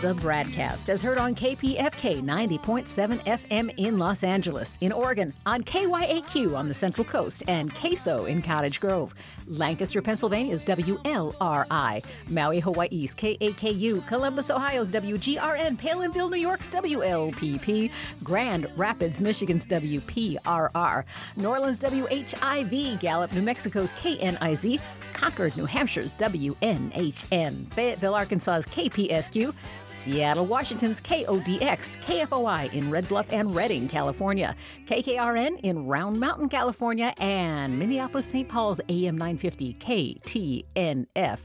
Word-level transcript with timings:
the 0.00 0.14
BradCast, 0.14 0.90
as 0.90 1.00
heard 1.00 1.16
on 1.16 1.34
KPFK 1.34 1.95
90.7 2.14 3.18
FM 3.24 3.74
in 3.76 3.98
Los 3.98 4.22
Angeles, 4.22 4.78
in 4.80 4.92
Oregon, 4.92 5.34
on 5.44 5.62
KYAQ 5.62 6.56
on 6.56 6.68
the 6.68 6.74
Central 6.74 7.04
Coast, 7.04 7.42
and 7.48 7.74
KSO 7.74 8.28
in 8.28 8.42
Cottage 8.42 8.80
Grove. 8.80 9.14
Lancaster, 9.48 10.02
Pennsylvania's 10.02 10.64
WLRI, 10.64 12.04
Maui, 12.28 12.60
Hawaii's 12.60 13.14
KAKU, 13.14 14.06
Columbus, 14.06 14.50
Ohio's 14.50 14.90
WGRN, 14.90 15.76
Palenville, 15.76 16.30
New 16.30 16.38
York's 16.38 16.70
WLPP, 16.70 17.90
Grand 18.22 18.66
Rapids, 18.76 19.20
Michigan's 19.20 19.66
WPRR, 19.66 21.04
New 21.36 21.48
Orleans, 21.48 21.78
WHIV, 21.78 23.00
Gallup, 23.00 23.32
New 23.32 23.42
Mexico's 23.42 23.92
KNIZ, 23.92 24.80
Concord, 25.12 25.56
New 25.56 25.66
Hampshire's 25.66 26.14
WNHN, 26.14 27.66
Fayetteville, 27.72 28.14
Arkansas's 28.14 28.66
KPSQ, 28.66 29.54
Seattle, 29.86 30.46
Washington's 30.46 31.00
KODX, 31.00 31.95
KFOI 32.02 32.72
in 32.72 32.90
Red 32.90 33.08
Bluff 33.08 33.32
and 33.32 33.54
Redding, 33.54 33.88
California, 33.88 34.54
KKRN 34.86 35.60
in 35.62 35.86
Round 35.86 36.18
Mountain, 36.18 36.48
California, 36.48 37.12
and 37.18 37.78
Minneapolis, 37.78 38.26
St. 38.26 38.48
Paul's 38.48 38.80
AM 38.88 39.16
950 39.18 39.74
KTNF 39.74 41.38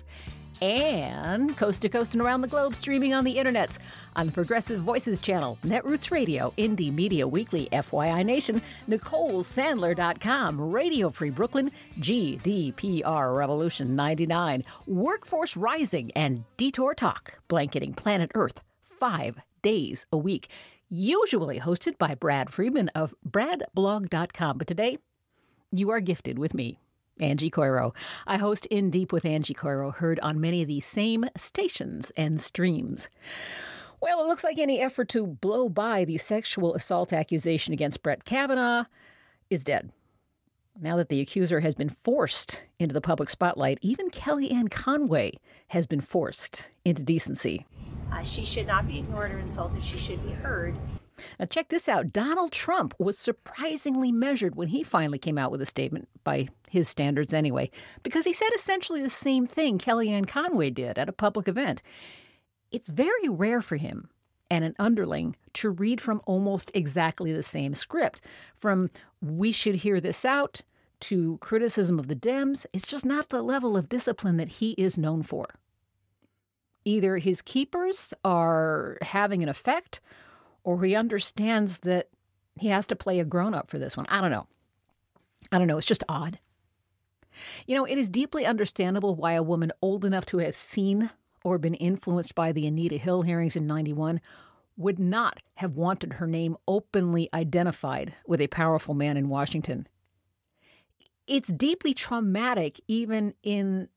and 0.62 1.58
coast 1.58 1.82
to 1.82 1.90
coast 1.90 2.14
and 2.14 2.22
around 2.22 2.42
the 2.42 2.48
globe 2.48 2.76
streaming 2.76 3.14
on 3.14 3.24
the 3.24 3.36
internets 3.36 3.80
on 4.16 4.28
the 4.28 4.32
Progressive 4.32 4.80
Voices 4.80 5.20
channel, 5.20 5.58
Netroots 5.64 6.12
Radio, 6.12 6.54
Indie 6.58 6.94
Media 6.94 7.28
Weekly, 7.28 7.68
FYI 7.72 8.24
Nation, 8.24 8.62
NicoleSandler.com, 8.88 10.62
Radio 10.62 11.10
Free 11.10 11.32
Brooklyn, 11.32 11.72
GDPR 12.00 13.36
Revolution 13.36 13.96
99, 13.96 14.64
Workforce 14.86 15.58
Rising, 15.58 16.12
and 16.16 16.44
Detour 16.58 16.94
Talk, 16.94 17.40
blanketing 17.48 17.94
planet 17.94 18.32
Earth 18.36 18.62
five 19.00 19.42
days 19.62 20.06
a 20.12 20.18
week. 20.18 20.50
Usually 20.90 21.60
hosted 21.60 21.98
by 21.98 22.16
Brad 22.16 22.52
Friedman 22.52 22.90
of 22.90 23.14
BradBlog.com. 23.28 24.58
But 24.58 24.68
today, 24.68 24.98
you 25.72 25.90
are 25.90 26.02
gifted 26.02 26.38
with 26.38 26.54
me, 26.54 26.80
Angie 27.20 27.50
Coiro. 27.50 27.96
I 28.28 28.38
host 28.38 28.66
In 28.68 28.90
Deep 28.90 29.14
with 29.14 29.26
Angie 29.26 29.54
Coiro, 29.54 29.94
heard 29.94 30.20
on 30.22 30.42
many 30.42 30.62
of 30.62 30.68
the 30.68 30.82
same 30.82 31.26
stations 31.38 32.12
and 32.18 32.42
streams. 32.42 33.10
Well, 34.02 34.22
it 34.22 34.28
looks 34.28 34.44
like 34.44 34.58
any 34.58 34.80
effort 34.82 35.10
to 35.10 35.28
blow 35.28 35.70
by 35.70 36.06
the 36.06 36.18
sexual 36.18 36.74
assault 36.74 37.14
accusation 37.14 37.74
against 37.74 38.02
Brett 38.02 38.26
Kavanaugh 38.26 38.86
is 39.50 39.64
dead. 39.64 39.92
Now 40.80 40.98
that 40.98 41.10
the 41.10 41.22
accuser 41.22 41.60
has 41.60 41.76
been 41.76 41.90
forced 41.90 42.66
into 42.80 42.94
the 42.94 43.02
public 43.02 43.30
spotlight, 43.30 43.78
even 43.82 44.10
Kellyanne 44.10 44.72
Conway 44.72 45.34
has 45.68 45.86
been 45.86 46.02
forced 46.02 46.70
into 46.84 47.04
decency. 47.04 47.68
Uh, 48.12 48.24
she 48.24 48.44
should 48.44 48.68
not 48.68 48.88
be 48.88 49.00
ignored 49.00 49.32
or 49.32 49.40
insulted. 49.40 49.84
She 49.84 49.98
should 49.98 50.24
be 50.26 50.34
heard. 50.34 50.76
Now, 51.40 51.46
check 51.46 51.70
this 51.70 51.88
out. 51.88 52.12
Donald 52.12 52.52
Trump 52.52 52.94
was 52.98 53.18
surprisingly 53.18 54.12
measured 54.12 54.56
when 54.56 54.70
he 54.70 54.84
finally 54.84 55.20
came 55.20 55.38
out 55.38 55.52
with 55.52 55.62
a 55.62 55.66
statement, 55.66 56.08
by 56.24 56.50
his 56.70 56.90
standards 56.90 57.34
anyway, 57.34 57.70
because 58.04 58.26
he 58.26 58.34
said 58.34 58.50
essentially 58.56 59.02
the 59.02 59.10
same 59.10 59.46
thing 59.46 59.78
Kellyanne 59.78 60.28
Conway 60.28 60.70
did 60.70 60.98
at 60.98 61.10
a 61.10 61.14
public 61.14 61.48
event. 61.48 61.82
It's 62.72 62.90
very 62.90 63.30
rare 63.30 63.62
for 63.62 63.78
him 63.78 64.10
and 64.50 64.66
an 64.66 64.76
underling 64.80 65.36
to 65.54 65.70
read 65.70 66.02
from 66.02 66.22
almost 66.26 66.72
exactly 66.74 67.32
the 67.32 67.44
same 67.44 67.74
script. 67.74 68.22
From 68.56 68.90
we 69.22 69.52
should 69.52 69.76
hear 69.76 70.00
this 70.02 70.26
out 70.26 70.62
to 71.02 71.38
criticism 71.40 71.98
of 72.00 72.08
the 72.08 72.16
Dems, 72.16 72.66
it's 72.74 72.88
just 72.88 73.06
not 73.06 73.30
the 73.30 73.42
level 73.42 73.76
of 73.76 73.90
discipline 73.90 74.38
that 74.38 74.50
he 74.50 74.72
is 74.72 74.98
known 74.98 75.24
for. 75.24 75.48
Either 76.86 77.18
his 77.18 77.42
keepers 77.42 78.14
are 78.24 78.98
having 79.02 79.44
an 79.44 79.50
effect, 79.50 80.02
or 80.64 80.84
he 80.84 80.96
understands 80.96 81.80
that 81.80 82.10
he 82.56 82.68
has 82.68 82.88
to 82.88 82.96
play 82.96 83.20
a 83.20 83.26
grown 83.26 83.54
up 83.54 83.70
for 83.70 83.80
this 83.80 83.96
one. 83.96 84.06
I 84.10 84.22
don't 84.22 84.32
know. 84.32 84.48
I 85.52 85.58
don't 85.58 85.68
know. 85.68 85.78
It's 85.78 85.88
just 85.88 86.04
odd. 86.10 86.40
You 87.66 87.76
know, 87.76 87.86
it 87.86 87.98
is 87.98 88.10
deeply 88.10 88.46
understandable 88.46 89.16
why 89.16 89.34
a 89.34 89.44
woman 89.44 89.72
old 89.82 90.06
enough 90.06 90.26
to 90.28 90.40
have 90.40 90.56
seen 90.56 91.10
or 91.44 91.58
been 91.58 91.74
influenced 91.76 92.36
by 92.36 92.52
the 92.52 92.68
Anita 92.68 92.98
Hill 92.98 93.24
hearings 93.24 93.56
in 93.56 93.66
91 93.68 94.22
would 94.78 95.00
not 95.00 95.42
have 95.56 95.78
wanted 95.78 96.14
her 96.14 96.28
name 96.28 96.58
openly 96.68 97.30
identified 97.34 98.16
with 98.28 98.42
a 98.42 98.48
powerful 98.48 98.94
man 98.94 99.18
in 99.18 99.30
Washington. 99.30 99.88
It's 101.28 101.50
deeply 101.50 101.94
traumatic, 101.94 102.82
even 102.88 103.34
in, 103.44 103.90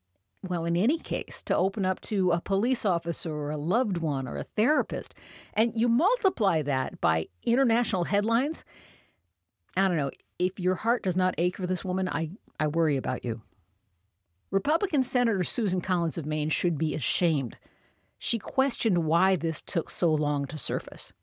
well, 0.45 0.65
in 0.65 0.75
any 0.75 0.97
case, 0.97 1.43
to 1.43 1.55
open 1.55 1.85
up 1.85 2.01
to 2.01 2.31
a 2.31 2.41
police 2.41 2.85
officer 2.85 3.31
or 3.31 3.51
a 3.51 3.57
loved 3.57 3.97
one 3.97 4.27
or 4.27 4.37
a 4.37 4.43
therapist. 4.43 5.13
And 5.53 5.73
you 5.75 5.87
multiply 5.87 6.61
that 6.61 7.01
by 7.01 7.27
international 7.43 8.05
headlines. 8.05 8.65
I 9.77 9.87
don't 9.87 9.97
know. 9.97 10.11
If 10.39 10.59
your 10.59 10.75
heart 10.75 11.03
does 11.03 11.15
not 11.15 11.35
ache 11.37 11.57
for 11.57 11.67
this 11.67 11.85
woman, 11.85 12.09
I, 12.09 12.31
I 12.59 12.67
worry 12.67 12.97
about 12.97 13.23
you. 13.23 13.41
Republican 14.51 15.03
Senator 15.03 15.43
Susan 15.43 15.81
Collins 15.81 16.17
of 16.17 16.25
Maine 16.25 16.49
should 16.49 16.77
be 16.77 16.93
ashamed. 16.93 17.57
She 18.17 18.39
questioned 18.39 18.99
why 18.99 19.35
this 19.35 19.61
took 19.61 19.89
so 19.89 20.13
long 20.13 20.45
to 20.47 20.57
surface. 20.57 21.13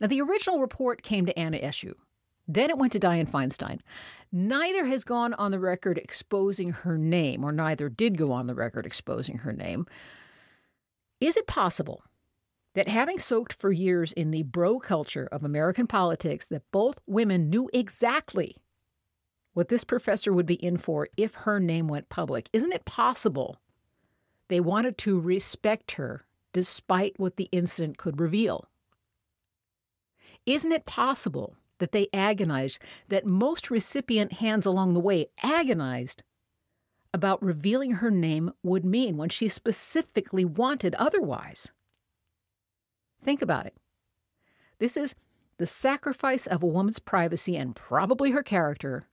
Now, 0.00 0.08
the 0.08 0.20
original 0.20 0.60
report 0.60 1.02
came 1.02 1.26
to 1.26 1.38
Anna 1.38 1.58
Eshoo. 1.58 1.94
Then 2.46 2.68
it 2.68 2.78
went 2.78 2.92
to 2.92 3.00
Dianne 3.00 3.30
Feinstein. 3.30 3.80
Neither 4.32 4.84
has 4.86 5.04
gone 5.04 5.34
on 5.34 5.50
the 5.50 5.58
record 5.58 5.98
exposing 5.98 6.70
her 6.70 6.96
name, 6.96 7.44
or 7.44 7.52
neither 7.52 7.88
did 7.88 8.16
go 8.16 8.32
on 8.32 8.46
the 8.46 8.54
record 8.54 8.86
exposing 8.86 9.38
her 9.38 9.52
name. 9.52 9.86
Is 11.20 11.36
it 11.36 11.46
possible 11.46 12.04
that 12.74 12.88
having 12.88 13.18
soaked 13.18 13.52
for 13.52 13.72
years 13.72 14.12
in 14.12 14.30
the 14.30 14.44
bro 14.44 14.78
culture 14.78 15.28
of 15.32 15.42
American 15.42 15.86
politics, 15.86 16.46
that 16.48 16.70
both 16.70 17.00
women 17.06 17.50
knew 17.50 17.68
exactly 17.72 18.56
what 19.52 19.68
this 19.68 19.84
professor 19.84 20.32
would 20.32 20.46
be 20.46 20.54
in 20.54 20.76
for 20.76 21.08
if 21.16 21.34
her 21.34 21.58
name 21.58 21.88
went 21.88 22.08
public. 22.08 22.48
Isn't 22.52 22.72
it 22.72 22.84
possible 22.84 23.58
they 24.48 24.60
wanted 24.60 24.96
to 24.98 25.18
respect 25.18 25.92
her 25.92 26.24
despite 26.52 27.18
what 27.18 27.36
the 27.36 27.48
incident 27.50 27.98
could 27.98 28.20
reveal? 28.20 28.68
Isn't 30.46 30.72
it 30.72 30.86
possible 30.86 31.56
that 31.80 31.92
they 31.92 32.08
agonized, 32.12 32.78
that 33.08 33.26
most 33.26 33.70
recipient 33.70 34.34
hands 34.34 34.64
along 34.64 34.94
the 34.94 35.00
way 35.00 35.26
agonized 35.42 36.22
about 37.12 37.42
revealing 37.42 37.92
her 37.92 38.10
name 38.10 38.52
would 38.62 38.84
mean 38.84 39.16
when 39.16 39.28
she 39.28 39.48
specifically 39.48 40.44
wanted 40.44 40.94
otherwise? 40.94 41.72
Think 43.22 43.42
about 43.42 43.66
it. 43.66 43.74
This 44.78 44.96
is 44.96 45.14
the 45.58 45.66
sacrifice 45.66 46.46
of 46.46 46.62
a 46.62 46.66
woman's 46.66 46.98
privacy 46.98 47.56
and 47.56 47.76
probably 47.76 48.30
her 48.30 48.42
character 48.42 49.06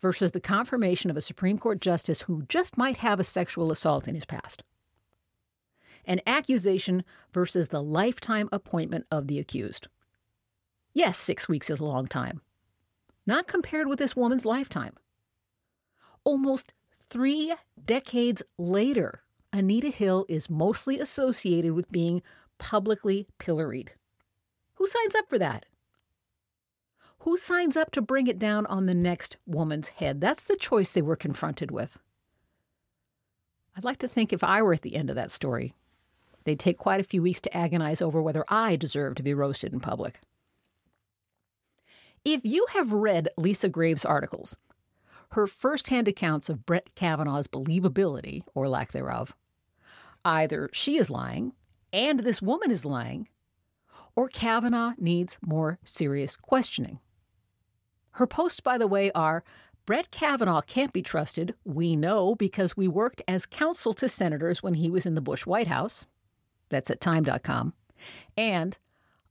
versus 0.00 0.32
the 0.32 0.40
confirmation 0.40 1.10
of 1.10 1.16
a 1.16 1.22
Supreme 1.22 1.58
Court 1.58 1.80
justice 1.80 2.22
who 2.22 2.42
just 2.48 2.76
might 2.76 2.98
have 2.98 3.18
a 3.18 3.24
sexual 3.24 3.72
assault 3.72 4.06
in 4.06 4.14
his 4.14 4.24
past. 4.24 4.62
An 6.04 6.20
accusation 6.26 7.04
versus 7.32 7.68
the 7.68 7.82
lifetime 7.82 8.48
appointment 8.52 9.06
of 9.10 9.28
the 9.28 9.38
accused. 9.38 9.88
Yes, 10.94 11.18
six 11.18 11.48
weeks 11.48 11.70
is 11.70 11.80
a 11.80 11.84
long 11.84 12.06
time. 12.06 12.40
Not 13.26 13.46
compared 13.46 13.88
with 13.88 13.98
this 13.98 14.16
woman's 14.16 14.44
lifetime. 14.44 14.94
Almost 16.24 16.74
three 17.08 17.54
decades 17.84 18.42
later, 18.58 19.22
Anita 19.52 19.88
Hill 19.88 20.26
is 20.28 20.50
mostly 20.50 20.98
associated 20.98 21.72
with 21.72 21.90
being 21.92 22.22
publicly 22.58 23.26
pilloried. 23.38 23.92
Who 24.74 24.86
signs 24.86 25.14
up 25.14 25.28
for 25.28 25.38
that? 25.38 25.66
Who 27.20 27.36
signs 27.36 27.76
up 27.76 27.92
to 27.92 28.02
bring 28.02 28.26
it 28.26 28.38
down 28.38 28.66
on 28.66 28.86
the 28.86 28.94
next 28.94 29.36
woman's 29.46 29.90
head? 29.90 30.20
That's 30.20 30.44
the 30.44 30.56
choice 30.56 30.92
they 30.92 31.02
were 31.02 31.16
confronted 31.16 31.70
with. 31.70 31.98
I'd 33.76 33.84
like 33.84 33.98
to 33.98 34.08
think 34.08 34.32
if 34.32 34.42
I 34.42 34.60
were 34.60 34.74
at 34.74 34.82
the 34.82 34.96
end 34.96 35.08
of 35.08 35.16
that 35.16 35.30
story, 35.30 35.74
they'd 36.44 36.58
take 36.58 36.78
quite 36.78 37.00
a 37.00 37.04
few 37.04 37.22
weeks 37.22 37.40
to 37.42 37.56
agonize 37.56 38.02
over 38.02 38.20
whether 38.20 38.44
I 38.48 38.76
deserve 38.76 39.14
to 39.14 39.22
be 39.22 39.34
roasted 39.34 39.72
in 39.72 39.80
public. 39.80 40.20
If 42.24 42.44
you 42.44 42.66
have 42.72 42.92
read 42.92 43.28
Lisa 43.36 43.68
Graves' 43.68 44.04
articles, 44.04 44.56
her 45.30 45.48
firsthand 45.48 46.06
accounts 46.06 46.48
of 46.48 46.64
Brett 46.64 46.94
Kavanaugh's 46.94 47.48
believability, 47.48 48.42
or 48.54 48.68
lack 48.68 48.92
thereof, 48.92 49.34
either 50.24 50.70
she 50.72 50.96
is 50.96 51.10
lying 51.10 51.52
and 51.92 52.20
this 52.20 52.40
woman 52.40 52.70
is 52.70 52.84
lying, 52.84 53.28
or 54.14 54.28
Kavanaugh 54.28 54.92
needs 54.98 55.38
more 55.42 55.78
serious 55.84 56.36
questioning. 56.36 57.00
Her 58.12 58.26
posts, 58.26 58.60
by 58.60 58.78
the 58.78 58.86
way, 58.86 59.10
are 59.12 59.42
Brett 59.84 60.12
Kavanaugh 60.12 60.60
can't 60.60 60.92
be 60.92 61.02
trusted. 61.02 61.54
We 61.64 61.96
know 61.96 62.36
because 62.36 62.76
we 62.76 62.86
worked 62.86 63.22
as 63.26 63.46
counsel 63.46 63.94
to 63.94 64.08
senators 64.08 64.62
when 64.62 64.74
he 64.74 64.88
was 64.88 65.06
in 65.06 65.16
the 65.16 65.20
Bush 65.20 65.44
White 65.44 65.66
House. 65.66 66.06
That's 66.68 66.90
at 66.90 67.00
time.com. 67.00 67.72
And 68.36 68.78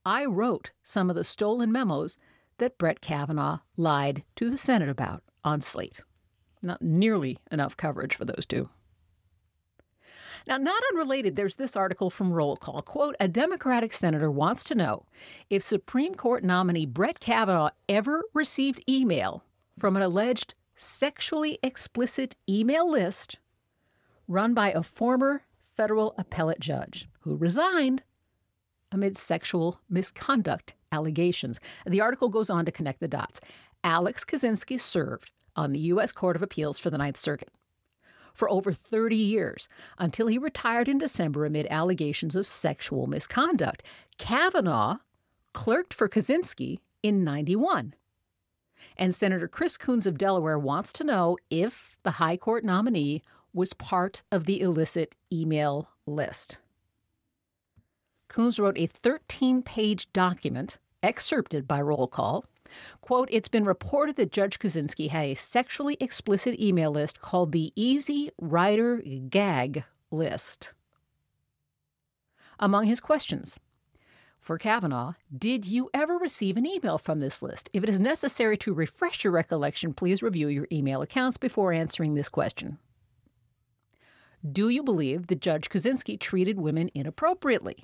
I 0.05 0.25
wrote 0.25 0.71
some 0.83 1.09
of 1.09 1.15
the 1.15 1.23
stolen 1.23 1.71
memos 1.71 2.17
that 2.61 2.77
Brett 2.77 3.01
Kavanaugh 3.01 3.59
lied 3.75 4.23
to 4.35 4.49
the 4.51 4.57
Senate 4.57 4.87
about 4.87 5.23
on 5.43 5.61
Slate. 5.61 6.01
Not 6.61 6.79
nearly 6.79 7.39
enough 7.51 7.75
coverage 7.75 8.15
for 8.15 8.23
those 8.23 8.45
two. 8.47 8.69
Now, 10.45 10.57
not 10.57 10.81
unrelated, 10.91 11.35
there's 11.35 11.55
this 11.55 11.75
article 11.75 12.11
from 12.11 12.31
Roll 12.31 12.55
Call. 12.55 12.83
Quote 12.83 13.15
A 13.19 13.27
Democratic 13.27 13.93
senator 13.93 14.29
wants 14.29 14.63
to 14.65 14.75
know 14.75 15.07
if 15.49 15.63
Supreme 15.63 16.13
Court 16.13 16.43
nominee 16.43 16.85
Brett 16.85 17.19
Kavanaugh 17.19 17.71
ever 17.89 18.23
received 18.33 18.83
email 18.87 19.43
from 19.77 19.95
an 19.95 20.03
alleged 20.03 20.53
sexually 20.75 21.57
explicit 21.63 22.35
email 22.47 22.89
list 22.89 23.39
run 24.27 24.53
by 24.53 24.71
a 24.71 24.83
former 24.83 25.43
federal 25.75 26.13
appellate 26.15 26.59
judge 26.59 27.09
who 27.21 27.35
resigned 27.35 28.03
amid 28.91 29.17
sexual 29.17 29.79
misconduct 29.89 30.75
allegations. 30.91 31.59
The 31.85 32.01
article 32.01 32.29
goes 32.29 32.49
on 32.49 32.65
to 32.65 32.71
connect 32.71 32.99
the 32.99 33.07
dots. 33.07 33.41
Alex 33.83 34.23
Kozinski 34.25 34.79
served 34.79 35.31
on 35.55 35.73
the 35.73 35.79
U.S. 35.79 36.11
Court 36.11 36.35
of 36.35 36.43
Appeals 36.43 36.79
for 36.79 36.89
the 36.89 36.97
Ninth 36.97 37.17
Circuit 37.17 37.49
for 38.33 38.49
over 38.49 38.71
30 38.71 39.15
years 39.15 39.67
until 39.97 40.27
he 40.27 40.37
retired 40.37 40.87
in 40.87 40.97
December 40.97 41.45
amid 41.45 41.67
allegations 41.69 42.35
of 42.35 42.47
sexual 42.47 43.07
misconduct. 43.07 43.83
Kavanaugh 44.17 44.97
clerked 45.53 45.93
for 45.93 46.07
Kozinski 46.07 46.79
in 47.03 47.23
91. 47.23 47.93
And 48.97 49.13
Senator 49.13 49.47
Chris 49.47 49.77
Coons 49.77 50.07
of 50.07 50.17
Delaware 50.17 50.57
wants 50.57 50.93
to 50.93 51.03
know 51.03 51.37
if 51.49 51.97
the 52.03 52.11
High 52.11 52.37
Court 52.37 52.63
nominee 52.63 53.21
was 53.53 53.73
part 53.73 54.23
of 54.31 54.45
the 54.45 54.61
illicit 54.61 55.15
email 55.31 55.89
list. 56.05 56.59
Coons 58.31 58.59
wrote 58.59 58.77
a 58.77 58.87
13 58.87 59.61
page 59.61 60.11
document 60.13 60.77
excerpted 61.03 61.67
by 61.67 61.81
roll 61.81 62.07
call. 62.07 62.45
Quote, 63.01 63.27
it's 63.29 63.49
been 63.49 63.65
reported 63.65 64.15
that 64.15 64.31
Judge 64.31 64.57
Kozinski 64.57 65.09
had 65.09 65.25
a 65.25 65.35
sexually 65.35 65.97
explicit 65.99 66.57
email 66.57 66.91
list 66.91 67.19
called 67.19 67.51
the 67.51 67.73
Easy 67.75 68.31
Rider 68.39 69.01
Gag 69.29 69.83
List. 70.11 70.73
Among 72.57 72.85
his 72.85 73.01
questions 73.01 73.59
for 74.39 74.57
Kavanaugh, 74.57 75.15
did 75.37 75.65
you 75.65 75.89
ever 75.93 76.17
receive 76.17 76.55
an 76.55 76.65
email 76.65 76.97
from 76.97 77.19
this 77.19 77.41
list? 77.41 77.69
If 77.73 77.83
it 77.83 77.89
is 77.89 77.99
necessary 77.99 78.55
to 78.59 78.73
refresh 78.73 79.25
your 79.25 79.33
recollection, 79.33 79.93
please 79.93 80.23
review 80.23 80.47
your 80.47 80.69
email 80.71 81.01
accounts 81.01 81.35
before 81.35 81.73
answering 81.73 82.13
this 82.13 82.29
question. 82.29 82.77
Do 84.49 84.69
you 84.69 84.83
believe 84.83 85.27
that 85.27 85.41
Judge 85.41 85.69
Kozinski 85.69 86.17
treated 86.17 86.61
women 86.61 86.89
inappropriately? 86.95 87.83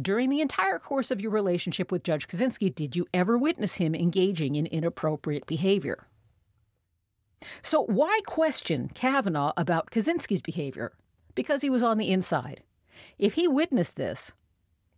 During 0.00 0.28
the 0.28 0.42
entire 0.42 0.78
course 0.78 1.10
of 1.10 1.22
your 1.22 1.30
relationship 1.30 1.90
with 1.90 2.04
Judge 2.04 2.28
Kozinski, 2.28 2.74
did 2.74 2.96
you 2.96 3.06
ever 3.14 3.38
witness 3.38 3.76
him 3.76 3.94
engaging 3.94 4.54
in 4.54 4.66
inappropriate 4.66 5.46
behavior? 5.46 6.06
So, 7.62 7.82
why 7.82 8.20
question 8.26 8.90
Kavanaugh 8.92 9.52
about 9.56 9.90
Kozinski's 9.90 10.42
behavior? 10.42 10.92
Because 11.34 11.62
he 11.62 11.70
was 11.70 11.82
on 11.82 11.96
the 11.96 12.10
inside. 12.10 12.62
If 13.18 13.34
he 13.34 13.48
witnessed 13.48 13.96
this, 13.96 14.32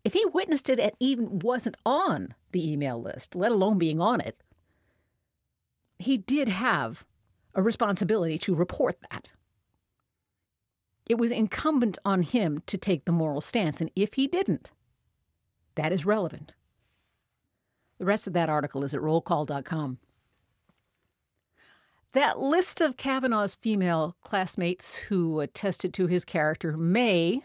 if 0.05 0.15
he 0.15 0.25
witnessed 0.25 0.69
it 0.69 0.81
and 0.81 0.93
even 0.99 1.39
wasn't 1.41 1.77
on 1.87 2.35
the 2.51 2.73
email 2.73 3.01
list, 3.01 3.37
let 3.37 3.53
alone 3.53 3.79
being 3.79 4.01
on 4.01 4.21
it, 4.21 4.43
he 5.99 6.17
did 6.17 6.49
have 6.49 7.05
a 7.55 7.63
responsibility 7.63 8.39
to 8.39 8.55
report 8.55 8.97
that. 9.11 9.29
It 11.09 11.19
was 11.19 11.31
incumbent 11.31 11.99
on 12.05 12.23
him 12.23 12.63
to 12.67 12.77
take 12.77 13.05
the 13.05 13.13
moral 13.13 13.41
stance, 13.41 13.81
and 13.81 13.91
if 13.97 14.15
he 14.15 14.27
didn't, 14.27 14.71
that 15.79 15.93
is 15.93 16.05
relevant. 16.05 16.55
The 17.99 18.05
rest 18.05 18.27
of 18.27 18.33
that 18.33 18.49
article 18.49 18.85
is 18.85 18.95
at 18.95 19.01
rollcall.com. 19.01 19.99
That 22.13 22.39
list 22.39 22.81
of 22.81 22.97
Kavanaugh's 22.97 23.55
female 23.55 24.17
classmates 24.23 24.97
who 24.97 25.41
attested 25.41 25.93
to 25.95 26.07
his 26.07 26.25
character 26.25 26.77
may, 26.77 27.43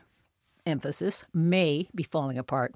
emphasis, 0.65 1.25
may 1.33 1.89
be 1.93 2.03
falling 2.03 2.37
apart. 2.37 2.75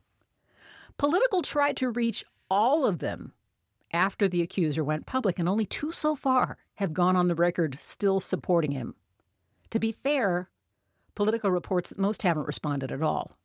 Politico 0.98 1.42
tried 1.42 1.78
to 1.78 1.90
reach 1.90 2.26
all 2.50 2.86
of 2.86 3.00
them 3.00 3.34
after 3.92 4.28
the 4.28 4.42
accuser 4.42 4.84
went 4.84 5.06
public, 5.06 5.40
and 5.40 5.48
only 5.48 5.66
two 5.66 5.92
so 5.92 6.16
far 6.16 6.58
have 6.76 6.94
gone 6.94 7.16
on 7.16 7.30
the 7.30 7.36
record 7.36 7.80
still 7.80 8.20
supporting 8.20 8.72
him. 8.72 8.96
To 9.70 9.80
be 9.80 9.92
fair, 9.92 10.50
Politico 11.16 11.50
reports 11.50 11.90
that 11.90 11.98
most 11.98 12.22
haven't 12.22 12.48
responded 12.48 12.92
at 12.92 13.02
all. 13.02 13.38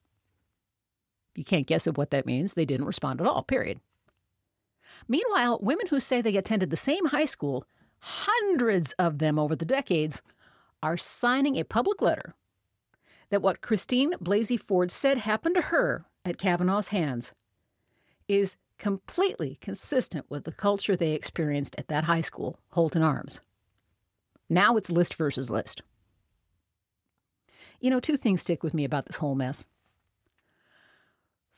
You 1.35 1.45
can't 1.45 1.67
guess 1.67 1.87
at 1.87 1.97
what 1.97 2.11
that 2.11 2.27
means. 2.27 2.55
They 2.55 2.65
didn't 2.65 2.87
respond 2.87 3.21
at 3.21 3.27
all, 3.27 3.43
period. 3.43 3.81
Meanwhile, 5.09 5.59
women 5.63 5.87
who 5.89 6.01
say 6.01 6.21
they 6.21 6.37
attended 6.37 6.71
the 6.71 6.77
same 6.77 7.07
high 7.07 7.25
school, 7.25 7.65
hundreds 8.01 8.93
of 8.93 9.19
them 9.19 9.39
over 9.39 9.57
the 9.57 9.65
decades, 9.65 10.23
are 10.83 10.97
signing 10.97 11.57
a 11.57 11.65
public 11.65 12.03
letter 12.03 12.35
that 13.31 13.43
what 13.43 13.63
Christine 13.63 14.13
Blasey 14.15 14.61
Ford 14.61 14.91
said 14.91 15.19
happened 15.19 15.55
to 15.55 15.63
her 15.63 16.05
at 16.25 16.39
Kavanaugh's 16.39 16.89
hands 16.89 17.33
is 18.29 18.57
completely 18.79 19.59
consistent 19.61 20.27
with 20.29 20.45
the 20.45 20.53
culture 20.53 20.97
they 20.97 21.13
experienced 21.13 21.75
at 21.79 21.89
that 21.89 22.05
high 22.05 22.21
school, 22.21 22.59
Holton 22.73 23.03
Arms. 23.03 23.41
Now 24.51 24.77
it's 24.77 24.91
list 24.91 25.15
versus 25.15 25.51
list. 25.51 25.83
You 27.81 27.91
know, 27.91 28.01
two 28.01 28.17
things 28.17 28.43
stick 28.43 28.63
with 28.63 28.75
me 28.75 28.85
about 28.85 29.07
this 29.07 29.17
whole 29.17 29.35
mess. 29.35 29.67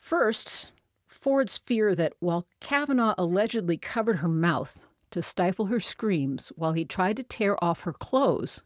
First, 0.05 0.67
Ford's 1.07 1.57
fear 1.57 1.95
that 1.95 2.13
while 2.19 2.45
Kavanaugh 2.59 3.15
allegedly 3.17 3.75
covered 3.75 4.17
her 4.17 4.27
mouth 4.27 4.85
to 5.09 5.23
stifle 5.23 5.65
her 5.65 5.79
screams 5.79 6.49
while 6.49 6.73
he 6.73 6.85
tried 6.85 7.17
to 7.17 7.23
tear 7.23 7.57
off 7.63 7.81
her 7.81 7.91
clothes, 7.91 8.61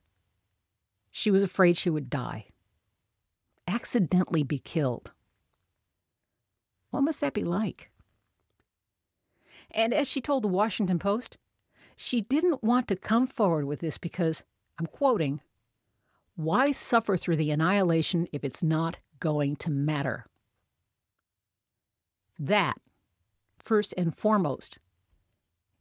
she 1.12 1.32
was 1.32 1.42
afraid 1.42 1.78
she 1.78 1.90
would 1.90 2.10
die, 2.10 2.48
accidentally 3.70 4.44
be 4.44 4.60
killed. 4.60 5.14
What 6.90 7.04
must 7.04 7.22
that 7.22 7.34
be 7.34 7.46
like? 7.46 7.90
And 9.72 9.94
as 9.94 10.10
she 10.10 10.20
told 10.20 10.44
the 10.44 10.50
Washington 10.50 11.00
Post, 11.00 11.38
she 11.96 12.20
didn't 12.20 12.66
want 12.66 12.90
to 12.90 12.98
come 12.98 13.26
forward 13.26 13.64
with 13.64 13.80
this 13.80 13.98
because, 13.98 14.44
I'm 14.78 14.88
quoting, 14.88 15.40
why 16.36 16.74
suffer 16.74 17.16
through 17.16 17.38
the 17.38 17.52
annihilation 17.52 18.28
if 18.34 18.44
it's 18.44 18.62
not 18.62 18.98
going 19.22 19.56
to 19.56 19.72
matter? 19.72 20.26
That, 22.40 22.80
first 23.58 23.94
and 23.98 24.16
foremost, 24.16 24.80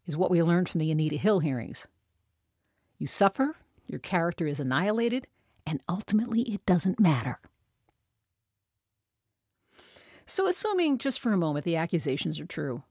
is 0.07 0.17
what 0.17 0.31
we 0.31 0.43
learned 0.43 0.69
from 0.69 0.81
the 0.81 0.91
Anita 0.91 1.17
Hill 1.17 1.39
hearings. 1.39 1.87
You 2.99 3.07
suffer, 3.07 3.57
your 3.87 4.01
character 4.01 4.47
is 4.47 4.59
annihilated, 4.59 5.29
and 5.65 5.81
ultimately 5.89 6.43
it 6.43 6.67
doesn't 6.67 6.99
matter. 6.99 7.39
So, 10.27 10.47
assuming 10.47 10.99
just 10.99 11.21
for 11.21 11.33
a 11.33 11.39
moment 11.39 11.65
the 11.65 11.77
accusations 11.77 12.41
are 12.41 12.47
true, 12.47 12.83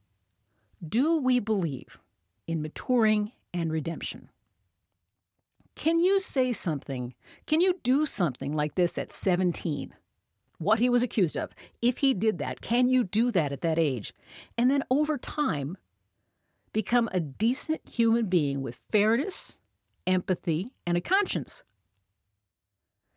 do 0.88 1.20
we 1.20 1.40
believe 1.40 2.00
in 2.48 2.62
maturing 2.62 3.34
and 3.54 3.72
redemption? 3.72 4.30
Can 5.76 6.00
you 6.00 6.20
say 6.20 6.54
something? 6.54 7.14
Can 7.46 7.62
you 7.62 7.80
do 7.84 8.06
something 8.06 8.56
like 8.56 8.76
this 8.76 8.98
at 8.98 9.12
17? 9.12 9.94
What 10.58 10.80
he 10.80 10.90
was 10.90 11.04
accused 11.04 11.38
of. 11.38 11.52
If 11.82 12.00
he 12.00 12.14
did 12.14 12.38
that, 12.40 12.62
can 12.62 12.90
you 12.90 13.04
do 13.04 13.32
that 13.32 13.52
at 13.52 13.62
that 13.62 13.78
age? 13.78 14.14
And 14.58 14.70
then 14.70 14.84
over 14.90 15.18
time, 15.18 15.78
become 16.74 17.10
a 17.12 17.20
decent 17.20 17.82
human 17.90 18.26
being 18.26 18.62
with 18.62 18.76
fairness, 18.92 19.58
empathy, 20.06 20.74
and 20.86 20.98
a 20.98 21.02
conscience. 21.02 21.64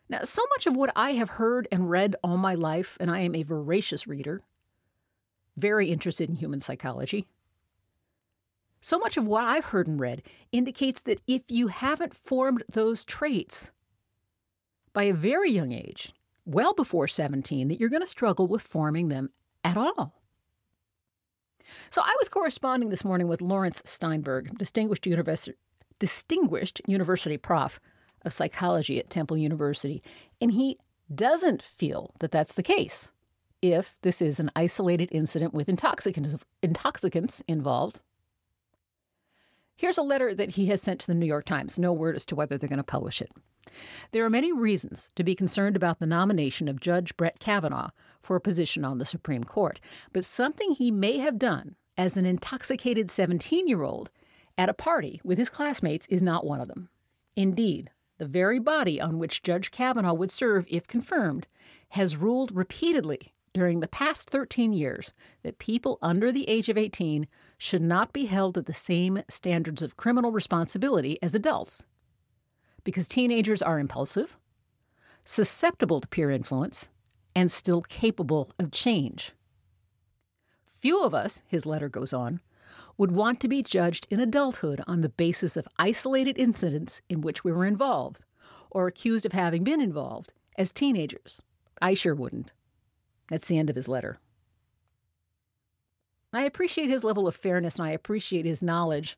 Now, 0.09 0.23
so 0.23 0.41
much 0.55 0.67
of 0.67 0.75
what 0.75 0.91
I 0.95 1.11
have 1.11 1.31
heard 1.31 1.67
and 1.71 1.89
read 1.89 2.15
all 2.23 2.37
my 2.37 2.53
life, 2.53 2.97
and 2.99 3.09
I 3.09 3.19
am 3.19 3.33
a 3.33 3.43
voracious 3.43 4.05
reader, 4.05 4.41
very 5.55 5.89
interested 5.89 6.29
in 6.29 6.35
human 6.35 6.59
psychology. 6.59 7.27
So 8.81 8.97
much 8.97 9.15
of 9.15 9.25
what 9.25 9.43
I've 9.43 9.65
heard 9.65 9.87
and 9.87 9.99
read 9.99 10.23
indicates 10.51 11.01
that 11.03 11.21
if 11.27 11.49
you 11.49 11.67
haven't 11.67 12.15
formed 12.15 12.63
those 12.69 13.05
traits 13.05 13.71
by 14.91 15.03
a 15.03 15.13
very 15.13 15.51
young 15.51 15.71
age, 15.71 16.13
well 16.45 16.73
before 16.73 17.07
17 17.07 17.67
that 17.67 17.79
you're 17.79 17.89
going 17.89 18.01
to 18.01 18.07
struggle 18.07 18.47
with 18.47 18.61
forming 18.61 19.09
them 19.09 19.29
at 19.63 19.77
all. 19.77 20.21
So 21.89 22.01
I 22.03 22.15
was 22.19 22.29
corresponding 22.29 22.89
this 22.89 23.05
morning 23.05 23.27
with 23.27 23.41
Laurence 23.41 23.81
Steinberg, 23.85 24.57
distinguished 24.57 25.05
university, 25.05 25.57
distinguished 25.99 26.81
university 26.87 27.37
prof 27.37 27.79
of 28.23 28.33
psychology 28.33 28.99
at 28.99 29.09
Temple 29.09 29.37
University, 29.37 30.01
and 30.39 30.51
he 30.51 30.77
doesn't 31.13 31.61
feel 31.61 32.13
that 32.19 32.31
that's 32.31 32.53
the 32.53 32.63
case 32.63 33.11
if 33.61 33.97
this 34.01 34.21
is 34.21 34.39
an 34.39 34.51
isolated 34.55 35.09
incident 35.11 35.53
with 35.53 35.69
intoxicants, 35.69 36.35
intoxicants 36.63 37.43
involved. 37.47 37.99
Here's 39.75 39.97
a 39.97 40.03
letter 40.03 40.33
that 40.33 40.51
he 40.51 40.67
has 40.67 40.81
sent 40.81 40.99
to 41.01 41.07
the 41.07 41.13
New 41.13 41.25
York 41.25 41.45
Times, 41.45 41.77
no 41.77 41.93
word 41.93 42.15
as 42.15 42.25
to 42.25 42.35
whether 42.35 42.57
they're 42.57 42.69
going 42.69 42.77
to 42.77 42.83
publish 42.83 43.21
it. 43.21 43.31
There 44.11 44.25
are 44.25 44.29
many 44.29 44.51
reasons 44.51 45.09
to 45.15 45.23
be 45.23 45.35
concerned 45.35 45.75
about 45.75 45.99
the 45.99 46.05
nomination 46.05 46.67
of 46.67 46.79
Judge 46.79 47.15
Brett 47.17 47.39
Kavanaugh 47.39 47.91
for 48.21 48.35
a 48.35 48.41
position 48.41 48.85
on 48.85 48.97
the 48.97 49.05
Supreme 49.05 49.43
Court, 49.43 49.79
but 50.13 50.25
something 50.25 50.71
he 50.71 50.91
may 50.91 51.17
have 51.17 51.39
done 51.39 51.75
as 51.97 52.17
an 52.17 52.25
intoxicated 52.25 53.11
17 53.11 53.67
year 53.67 53.83
old 53.83 54.09
at 54.57 54.69
a 54.69 54.73
party 54.73 55.21
with 55.23 55.37
his 55.37 55.49
classmates 55.49 56.07
is 56.07 56.21
not 56.21 56.45
one 56.45 56.61
of 56.61 56.67
them. 56.67 56.89
Indeed, 57.35 57.89
the 58.17 58.27
very 58.27 58.59
body 58.59 59.01
on 59.01 59.17
which 59.17 59.41
Judge 59.41 59.71
Kavanaugh 59.71 60.13
would 60.13 60.31
serve 60.31 60.65
if 60.69 60.87
confirmed, 60.87 61.47
has 61.89 62.15
ruled 62.15 62.55
repeatedly 62.55 63.33
during 63.53 63.79
the 63.79 63.87
past 63.87 64.29
13 64.29 64.73
years 64.73 65.11
that 65.43 65.59
people 65.59 65.97
under 66.01 66.31
the 66.31 66.47
age 66.47 66.69
of 66.69 66.77
18 66.77 67.27
should 67.57 67.81
not 67.81 68.13
be 68.13 68.25
held 68.25 68.53
to 68.55 68.61
the 68.61 68.73
same 68.73 69.23
standards 69.27 69.81
of 69.81 69.97
criminal 69.97 70.31
responsibility 70.31 71.17
as 71.21 71.35
adults. 71.35 71.83
Because 72.83 73.07
teenagers 73.07 73.61
are 73.61 73.79
impulsive, 73.79 74.37
susceptible 75.23 76.01
to 76.01 76.07
peer 76.07 76.31
influence, 76.31 76.89
and 77.35 77.51
still 77.51 77.81
capable 77.81 78.51
of 78.59 78.71
change. 78.71 79.33
Few 80.65 81.03
of 81.03 81.13
us, 81.13 81.43
his 81.47 81.65
letter 81.65 81.89
goes 81.89 82.11
on, 82.11 82.41
would 82.97 83.11
want 83.11 83.39
to 83.39 83.47
be 83.47 83.63
judged 83.63 84.07
in 84.09 84.19
adulthood 84.19 84.81
on 84.87 85.01
the 85.01 85.09
basis 85.09 85.55
of 85.55 85.67
isolated 85.77 86.37
incidents 86.37 87.01
in 87.07 87.21
which 87.21 87.43
we 87.43 87.51
were 87.51 87.65
involved 87.65 88.25
or 88.69 88.87
accused 88.87 89.25
of 89.25 89.31
having 89.31 89.63
been 89.63 89.81
involved 89.81 90.33
as 90.57 90.71
teenagers. 90.71 91.41
I 91.81 91.93
sure 91.93 92.15
wouldn't. 92.15 92.51
That's 93.29 93.47
the 93.47 93.57
end 93.57 93.69
of 93.69 93.75
his 93.75 93.87
letter. 93.87 94.19
I 96.33 96.43
appreciate 96.43 96.89
his 96.89 97.03
level 97.03 97.27
of 97.27 97.35
fairness 97.35 97.77
and 97.77 97.87
I 97.87 97.91
appreciate 97.91 98.45
his 98.45 98.63
knowledge 98.63 99.17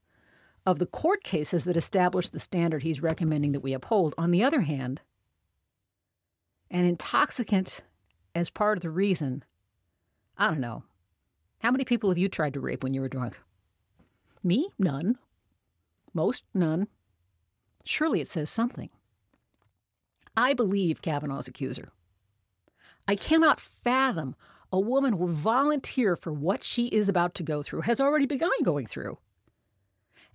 of 0.65 0.79
the 0.79 0.85
court 0.85 1.23
cases 1.23 1.65
that 1.65 1.77
establish 1.77 2.29
the 2.29 2.39
standard 2.39 2.83
he's 2.83 3.01
recommending 3.01 3.51
that 3.51 3.59
we 3.59 3.73
uphold. 3.73 4.15
On 4.17 4.31
the 4.31 4.43
other 4.43 4.61
hand, 4.61 5.01
an 6.71 6.85
intoxicant 6.85 7.81
as 8.33 8.49
part 8.49 8.77
of 8.77 8.81
the 8.81 8.89
reason, 8.89 9.43
I 10.37 10.47
don't 10.47 10.59
know. 10.59 10.83
How 11.59 11.71
many 11.71 11.85
people 11.85 12.09
have 12.09 12.17
you 12.17 12.29
tried 12.29 12.53
to 12.53 12.59
rape 12.59 12.83
when 12.83 12.93
you 12.93 13.01
were 13.01 13.09
drunk? 13.09 13.37
Me? 14.43 14.69
None. 14.77 15.17
Most? 16.13 16.43
None. 16.53 16.87
Surely 17.85 18.21
it 18.21 18.27
says 18.27 18.49
something. 18.49 18.89
I 20.35 20.53
believe 20.53 21.01
Kavanaugh's 21.01 21.47
accuser. 21.47 21.91
I 23.07 23.15
cannot 23.15 23.59
fathom 23.59 24.35
a 24.71 24.79
woman 24.79 25.13
who 25.13 25.27
volunteer 25.27 26.15
for 26.15 26.33
what 26.33 26.63
she 26.63 26.87
is 26.87 27.07
about 27.07 27.35
to 27.35 27.43
go 27.43 27.61
through, 27.61 27.81
has 27.81 28.01
already 28.01 28.25
begun 28.25 28.49
going 28.63 28.87
through. 28.87 29.19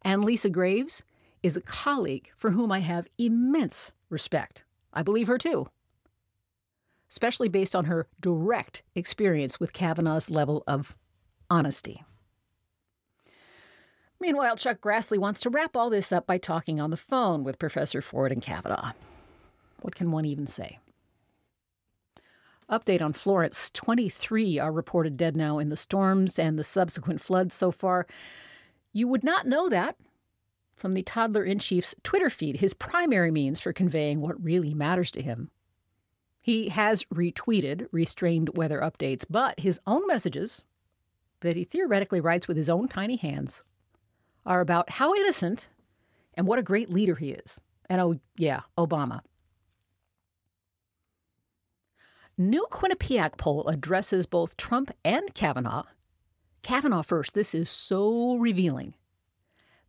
And 0.02 0.24
Lisa 0.24 0.50
Graves 0.50 1.02
is 1.42 1.56
a 1.56 1.60
colleague 1.60 2.30
for 2.36 2.50
whom 2.50 2.72
I 2.72 2.80
have 2.80 3.08
immense 3.18 3.92
respect. 4.10 4.64
I 4.92 5.02
believe 5.02 5.26
her 5.26 5.38
too, 5.38 5.66
especially 7.10 7.48
based 7.48 7.76
on 7.76 7.84
her 7.86 8.06
direct 8.20 8.82
experience 8.94 9.60
with 9.60 9.72
Kavanaugh's 9.72 10.30
level 10.30 10.64
of 10.66 10.96
honesty. 11.50 12.04
Meanwhile, 14.20 14.56
Chuck 14.56 14.80
Grassley 14.80 15.18
wants 15.18 15.40
to 15.40 15.50
wrap 15.50 15.76
all 15.76 15.90
this 15.90 16.10
up 16.10 16.26
by 16.26 16.38
talking 16.38 16.80
on 16.80 16.90
the 16.90 16.96
phone 16.96 17.44
with 17.44 17.58
Professor 17.58 18.02
Ford 18.02 18.32
and 18.32 18.42
Kavanaugh. 18.42 18.92
What 19.80 19.94
can 19.94 20.10
one 20.10 20.24
even 20.24 20.48
say? 20.48 20.80
Update 22.68 23.00
on 23.00 23.12
Florence 23.12 23.70
23 23.70 24.58
are 24.58 24.72
reported 24.72 25.16
dead 25.16 25.36
now 25.36 25.58
in 25.58 25.68
the 25.68 25.76
storms 25.76 26.38
and 26.38 26.58
the 26.58 26.64
subsequent 26.64 27.20
floods 27.20 27.54
so 27.54 27.70
far. 27.70 28.06
You 28.98 29.06
would 29.06 29.22
not 29.22 29.46
know 29.46 29.68
that 29.68 29.94
from 30.74 30.90
the 30.90 31.02
toddler 31.02 31.44
in 31.44 31.60
chief's 31.60 31.94
Twitter 32.02 32.28
feed, 32.28 32.56
his 32.56 32.74
primary 32.74 33.30
means 33.30 33.60
for 33.60 33.72
conveying 33.72 34.20
what 34.20 34.42
really 34.42 34.74
matters 34.74 35.12
to 35.12 35.22
him. 35.22 35.52
He 36.40 36.70
has 36.70 37.04
retweeted 37.04 37.86
restrained 37.92 38.56
weather 38.56 38.80
updates, 38.80 39.24
but 39.30 39.60
his 39.60 39.78
own 39.86 40.04
messages, 40.08 40.64
that 41.42 41.54
he 41.54 41.62
theoretically 41.62 42.20
writes 42.20 42.48
with 42.48 42.56
his 42.56 42.68
own 42.68 42.88
tiny 42.88 43.14
hands, 43.14 43.62
are 44.44 44.60
about 44.60 44.90
how 44.90 45.14
innocent 45.14 45.68
and 46.34 46.48
what 46.48 46.58
a 46.58 46.62
great 46.64 46.90
leader 46.90 47.14
he 47.14 47.30
is. 47.30 47.60
And 47.88 48.00
oh, 48.00 48.18
yeah, 48.36 48.62
Obama. 48.76 49.20
New 52.36 52.66
Quinnipiac 52.72 53.36
poll 53.36 53.68
addresses 53.68 54.26
both 54.26 54.56
Trump 54.56 54.90
and 55.04 55.32
Kavanaugh. 55.34 55.84
Kavanaugh 56.62 57.02
first. 57.02 57.34
This 57.34 57.54
is 57.54 57.70
so 57.70 58.36
revealing. 58.36 58.94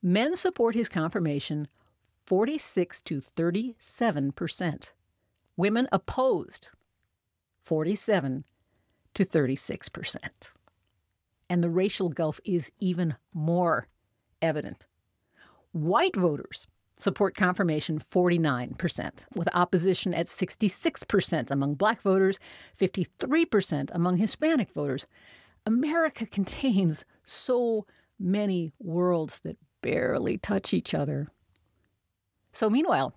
Men 0.02 0.36
support 0.36 0.76
his 0.76 0.90
confirmation 0.90 1.68
46 2.26 3.02
to 3.02 3.22
37 3.22 4.32
percent. 4.32 4.94
Women 5.58 5.88
opposed 5.92 6.70
47 7.62 8.46
to 9.14 9.24
36 9.26 9.90
percent. 9.90 10.52
And 11.50 11.64
the 11.64 11.70
racial 11.70 12.10
gulf 12.10 12.40
is 12.46 12.72
even 12.80 13.16
more 13.34 13.88
evident. 14.42 14.86
White 15.72 16.16
voters 16.16 16.68
support 17.00 17.36
confirmation 17.36 18.00
49%, 18.00 19.26
with 19.34 19.48
opposition 19.56 20.14
at 20.14 20.28
66% 20.28 21.50
among 21.50 21.76
black 21.76 22.02
voters, 22.02 22.38
53% 22.80 23.90
among 23.94 24.18
Hispanic 24.18 24.72
voters. 24.72 25.08
America 25.66 26.26
contains 26.32 27.06
so 27.24 27.86
many 28.20 28.74
worlds 28.80 29.40
that 29.42 29.58
barely 29.82 30.38
touch 30.38 30.74
each 30.74 30.94
other. 30.94 31.30
So, 32.52 32.70
meanwhile, 32.70 33.14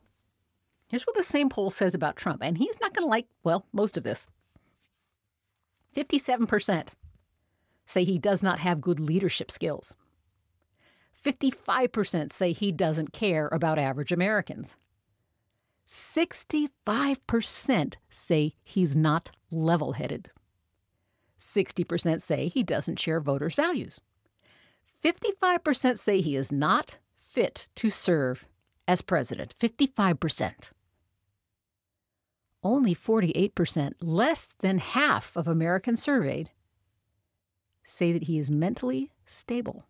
here's 0.89 1.05
what 1.05 1.17
the 1.17 1.23
same 1.23 1.49
poll 1.49 1.71
says 1.71 1.95
about 1.95 2.17
Trump, 2.17 2.43
and 2.43 2.59
he's 2.59 2.81
not 2.81 2.95
going 2.95 3.05
to 3.05 3.11
like, 3.11 3.27
well, 3.43 3.67
most 3.73 3.97
of 3.97 4.05
this. 4.05 4.27
57% 5.97 6.89
say 7.85 8.05
he 8.05 8.19
does 8.19 8.43
not 8.43 8.61
have 8.61 8.81
good 8.81 9.01
leadership 9.01 9.51
skills. 9.51 9.95
55% 11.25 12.33
say 12.33 12.53
he 12.53 12.73
doesn't 12.73 13.13
care 13.13 13.49
about 13.53 13.79
average 13.79 14.13
Americans. 14.13 14.77
65% 15.89 17.95
say 18.11 18.55
he's 18.65 18.97
not 18.97 19.31
level 19.51 19.93
headed. 19.93 20.31
60% 21.43 22.23
say 22.23 22.49
he 22.49 22.63
doesn't 22.63 23.01
share 23.01 23.21
voters' 23.21 23.55
values. 23.55 24.01
55% 25.03 25.99
say 25.99 26.21
he 26.21 26.37
is 26.37 26.53
not 26.53 26.99
fit 27.17 27.69
to 27.75 27.91
serve 27.91 28.47
as 28.87 29.03
president. 29.03 29.55
55%. 29.61 30.71
Only 32.63 32.95
48%, 32.95 33.95
less 34.01 34.55
than 34.61 34.79
half 34.79 35.37
of 35.37 35.49
Americans 35.49 36.01
surveyed, 36.01 36.51
say 37.85 38.13
that 38.13 38.25
he 38.25 38.39
is 38.39 38.49
mentally 38.49 39.11
stable. 39.27 39.85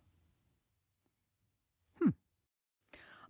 Hmm. 2.01 2.09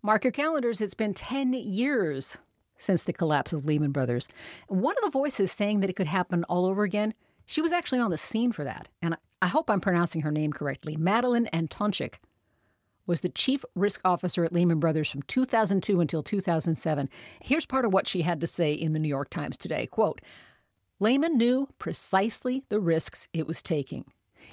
Mark 0.01 0.24
your 0.24 0.32
calendars, 0.32 0.80
it's 0.80 0.94
been 0.94 1.13
10 1.13 1.51
years 1.51 2.38
since 2.77 3.03
the 3.03 3.12
collapse 3.12 3.51
of 3.51 3.65
Lehman 3.65 3.92
Brothers. 3.92 4.30
One 4.68 4.96
of 4.98 5.03
the 5.03 5.18
voices 5.18 5.51
saying 5.51 5.82
that 5.82 5.89
it 5.89 5.96
could 5.98 6.08
happen 6.08 6.46
all 6.46 6.65
over 6.65 6.84
again, 6.84 7.13
she 7.46 7.62
was 7.62 7.72
actually 7.72 8.00
on 8.00 8.12
the 8.12 8.18
scene 8.18 8.52
for 8.52 8.64
that. 8.64 8.90
And 9.02 9.18
I 9.42 9.48
hope 9.48 9.70
I'm 9.70 9.82
pronouncing 9.82 10.22
her 10.22 10.32
name 10.32 10.54
correctly. 10.54 10.96
Madelyn 10.96 11.50
Antoncic 11.52 12.16
was 13.06 13.22
the 13.22 13.30
chief 13.30 13.66
risk 13.76 14.00
officer 14.06 14.46
at 14.46 14.54
Lehman 14.54 14.80
Brothers 14.80 15.10
from 15.10 15.24
2002 15.24 16.00
until 16.00 16.24
2007. 16.24 17.10
Here's 17.42 17.66
part 17.66 17.86
of 17.86 17.94
what 17.94 18.08
she 18.08 18.22
had 18.22 18.40
to 18.42 18.48
say 18.48 18.74
in 18.74 18.94
the 18.94 19.00
New 19.00 19.10
York 19.10 19.30
Times 19.30 19.58
today. 19.58 19.86
Quote, 19.88 20.22
Lehman 21.00 21.38
knew 21.38 21.68
precisely 21.80 22.64
the 22.70 22.80
risks 22.80 23.28
it 23.34 23.46
was 23.46 23.62
taking. 23.62 24.06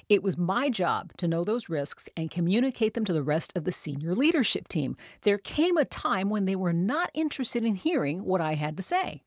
It 0.09 0.23
was 0.23 0.37
my 0.37 0.69
job 0.69 1.13
to 1.17 1.27
know 1.27 1.43
those 1.43 1.69
risks 1.69 2.09
and 2.17 2.31
communicate 2.31 2.93
them 2.93 3.05
to 3.05 3.13
the 3.13 3.23
rest 3.23 3.53
of 3.55 3.63
the 3.63 3.71
senior 3.71 4.15
leadership 4.15 4.67
team. 4.67 4.97
There 5.21 5.37
came 5.37 5.77
a 5.77 5.85
time 5.85 6.29
when 6.29 6.45
they 6.45 6.55
were 6.55 6.73
not 6.73 7.11
interested 7.13 7.63
in 7.63 7.75
hearing 7.75 8.25
what 8.25 8.41
I 8.41 8.55
had 8.55 8.75
to 8.77 8.83
say. 8.83 9.23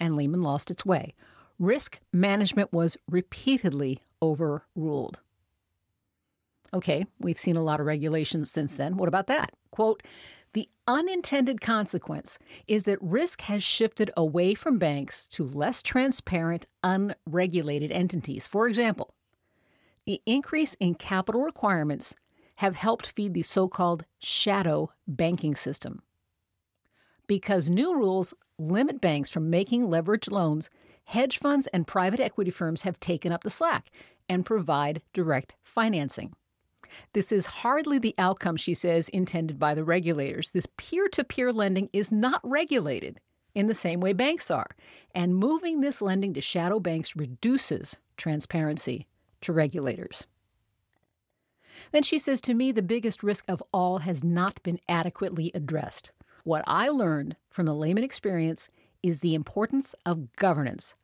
And 0.00 0.16
Lehman 0.16 0.42
lost 0.42 0.70
its 0.70 0.84
way. 0.84 1.14
Risk 1.58 2.00
management 2.12 2.72
was 2.72 2.96
repeatedly 3.08 4.00
overruled. 4.20 5.20
Okay, 6.74 7.06
we've 7.20 7.38
seen 7.38 7.56
a 7.56 7.62
lot 7.62 7.80
of 7.80 7.86
regulations 7.86 8.50
since 8.50 8.76
then. 8.76 8.96
What 8.96 9.08
about 9.08 9.26
that? 9.26 9.50
Quote, 9.70 10.02
the 10.54 10.68
unintended 10.86 11.60
consequence 11.60 12.38
is 12.66 12.82
that 12.84 12.98
risk 13.00 13.42
has 13.42 13.62
shifted 13.62 14.10
away 14.16 14.54
from 14.54 14.78
banks 14.78 15.26
to 15.28 15.44
less 15.44 15.82
transparent, 15.82 16.66
unregulated 16.82 17.90
entities. 17.90 18.46
For 18.46 18.66
example, 18.68 19.14
the 20.04 20.20
increase 20.26 20.74
in 20.74 20.94
capital 20.94 21.42
requirements 21.42 22.14
have 22.56 22.76
helped 22.76 23.06
feed 23.06 23.34
the 23.34 23.42
so 23.42 23.68
called 23.68 24.04
shadow 24.18 24.90
banking 25.06 25.54
system. 25.54 26.02
Because 27.26 27.70
new 27.70 27.94
rules 27.94 28.34
limit 28.58 29.00
banks 29.00 29.30
from 29.30 29.48
making 29.48 29.88
leveraged 29.88 30.30
loans, 30.30 30.68
hedge 31.12 31.38
funds 31.38 31.66
and 31.68 31.86
private 31.86 32.20
equity 32.20 32.50
firms 32.50 32.82
have 32.82 32.98
taken 32.98 33.32
up 33.32 33.44
the 33.44 33.50
slack 33.50 33.90
and 34.28 34.46
provide 34.46 35.02
direct 35.12 35.54
financing. 35.62 36.32
This 37.12 37.30
is 37.30 37.46
hardly 37.46 37.98
the 37.98 38.14
outcome, 38.16 38.56
she 38.56 38.72
says, 38.72 39.10
intended 39.10 39.58
by 39.58 39.74
the 39.74 39.84
regulators. 39.84 40.50
This 40.50 40.66
peer 40.78 41.08
to 41.08 41.22
peer 41.22 41.52
lending 41.52 41.90
is 41.92 42.10
not 42.10 42.40
regulated 42.42 43.20
in 43.54 43.66
the 43.66 43.74
same 43.74 44.00
way 44.00 44.14
banks 44.14 44.50
are, 44.50 44.70
and 45.14 45.36
moving 45.36 45.80
this 45.80 46.00
lending 46.00 46.32
to 46.32 46.40
shadow 46.40 46.80
banks 46.80 47.14
reduces 47.14 47.98
transparency 48.16 49.06
to 49.42 49.52
regulators. 49.52 50.26
Then 51.90 52.02
she 52.02 52.18
says, 52.18 52.40
To 52.42 52.54
me, 52.54 52.72
the 52.72 52.80
biggest 52.80 53.22
risk 53.22 53.44
of 53.48 53.62
all 53.72 53.98
has 53.98 54.24
not 54.24 54.62
been 54.62 54.80
adequately 54.88 55.50
addressed. 55.54 56.10
What 56.44 56.64
I 56.66 56.88
learned 56.88 57.36
from 57.50 57.66
the 57.66 57.74
Lehman 57.74 58.04
experience 58.04 58.70
is 59.02 59.18
the 59.18 59.34
importance 59.34 59.94
of 60.06 60.32
governance. 60.36 60.94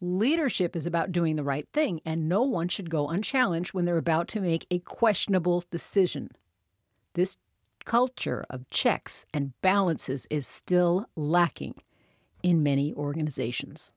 Leadership 0.00 0.76
is 0.76 0.86
about 0.86 1.10
doing 1.10 1.34
the 1.34 1.42
right 1.42 1.66
thing, 1.72 2.00
and 2.04 2.28
no 2.28 2.42
one 2.42 2.68
should 2.68 2.88
go 2.88 3.08
unchallenged 3.08 3.74
when 3.74 3.84
they're 3.84 3.96
about 3.96 4.28
to 4.28 4.40
make 4.40 4.64
a 4.70 4.78
questionable 4.78 5.64
decision. 5.70 6.30
This 7.14 7.36
culture 7.84 8.44
of 8.48 8.68
checks 8.70 9.26
and 9.34 9.60
balances 9.60 10.26
is 10.30 10.46
still 10.46 11.06
lacking 11.16 11.74
in 12.42 12.62
many 12.62 12.94
organizations. 12.94 13.90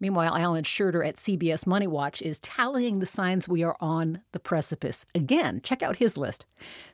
Meanwhile, 0.00 0.34
Alain 0.36 0.64
Sherter 0.64 1.06
at 1.06 1.16
CBS 1.16 1.66
Money 1.66 1.86
Watch 1.86 2.20
is 2.22 2.40
tallying 2.40 2.98
the 2.98 3.06
signs 3.06 3.48
we 3.48 3.62
are 3.62 3.76
on 3.80 4.20
the 4.32 4.40
precipice. 4.40 5.06
Again, 5.14 5.60
check 5.62 5.82
out 5.82 5.96
his 5.96 6.16
list. 6.16 6.46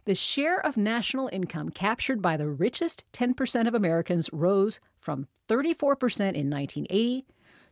The 0.05 0.15
share 0.15 0.65
of 0.65 0.77
national 0.77 1.29
income 1.33 1.71
captured 1.71 2.21
by 2.21 2.37
the 2.37 2.49
richest 2.49 3.05
10% 3.13 3.67
of 3.67 3.75
Americans 3.75 4.31
rose 4.33 4.81
from 4.99 5.27
34% 5.49 6.35
in 6.35 6.51
1980 6.51 7.27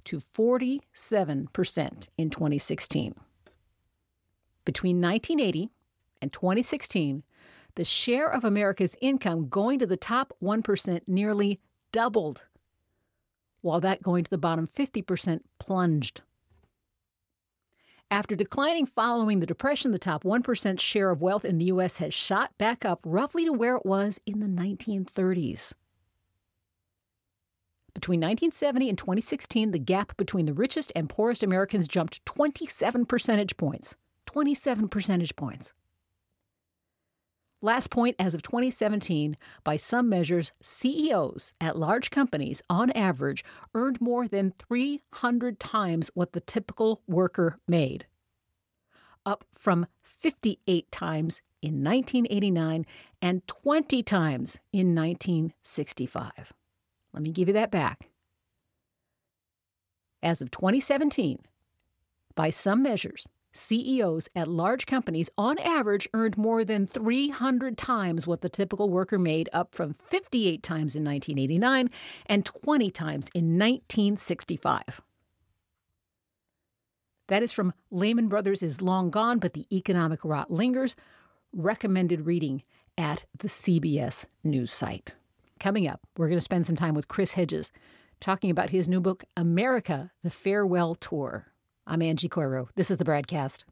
to 0.04 0.18
47% 0.18 2.08
in 2.16 2.30
2016. 2.30 3.14
Between 4.64 5.00
1980 5.00 5.70
and 6.20 6.32
2016, 6.32 7.23
the 7.75 7.85
share 7.85 8.28
of 8.28 8.44
America's 8.44 8.97
income 9.00 9.49
going 9.49 9.78
to 9.78 9.87
the 9.87 9.97
top 9.97 10.32
1% 10.42 11.00
nearly 11.06 11.61
doubled 11.92 12.42
while 13.68 13.80
that 13.80 14.02
going 14.02 14.25
to 14.25 14.30
the 14.30 14.38
bottom 14.38 14.66
50% 14.66 15.40
plunged. 15.58 16.22
After 18.10 18.34
declining 18.34 18.87
following 18.87 19.40
the 19.40 19.46
Depression, 19.46 19.92
the 19.92 19.98
top 19.98 20.25
1% 20.25 20.80
share 20.80 21.10
of 21.10 21.20
wealth 21.20 21.44
in 21.44 21.58
the 21.58 21.66
U.S. 21.66 21.98
has 21.98 22.14
shot 22.14 22.56
back 22.56 22.87
up 22.87 23.00
roughly 23.04 23.44
to 23.44 23.52
where 23.52 23.76
it 23.76 23.84
was 23.84 24.18
in 24.25 24.40
the 24.40 24.46
1930s. 24.46 25.75
Between 27.92 28.20
1970 28.20 28.88
and 28.88 28.96
2016, 28.96 29.72
the 29.72 29.78
gap 29.78 30.16
between 30.16 30.46
the 30.46 30.54
richest 30.54 30.90
and 30.96 31.10
poorest 31.10 31.42
Americans 31.42 31.87
jumped 31.87 32.25
27 32.25 33.04
percentage 33.04 33.56
points. 33.58 33.96
27 34.25 34.88
percentage 34.88 35.37
points. 35.37 35.75
Last 37.60 37.90
point 37.90 38.14
as 38.20 38.34
of 38.34 38.42
2017, 38.42 39.36
by 39.64 39.76
some 39.76 40.08
measures, 40.08 40.52
CEOs 40.62 41.54
at 41.60 41.76
large 41.76 42.10
companies, 42.10 42.62
on 42.70 42.92
average, 42.92 43.44
earned 43.74 44.00
more 44.00 44.28
than 44.28 44.52
300 44.60 45.58
times 45.58 46.10
what 46.14 46.32
the 46.32 46.40
typical 46.40 47.02
worker 47.08 47.58
made, 47.66 48.06
up 49.26 49.44
from 49.54 49.86
58 50.02 50.90
times 50.92 51.42
in 51.60 51.82
1989 51.82 52.86
and 53.20 53.44
20 53.48 54.02
times 54.04 54.60
in 54.72 54.94
1965. 54.94 56.52
Let 57.12 57.23
me 57.25 57.32
give 57.32 57.49
you 57.49 57.54
that 57.54 57.73
back. 57.73 58.08
As 60.23 60.40
of 60.40 60.52
2017, 60.52 61.40
by 62.36 62.50
some 62.50 62.84
measures, 62.84 63.28
CEOs 63.52 64.28
at 64.37 64.49
large 64.49 64.87
companies 64.87 65.30
on 65.37 65.58
average 65.58 66.08
earned 66.15 66.37
more 66.37 66.65
than 66.65 66.87
300 66.87 67.76
times 67.76 68.26
what 68.26 68.41
the 68.41 68.49
typical 68.49 68.89
worker 68.89 69.19
made, 69.19 69.49
up 69.52 69.75
from 69.75 69.93
58 69.93 70.63
times 70.63 70.95
in 70.95 71.04
1989 71.04 71.91
and 72.26 72.45
20 72.45 72.91
times 72.91 73.28
in 73.34 73.58
1965. 73.58 75.00
That 77.28 77.43
is 77.43 77.52
from 77.52 77.75
Lehman 77.91 78.28
Brothers 78.28 78.63
is 78.63 78.80
Long 78.80 79.11
Gone, 79.11 79.39
but 79.39 79.52
the 79.52 79.67
Economic 79.71 80.25
Rot 80.25 80.50
Lingers. 80.50 80.97
Recommended 81.52 82.26
reading 82.26 82.63
at 82.97 83.25
the 83.39 83.49
CBS 83.49 84.26
News 84.43 84.73
site. 84.73 85.15
Coming 85.61 85.89
up, 85.89 86.00
we're 86.17 86.28
going 86.28 86.39
to 86.39 86.43
spend 86.43 86.67
some 86.67 86.76
time 86.76 86.95
with 86.95 87.08
Chris 87.08 87.32
Hedges 87.32 87.73
talking 88.21 88.50
about 88.50 88.71
his 88.71 88.89
new 88.89 89.00
book, 89.00 89.25
America, 89.37 90.11
the 90.23 90.30
Farewell 90.30 90.95
Tour. 90.95 91.47
I'm 91.88 92.02
Angie 92.02 92.28
Coiro. 92.28 92.68
This 92.76 92.90
is 92.90 92.98
the 92.98 93.04
BradCast. 93.04 93.64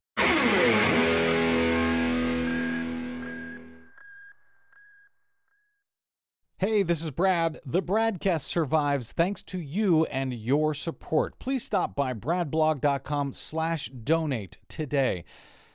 Hey, 6.58 6.82
this 6.82 7.04
is 7.04 7.10
Brad. 7.10 7.60
The 7.66 7.82
BradCast 7.82 8.40
survives 8.40 9.12
thanks 9.12 9.42
to 9.44 9.58
you 9.60 10.06
and 10.06 10.32
your 10.32 10.72
support. 10.72 11.38
Please 11.38 11.62
stop 11.62 11.94
by 11.94 12.14
bradblog.com 12.14 13.34
slash 13.34 13.90
donate 13.90 14.56
today 14.66 15.24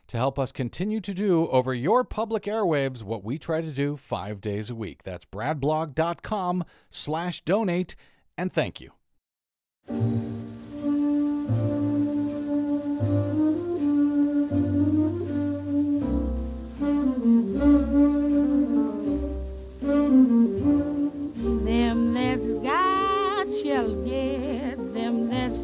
to 0.08 0.18
help 0.18 0.40
us 0.40 0.52
continue 0.52 1.00
to 1.00 1.14
do 1.14 1.48
over 1.50 1.76
your 1.76 2.04
public 2.04 2.44
airwaves 2.44 3.04
what 3.04 3.24
we 3.24 3.38
try 3.38 3.62
to 3.62 3.72
do 3.72 3.96
five 3.96 4.42
days 4.42 4.72
a 4.72 4.76
week. 4.76 5.04
That's 5.04 5.26
bradblog.com 5.26 6.66
slash 6.90 7.42
donate, 7.46 7.96
and 8.36 8.52
thank 8.52 8.82
you. 8.82 10.31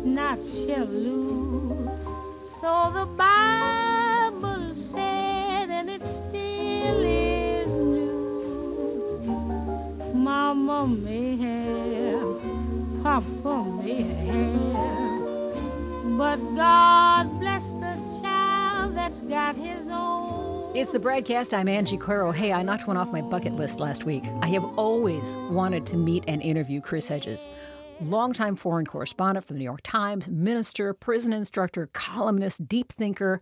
Not 0.08 0.40
shall 0.40 0.86
lose. 0.86 1.90
So 2.62 2.92
the 2.94 3.06
Bible 3.06 4.74
said, 4.76 5.70
and 5.70 5.90
it 5.90 6.02
still 6.08 7.04
is 7.04 7.68
news. 7.68 9.28
Mama 10.16 10.88
may 10.88 11.36
have, 11.38 12.42
Papa 13.04 13.64
may 13.84 14.04
have, 14.28 16.18
but 16.18 16.38
God 16.56 17.40
bless 17.40 17.64
the 17.64 17.98
child 18.22 18.96
that's 18.96 19.20
got 19.22 19.56
his 19.56 19.86
own. 19.92 20.72
It's 20.74 20.92
the 20.92 21.00
BradCast. 21.00 21.54
I'm 21.56 21.68
Angie 21.68 21.98
Coiro. 21.98 22.34
Hey, 22.34 22.54
I 22.54 22.64
knocked 22.64 22.88
one 22.88 22.98
off 22.98 23.12
my 23.12 23.22
bucket 23.22 23.56
list 23.56 23.80
last 23.80 24.06
week. 24.06 24.24
I 24.42 24.48
have 24.48 24.64
always 24.78 25.36
wanted 25.50 25.86
to 25.88 25.98
meet 25.98 26.24
and 26.28 26.42
interview 26.42 26.82
Chris 26.82 27.08
Hedges. 27.10 27.50
Longtime 28.00 28.56
foreign 28.56 28.86
correspondent 28.86 29.48
for 29.48 29.54
the 29.54 29.60
New 29.60 29.66
York 29.66 29.82
Times, 29.84 30.28
minister, 30.28 30.94
prison 30.94 31.34
instructor, 31.34 31.88
columnist, 31.94 32.68
deep 32.68 32.94
thinker. 32.94 33.42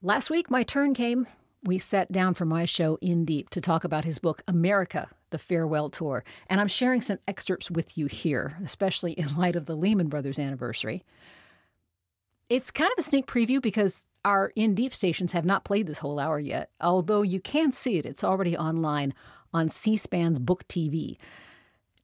Last 0.00 0.30
week, 0.30 0.50
my 0.50 0.62
turn 0.62 0.94
came. 0.94 1.26
We 1.62 1.76
sat 1.76 2.10
down 2.10 2.32
for 2.32 2.46
my 2.46 2.64
show 2.64 2.96
In 3.02 3.26
Deep 3.26 3.50
to 3.50 3.60
talk 3.60 3.84
about 3.84 4.06
his 4.06 4.18
book, 4.18 4.42
America, 4.48 5.10
the 5.30 5.38
Farewell 5.38 5.90
Tour. 5.90 6.24
And 6.48 6.62
I'm 6.62 6.68
sharing 6.68 7.02
some 7.02 7.18
excerpts 7.28 7.70
with 7.70 7.98
you 7.98 8.06
here, 8.06 8.56
especially 8.64 9.12
in 9.12 9.36
light 9.36 9.54
of 9.54 9.66
the 9.66 9.76
Lehman 9.76 10.08
Brothers 10.08 10.38
anniversary. 10.38 11.04
It's 12.48 12.70
kind 12.70 12.90
of 12.90 12.98
a 12.98 13.02
sneak 13.02 13.26
preview 13.26 13.60
because 13.60 14.06
our 14.24 14.50
in 14.56 14.74
deep 14.74 14.94
stations 14.94 15.32
have 15.32 15.44
not 15.44 15.64
played 15.64 15.86
this 15.86 15.98
whole 15.98 16.18
hour 16.18 16.40
yet, 16.40 16.70
although 16.80 17.22
you 17.22 17.40
can 17.40 17.70
see 17.70 17.98
it. 17.98 18.06
It's 18.06 18.24
already 18.24 18.56
online 18.56 19.12
on 19.52 19.68
C 19.68 19.98
SPAN's 19.98 20.38
Book 20.38 20.66
TV. 20.68 21.18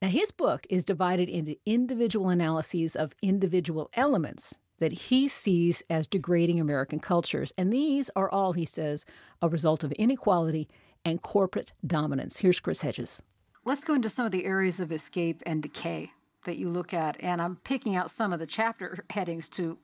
Now, 0.03 0.09
his 0.09 0.33
book 0.33 0.67
is 0.69 0.85
divided 0.85 1.29
into 1.29 1.57
individual 1.65 2.29
analyses 2.29 2.97
of 2.97 3.15
individual 3.23 3.89
elements 3.95 4.59
that 4.81 4.93
he 4.93 5.29
sees 5.29 5.81
as 5.89 6.09
degrading 6.09 6.59
American 6.59 6.99
cultures. 6.99 7.53
And 7.57 7.73
these 7.73 8.11
are 8.17 8.29
all, 8.29 8.53
he 8.53 8.65
says, 8.65 9.05
a 9.41 9.49
result 9.49 9.85
of 9.85 9.93
inequality 9.93 10.69
and 11.05 11.23
corporate 11.23 11.73
dominance. 11.87 12.39
Here's 12.39 12.59
Chris 12.59 12.83
Hedges. 12.83 13.23
Let's 13.65 13.85
go 13.85 13.95
into 13.95 14.09
some 14.09 14.27
of 14.27 14.33
the 14.33 14.45
areas 14.45 14.81
of 14.81 14.91
escape 14.91 15.41
and 15.47 15.63
decay 15.63 16.11
that 16.47 16.59
you 16.59 16.69
look 16.69 16.93
at. 16.93 17.17
And 17.21 17.41
I'm 17.41 17.55
picking 17.63 17.95
out 17.95 18.11
some 18.11 18.33
of 18.33 18.41
the 18.41 18.47
chapter 18.47 19.05
headings 19.11 19.49
to 19.51 19.79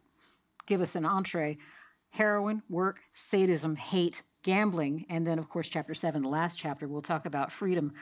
give 0.66 0.80
us 0.80 0.96
an 0.96 1.06
entree 1.06 1.58
heroin, 2.10 2.62
work, 2.68 2.98
sadism, 3.14 3.76
hate, 3.76 4.24
gambling, 4.42 5.06
and 5.10 5.24
then, 5.24 5.38
of 5.38 5.48
course, 5.48 5.68
chapter 5.68 5.94
seven, 5.94 6.22
the 6.22 6.28
last 6.28 6.58
chapter, 6.58 6.88
we'll 6.88 7.02
talk 7.02 7.24
about 7.24 7.52
freedom. 7.52 7.92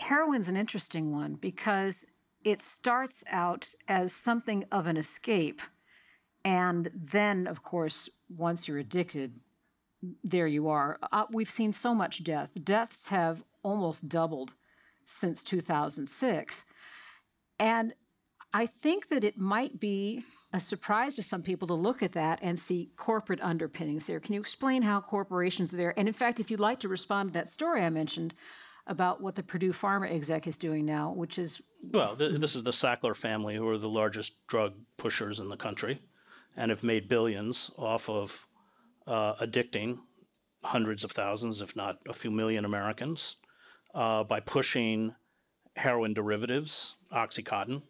Heroin's 0.00 0.48
an 0.48 0.56
interesting 0.56 1.12
one 1.12 1.34
because 1.34 2.06
it 2.44 2.62
starts 2.62 3.22
out 3.30 3.68
as 3.86 4.12
something 4.12 4.64
of 4.72 4.86
an 4.86 4.96
escape. 4.96 5.60
And 6.44 6.90
then, 6.94 7.46
of 7.46 7.62
course, 7.62 8.08
once 8.34 8.66
you're 8.66 8.78
addicted, 8.78 9.40
there 10.24 10.46
you 10.46 10.68
are. 10.68 10.98
Uh, 11.12 11.26
we've 11.30 11.50
seen 11.50 11.72
so 11.72 11.94
much 11.94 12.24
death. 12.24 12.50
Deaths 12.64 13.08
have 13.08 13.42
almost 13.62 14.08
doubled 14.08 14.54
since 15.04 15.44
2006. 15.44 16.64
And 17.58 17.92
I 18.54 18.66
think 18.66 19.10
that 19.10 19.22
it 19.22 19.36
might 19.36 19.78
be 19.78 20.24
a 20.52 20.58
surprise 20.58 21.14
to 21.16 21.22
some 21.22 21.42
people 21.42 21.68
to 21.68 21.74
look 21.74 22.02
at 22.02 22.12
that 22.12 22.38
and 22.42 22.58
see 22.58 22.90
corporate 22.96 23.40
underpinnings 23.42 24.06
there. 24.06 24.18
Can 24.18 24.34
you 24.34 24.40
explain 24.40 24.82
how 24.82 25.00
corporations 25.00 25.72
are 25.72 25.76
there? 25.76 25.96
And 25.98 26.08
in 26.08 26.14
fact, 26.14 26.40
if 26.40 26.50
you'd 26.50 26.58
like 26.58 26.80
to 26.80 26.88
respond 26.88 27.28
to 27.28 27.32
that 27.34 27.50
story 27.50 27.84
I 27.84 27.90
mentioned 27.90 28.34
about 28.90 29.22
what 29.22 29.34
the 29.36 29.42
Purdue 29.42 29.72
Pharma 29.72 30.12
exec 30.12 30.46
is 30.46 30.58
doing 30.58 30.84
now, 30.84 31.12
which 31.12 31.38
is 31.38 31.62
well, 31.92 32.14
th- 32.16 32.38
this 32.38 32.54
is 32.54 32.62
the 32.64 32.72
Sackler 32.72 33.16
family, 33.16 33.56
who 33.56 33.66
are 33.68 33.78
the 33.78 33.88
largest 33.88 34.46
drug 34.46 34.74
pushers 34.98 35.38
in 35.38 35.48
the 35.48 35.56
country, 35.56 35.98
and 36.56 36.70
have 36.70 36.82
made 36.82 37.08
billions 37.08 37.70
off 37.78 38.10
of 38.10 38.46
uh, 39.06 39.34
addicting 39.36 39.98
hundreds 40.62 41.04
of 41.04 41.12
thousands, 41.12 41.62
if 41.62 41.74
not 41.74 41.98
a 42.06 42.12
few 42.12 42.30
million 42.30 42.66
Americans. 42.66 43.36
uh, 43.94 44.24
by 44.24 44.40
pushing 44.40 45.14
heroin 45.76 46.14
derivatives, 46.14 46.94
OxyContin, 47.12 47.82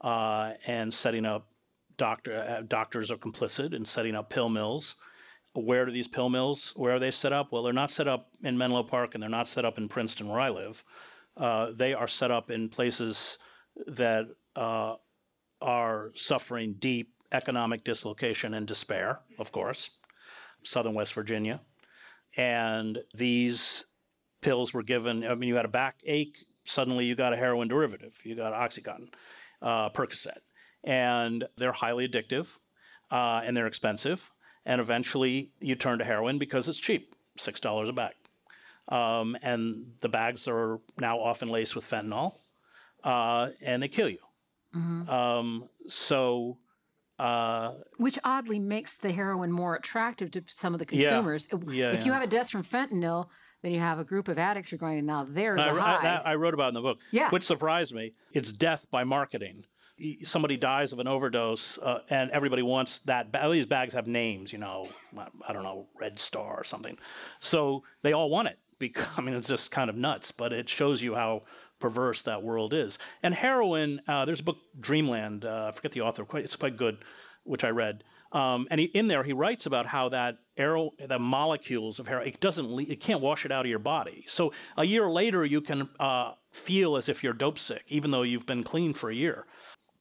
uh, 0.00 0.52
and 0.66 0.92
setting 0.92 1.24
up 1.24 1.48
doctor 1.96 2.34
uh, 2.34 2.62
doctors 2.68 3.10
are 3.10 3.16
complicit 3.16 3.74
in 3.74 3.84
setting 3.84 4.14
up 4.14 4.30
pill 4.30 4.48
mills. 4.48 4.96
Where 5.58 5.84
do 5.84 5.92
these 5.92 6.08
pill 6.08 6.28
mills? 6.28 6.72
Where 6.76 6.96
are 6.96 6.98
they 6.98 7.10
set 7.10 7.32
up? 7.32 7.52
Well, 7.52 7.62
they're 7.62 7.72
not 7.72 7.90
set 7.90 8.08
up 8.08 8.30
in 8.42 8.56
Menlo 8.56 8.82
Park, 8.82 9.14
and 9.14 9.22
they're 9.22 9.30
not 9.30 9.48
set 9.48 9.64
up 9.64 9.78
in 9.78 9.88
Princeton, 9.88 10.28
where 10.28 10.40
I 10.40 10.50
live. 10.50 10.84
Uh, 11.36 11.72
they 11.74 11.94
are 11.94 12.08
set 12.08 12.30
up 12.30 12.50
in 12.50 12.68
places 12.68 13.38
that 13.86 14.26
uh, 14.56 14.94
are 15.60 16.10
suffering 16.14 16.74
deep 16.78 17.12
economic 17.32 17.84
dislocation 17.84 18.54
and 18.54 18.66
despair, 18.66 19.20
of 19.38 19.52
course, 19.52 19.90
southern 20.64 20.94
West 20.94 21.14
Virginia. 21.14 21.60
And 22.36 22.98
these 23.14 23.84
pills 24.40 24.72
were 24.72 24.82
given, 24.82 25.24
I 25.24 25.34
mean, 25.34 25.48
you 25.48 25.56
had 25.56 25.64
a 25.64 25.68
backache, 25.68 26.44
suddenly 26.64 27.04
you 27.04 27.14
got 27.14 27.32
a 27.32 27.36
heroin 27.36 27.68
derivative, 27.68 28.18
you 28.24 28.34
got 28.34 28.52
Oxycontin, 28.52 29.12
uh, 29.62 29.90
Percocet. 29.90 30.38
And 30.84 31.44
they're 31.56 31.72
highly 31.72 32.08
addictive 32.08 32.46
uh, 33.10 33.42
and 33.44 33.56
they're 33.56 33.66
expensive. 33.66 34.30
And 34.68 34.82
eventually 34.82 35.50
you 35.60 35.74
turn 35.74 35.98
to 35.98 36.04
heroin 36.04 36.36
because 36.38 36.68
it's 36.68 36.78
cheap, 36.78 37.14
$6 37.38 37.88
a 37.88 37.92
bag. 37.92 38.12
Um, 38.88 39.36
and 39.42 39.86
the 40.00 40.10
bags 40.10 40.46
are 40.46 40.78
now 41.00 41.18
often 41.18 41.48
laced 41.48 41.74
with 41.74 41.88
fentanyl 41.90 42.34
uh, 43.02 43.48
and 43.62 43.82
they 43.82 43.88
kill 43.88 44.10
you. 44.10 44.18
Um, 44.74 45.68
so, 45.88 46.58
uh, 47.18 47.72
Which 47.96 48.18
oddly 48.24 48.58
makes 48.58 48.96
the 48.98 49.10
heroin 49.10 49.50
more 49.50 49.74
attractive 49.74 50.30
to 50.32 50.42
some 50.46 50.74
of 50.74 50.78
the 50.80 50.86
Yeah. 50.94 51.08
consumers. 51.08 51.48
If- 51.50 51.64
Yeah, 51.72 51.92
if 51.92 52.04
you 52.06 52.12
have 52.12 52.22
a 52.22 52.26
death 52.26 52.50
from 52.50 52.62
fentanyl, 52.62 53.28
then 53.62 53.72
you 53.72 53.80
have 53.80 53.98
a 53.98 54.04
group 54.04 54.28
of 54.28 54.38
addicts 54.38 54.70
you're 54.70 54.78
going, 54.78 55.04
now 55.06 55.24
there's 55.28 55.60
I, 55.64 55.68
a 55.70 55.74
I- 55.74 55.80
high. 55.80 56.02
that 56.02 56.26
I 56.26 56.34
wrote 56.34 56.52
about 56.54 56.68
in 56.68 56.74
the 56.74 56.82
book, 56.82 56.98
Yeah. 57.10 57.30
which 57.30 57.44
surprised 57.44 57.94
me. 57.94 58.12
It's 58.32 58.52
death 58.52 58.86
by 58.90 59.02
marketing. 59.04 59.64
Somebody 60.24 60.56
dies 60.56 60.92
of 60.92 60.98
an 61.00 61.08
overdose, 61.08 61.78
uh, 61.78 62.00
and 62.10 62.30
everybody 62.30 62.62
wants 62.62 63.00
that. 63.00 63.32
ba- 63.32 63.48
these 63.50 63.66
bags 63.66 63.94
have 63.94 64.06
names, 64.06 64.52
you 64.52 64.58
know. 64.58 64.88
I- 65.16 65.26
I 65.48 65.52
don't 65.52 65.62
know, 65.64 65.86
Red 65.98 66.18
Star 66.20 66.56
or 66.56 66.64
something. 66.64 66.96
So 67.40 67.82
they 68.02 68.12
all 68.12 68.30
want 68.30 68.48
it. 68.48 68.58
Because 68.78 69.06
I 69.16 69.22
mean, 69.22 69.34
it's 69.34 69.48
just 69.48 69.72
kind 69.72 69.90
of 69.90 69.96
nuts, 69.96 70.30
but 70.30 70.52
it 70.52 70.68
shows 70.68 71.02
you 71.02 71.16
how 71.16 71.42
perverse 71.80 72.22
that 72.22 72.44
world 72.44 72.72
is. 72.72 72.96
And 73.24 73.34
heroin. 73.34 74.00
Uh, 74.06 74.24
there's 74.24 74.38
a 74.38 74.44
book, 74.44 74.58
Dreamland. 74.78 75.44
Uh, 75.44 75.66
I 75.68 75.72
forget 75.72 75.90
the 75.90 76.02
author. 76.02 76.24
Quite, 76.24 76.44
it's 76.44 76.54
quite 76.54 76.76
good, 76.76 76.98
which 77.42 77.64
I 77.64 77.70
read. 77.70 78.04
Um, 78.30 78.68
and 78.70 78.78
he, 78.78 78.86
in 78.86 79.08
there, 79.08 79.24
he 79.24 79.32
writes 79.32 79.66
about 79.66 79.86
how 79.86 80.10
that 80.10 80.38
arrow, 80.56 80.92
the 81.04 81.18
molecules 81.18 81.98
of 81.98 82.06
heroin, 82.06 82.28
it 82.28 82.38
doesn't, 82.40 82.68
le- 82.70 82.82
it 82.82 83.00
can't 83.00 83.20
wash 83.20 83.44
it 83.44 83.50
out 83.50 83.64
of 83.64 83.70
your 83.70 83.78
body. 83.80 84.24
So 84.28 84.52
a 84.76 84.84
year 84.84 85.08
later, 85.10 85.44
you 85.44 85.60
can 85.60 85.88
uh, 85.98 86.34
feel 86.52 86.96
as 86.96 87.08
if 87.08 87.24
you're 87.24 87.32
dope 87.32 87.58
sick, 87.58 87.82
even 87.88 88.12
though 88.12 88.22
you've 88.22 88.46
been 88.46 88.62
clean 88.62 88.92
for 88.94 89.10
a 89.10 89.14
year. 89.14 89.46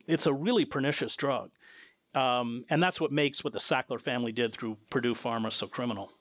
It's 0.08 0.26
a 0.26 0.34
really 0.34 0.66
pernicious 0.66 1.16
drug, 1.16 1.52
um, 2.16 2.66
and 2.70 2.82
that's 2.82 3.00
what 3.02 3.12
makes 3.12 3.44
what 3.44 3.54
the 3.54 3.60
Sackler 3.60 4.00
family 4.00 4.32
did 4.32 4.54
through 4.54 4.78
Purdue 4.90 5.14
Pharma 5.14 5.52
so 5.52 5.68
criminal. 5.68 6.12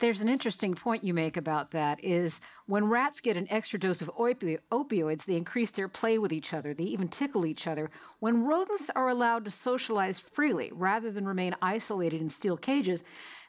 There's 0.00 0.20
an 0.20 0.28
interesting 0.28 0.74
point 0.74 1.04
you 1.04 1.14
make 1.14 1.36
about 1.36 1.70
that 1.70 2.02
is 2.02 2.40
when 2.66 2.88
rats 2.88 3.20
get 3.20 3.36
an 3.36 3.46
extra 3.48 3.78
dose 3.78 4.02
of 4.02 4.10
opi- 4.18 4.58
opioids, 4.72 5.24
they 5.24 5.36
increase 5.36 5.70
their 5.70 5.86
play 5.86 6.18
with 6.18 6.32
each 6.32 6.52
other. 6.52 6.74
They 6.74 6.84
even 6.84 7.06
tickle 7.06 7.46
each 7.46 7.68
other. 7.68 7.90
When 8.18 8.44
rodents 8.44 8.90
are 8.96 9.08
allowed 9.08 9.44
to 9.44 9.52
socialize 9.52 10.18
freely 10.18 10.72
rather 10.74 11.12
than 11.12 11.28
remain 11.28 11.54
isolated 11.62 12.20
in 12.20 12.28
steel 12.28 12.56
cages, 12.56 13.04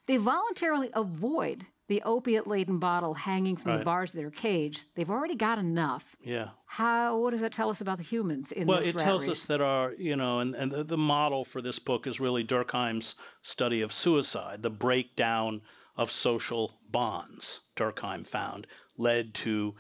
they 0.06 0.18
voluntarily 0.18 0.92
avoid 0.94 1.66
the 1.88 2.02
opiate 2.04 2.48
laden 2.48 2.80
bottle 2.80 3.14
hanging 3.14 3.56
from 3.56 3.78
the 3.78 3.84
bars 3.84 4.14
of 4.14 4.18
their 4.18 4.32
cage. 4.32 4.86
They've 4.96 5.10
already 5.10 5.36
got 5.36 5.60
enough. 5.60 6.16
Yeah. 6.24 6.50
How, 6.66 7.18
what 7.20 7.32
does 7.32 7.42
that 7.42 7.52
tell 7.54 7.70
us 7.70 7.82
about 7.82 7.98
the 7.98 8.04
humans 8.04 8.52
in 8.52 8.68
Well, 8.68 8.80
this 8.80 8.94
Well, 8.94 9.02
it 9.02 9.06
tells 9.06 9.28
race? 9.28 9.32
us 9.32 9.46
that 9.46 9.62
our, 9.62 9.94
you 9.94 10.16
know, 10.16 10.40
and, 10.40 10.56
and 10.56 10.72
the, 10.72 10.84
the 10.84 10.98
model 10.98 11.46
for 11.46 11.62
this 11.62 11.78
book 11.78 12.08
is 12.08 12.20
really 12.20 12.44
Durkheim's 12.44 13.16
study 13.42 13.82
of 13.82 13.94
suicide. 13.94 14.64
The 14.64 14.70
breakdown 14.72 15.62
of 15.96 16.12
social 16.12 16.80
bonds, 16.90 17.62
Durkheim 17.76 18.26
found, 18.26 18.68
led 18.98 19.34
to 19.36 19.76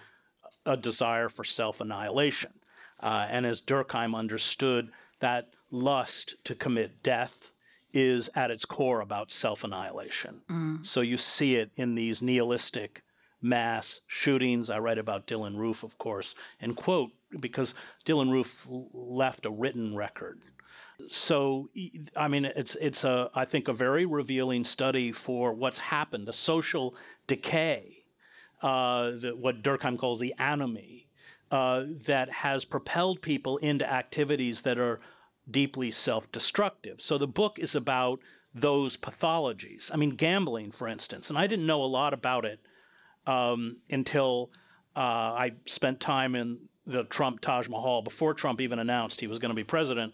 a 0.65 0.78
desire 0.78 1.28
for 1.30 1.44
self 1.44 1.82
annihilation. 1.82 2.54
Uh, 3.00 3.28
and 3.30 3.46
as 3.46 3.62
Durkheim 3.62 4.15
understood, 4.15 4.89
that 5.20 5.50
lust 5.72 6.36
to 6.46 6.56
commit 6.56 7.04
death 7.04 7.52
is 7.95 8.29
at 8.36 8.51
its 8.51 8.65
core 8.65 9.01
about 9.01 9.31
self 9.31 9.63
annihilation. 9.63 10.41
So 10.84 11.01
you 11.01 11.17
see 11.17 11.55
it 11.55 11.71
in 11.75 11.95
these 11.95 12.21
nihilistic 12.21 13.03
mass 13.41 14.01
shootings. 14.08 14.69
I 14.69 14.79
write 14.79 14.97
about 14.97 15.27
Dylann 15.27 15.58
Roof, 15.58 15.84
of 15.84 15.97
course, 15.97 16.36
and 16.60 16.75
quote 16.75 17.12
because 17.39 17.73
Dylann 18.05 18.31
Roof 18.31 18.67
left 18.69 19.45
a 19.45 19.49
written 19.51 19.95
record. 19.95 20.39
So 21.10 21.69
I 22.15 22.27
mean, 22.27 22.45
it's 22.45 22.75
it's 22.75 23.03
a 23.03 23.29
I 23.34 23.45
think 23.45 23.67
a 23.67 23.73
very 23.73 24.05
revealing 24.05 24.63
study 24.65 25.12
for 25.12 25.53
what's 25.53 25.79
happened, 25.79 26.27
the 26.27 26.34
social 26.34 26.95
decay, 27.27 28.05
uh, 28.62 29.12
the, 29.12 29.34
what 29.36 29.62
Durkheim 29.62 29.97
calls 29.97 30.19
the 30.19 30.34
anomie, 30.39 31.08
uh, 31.51 31.84
that 32.05 32.31
has 32.31 32.65
propelled 32.65 33.21
people 33.21 33.58
into 33.58 33.89
activities 33.89 34.62
that 34.63 34.77
are 34.77 34.99
deeply 35.49 35.91
self-destructive. 35.91 37.01
So 37.01 37.17
the 37.17 37.27
book 37.27 37.60
is 37.60 37.75
about 37.75 38.19
those 38.53 38.97
pathologies. 38.97 39.91
I 39.93 39.97
mean, 39.97 40.12
gambling, 40.12 40.71
for 40.71 40.88
instance, 40.88 41.29
and 41.29 41.38
I 41.38 41.47
didn't 41.47 41.67
know 41.67 41.84
a 41.84 41.86
lot 41.86 42.13
about 42.13 42.45
it 42.45 42.60
um, 43.27 43.77
until 43.89 44.51
uh, 44.95 44.99
I 44.99 45.51
spent 45.65 45.99
time 45.99 46.36
in 46.36 46.60
the 46.86 47.03
Trump 47.03 47.41
Taj 47.41 47.67
Mahal 47.67 48.01
before 48.01 48.34
Trump 48.34 48.62
even 48.62 48.79
announced 48.79 49.19
he 49.19 49.27
was 49.27 49.39
going 49.39 49.49
to 49.49 49.55
be 49.55 49.63
president, 49.63 50.13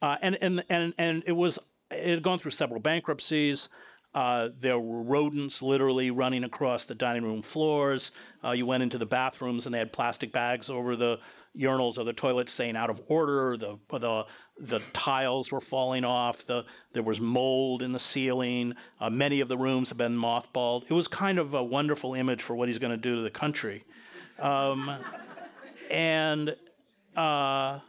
uh, 0.00 0.16
and 0.22 0.38
and 0.40 0.64
and 0.70 0.94
and 0.96 1.22
it 1.26 1.32
was 1.32 1.58
it 1.90 2.06
had 2.06 2.22
gone 2.22 2.38
through 2.38 2.52
several 2.52 2.80
bankruptcies. 2.80 3.68
Uh, 4.14 4.50
there 4.60 4.78
were 4.78 5.02
rodents 5.02 5.62
literally 5.62 6.10
running 6.10 6.44
across 6.44 6.84
the 6.84 6.94
dining 6.94 7.24
room 7.24 7.42
floors. 7.42 8.10
Uh, 8.44 8.50
you 8.50 8.66
went 8.66 8.82
into 8.82 8.98
the 8.98 9.06
bathrooms 9.06 9.64
and 9.64 9.74
they 9.74 9.78
had 9.78 9.92
plastic 9.92 10.32
bags 10.32 10.68
over 10.68 10.96
the 10.96 11.18
urinals 11.56 11.98
or 11.98 12.04
the 12.04 12.12
toilets 12.12 12.52
saying 12.52 12.76
out 12.76 12.90
of 12.90 13.00
order. 13.08 13.56
The 13.56 13.78
the 13.90 14.26
the 14.58 14.80
tiles 14.92 15.50
were 15.50 15.60
falling 15.60 16.04
off. 16.04 16.46
The 16.46 16.64
there 16.92 17.02
was 17.02 17.20
mold 17.20 17.82
in 17.82 17.92
the 17.92 17.98
ceiling. 17.98 18.74
Uh, 19.00 19.10
many 19.10 19.40
of 19.40 19.48
the 19.48 19.56
rooms 19.56 19.88
have 19.90 19.98
been 19.98 20.16
mothballed. 20.16 20.84
It 20.84 20.92
was 20.92 21.08
kind 21.08 21.38
of 21.38 21.54
a 21.54 21.62
wonderful 21.62 22.14
image 22.14 22.42
for 22.42 22.54
what 22.54 22.68
he's 22.68 22.78
going 22.78 22.92
to 22.92 22.96
do 22.96 23.16
to 23.16 23.22
the 23.22 23.30
country. 23.30 23.84
Um, 24.38 24.90
and 25.90 26.56
uh, 27.16 27.80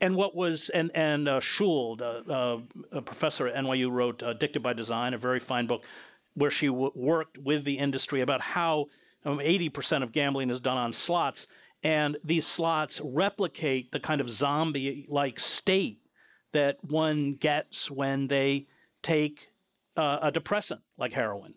and 0.00 0.16
what 0.16 0.34
was 0.34 0.68
and 0.70 0.90
and 0.94 1.28
uh, 1.28 1.40
Schüll, 1.40 2.00
uh, 2.00 2.32
uh, 2.32 2.60
a 2.92 3.02
professor 3.02 3.48
at 3.48 3.54
NYU, 3.62 3.90
wrote 3.90 4.22
"Addicted 4.24 4.62
by 4.62 4.72
Design," 4.72 5.14
a 5.14 5.18
very 5.18 5.40
fine 5.40 5.66
book, 5.66 5.84
where 6.34 6.50
she 6.50 6.66
w- 6.66 6.92
worked 6.94 7.38
with 7.38 7.64
the 7.64 7.78
industry 7.78 8.20
about 8.20 8.40
how 8.40 8.86
um, 9.24 9.40
eighty 9.40 9.68
percent 9.68 10.02
of 10.04 10.12
gambling 10.12 10.50
is 10.50 10.60
done 10.60 10.78
on 10.78 10.92
slots, 10.92 11.46
and 11.82 12.16
these 12.24 12.46
slots 12.46 13.00
replicate 13.02 13.92
the 13.92 14.00
kind 14.00 14.20
of 14.20 14.30
zombie-like 14.30 15.40
state 15.40 15.98
that 16.52 16.76
one 16.82 17.34
gets 17.34 17.90
when 17.90 18.28
they 18.28 18.66
take 19.02 19.48
uh, 19.96 20.18
a 20.22 20.30
depressant 20.32 20.80
like 20.98 21.12
heroin 21.12 21.54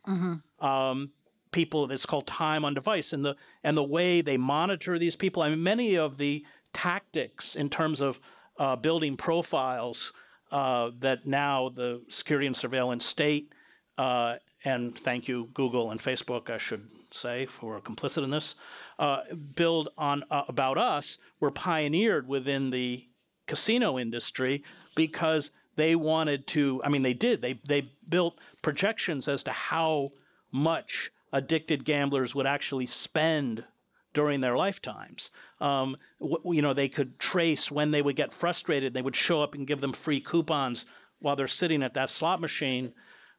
um, 0.60 1.12
people. 1.52 1.92
It's 1.92 2.06
called 2.06 2.28
time 2.28 2.66
on 2.66 2.74
device, 2.74 3.14
and 3.14 3.24
the 3.24 3.36
and 3.64 3.76
the 3.78 3.84
way 3.84 4.22
they 4.22 4.38
monitor 4.38 4.98
these 5.00 5.16
people. 5.16 5.42
I 5.44 5.50
mean, 5.50 5.64
many 5.64 5.96
of 5.96 6.18
the 6.18 6.46
tactics 6.74 7.56
in 7.56 7.70
terms 7.70 8.02
of 8.02 8.20
uh, 8.58 8.76
building 8.76 9.18
profiles 9.18 10.14
uh, 10.52 10.92
that 11.00 11.26
now 11.26 11.70
the 11.70 12.02
security 12.10 12.48
and 12.48 12.56
surveillance 12.56 13.06
state, 13.06 13.52
uh, 13.98 14.36
and 14.64 14.98
thank 14.98 15.28
you 15.28 15.50
Google 15.54 15.92
and 15.92 16.00
Facebook, 16.00 16.50
I 16.50 16.58
should 16.58 16.88
say, 17.14 17.46
for 17.46 17.80
complicit 17.82 18.24
in 18.24 18.30
this, 18.30 18.56
uh, 19.00 19.22
build 19.56 19.90
on 19.98 20.24
uh, 20.32 20.44
about 20.48 20.78
us 20.78 21.18
were 21.40 21.52
pioneered 21.52 22.28
within 22.28 22.70
the 22.70 23.08
casino 23.48 24.00
industry 24.00 24.64
because 24.96 25.52
they 25.76 25.96
wanted 25.96 26.48
to 26.48 26.82
i 26.84 26.90
mean 26.90 27.02
they 27.02 27.14
did. 27.14 27.42
They 27.42 27.60
they 27.66 27.92
built 28.08 28.40
projections 28.62 29.28
as 29.28 29.44
to 29.44 29.52
how 29.52 30.12
much 30.52 31.12
addicted 31.32 31.84
gamblers 31.84 32.36
would 32.36 32.46
actually 32.46 32.86
spend 32.86 33.66
during 34.14 34.42
their 34.42 34.56
lifetimes. 34.56 35.32
Um, 35.60 35.98
you 36.20 36.62
know 36.62 36.74
they 36.74 36.90
could 36.90 37.20
trace 37.20 37.72
when 37.72 37.92
they 37.92 38.02
would 38.02 38.16
get 38.16 38.34
frustrated. 38.34 38.94
They 38.94 39.02
would 39.02 39.16
show 39.16 39.42
up 39.42 39.56
and 39.56 39.68
give 39.68 39.82
them 39.82 39.94
free 39.94 40.22
coupons 40.22 40.86
while 41.20 41.36
they're 41.36 41.48
sitting 41.48 41.84
at 41.84 41.96
that 41.96 42.10
slot 42.10 42.40
machine 42.40 42.94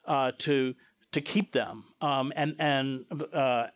uh, 0.07 0.33
to 0.39 0.75
to 1.15 1.21
keep 1.21 1.53
them 1.53 1.85
um, 2.01 2.33
and 2.35 2.57
and 2.59 3.05
uh, 3.33 3.67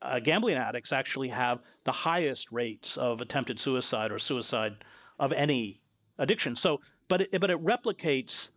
uh, 0.00 0.20
gambling 0.20 0.54
addicts 0.54 0.92
actually 0.92 1.28
have 1.28 1.60
the 1.82 1.90
highest 1.90 2.52
rates 2.52 2.96
of 2.96 3.20
attempted 3.20 3.58
suicide 3.58 4.12
or 4.12 4.20
suicide 4.20 4.84
of 5.18 5.32
any 5.32 5.80
addiction. 6.18 6.54
So, 6.54 6.80
but 7.08 7.22
it, 7.22 7.40
but 7.40 7.50
it 7.50 7.62
replicates 7.64 8.50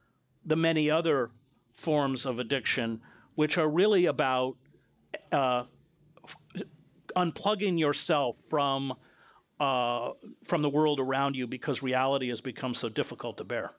the 0.46 0.56
many 0.56 0.92
other 0.92 1.32
forms 1.74 2.28
of 2.28 2.38
addiction, 2.38 3.02
which 3.34 3.58
are 3.58 3.68
really 3.68 4.06
about 4.06 4.58
uh, 5.32 5.64
unplugging 7.16 7.80
yourself 7.80 8.38
from 8.48 8.94
uh, 9.60 10.12
from 10.44 10.62
the 10.62 10.70
world 10.70 11.00
around 11.00 11.36
you 11.36 11.48
because 11.48 11.82
reality 11.82 12.30
has 12.30 12.42
become 12.42 12.76
so 12.76 12.90
difficult 12.90 13.38
to 13.38 13.44
bear. 13.44 13.72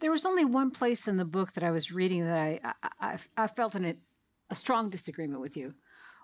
There 0.00 0.10
was 0.10 0.26
only 0.26 0.44
one 0.44 0.70
place 0.70 1.08
in 1.08 1.16
the 1.16 1.24
book 1.24 1.52
that 1.52 1.64
I 1.64 1.70
was 1.70 1.90
reading 1.90 2.24
that 2.24 2.38
I 2.38 2.60
I, 3.00 3.18
I, 3.36 3.46
felt 3.46 3.74
in 3.74 3.96
a 4.50 4.54
strong 4.54 4.90
disagreement 4.90 5.40
with 5.40 5.56
you. 5.56 5.74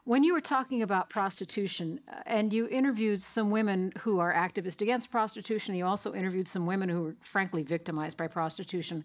When 0.04 0.24
you 0.24 0.34
were 0.34 0.40
talking 0.40 0.82
about 0.82 1.10
prostitution, 1.10 2.00
uh, 2.10 2.22
and 2.26 2.52
you 2.52 2.68
interviewed 2.68 3.22
some 3.22 3.50
women 3.50 3.92
who 4.00 4.18
are 4.18 4.34
activists 4.34 4.80
against 4.80 5.10
prostitution, 5.10 5.74
you 5.74 5.86
also 5.86 6.12
interviewed 6.12 6.48
some 6.48 6.66
women 6.66 6.88
who 6.88 7.02
were 7.02 7.16
frankly 7.20 7.62
victimized 7.62 8.16
by 8.16 8.26
prostitution. 8.26 9.04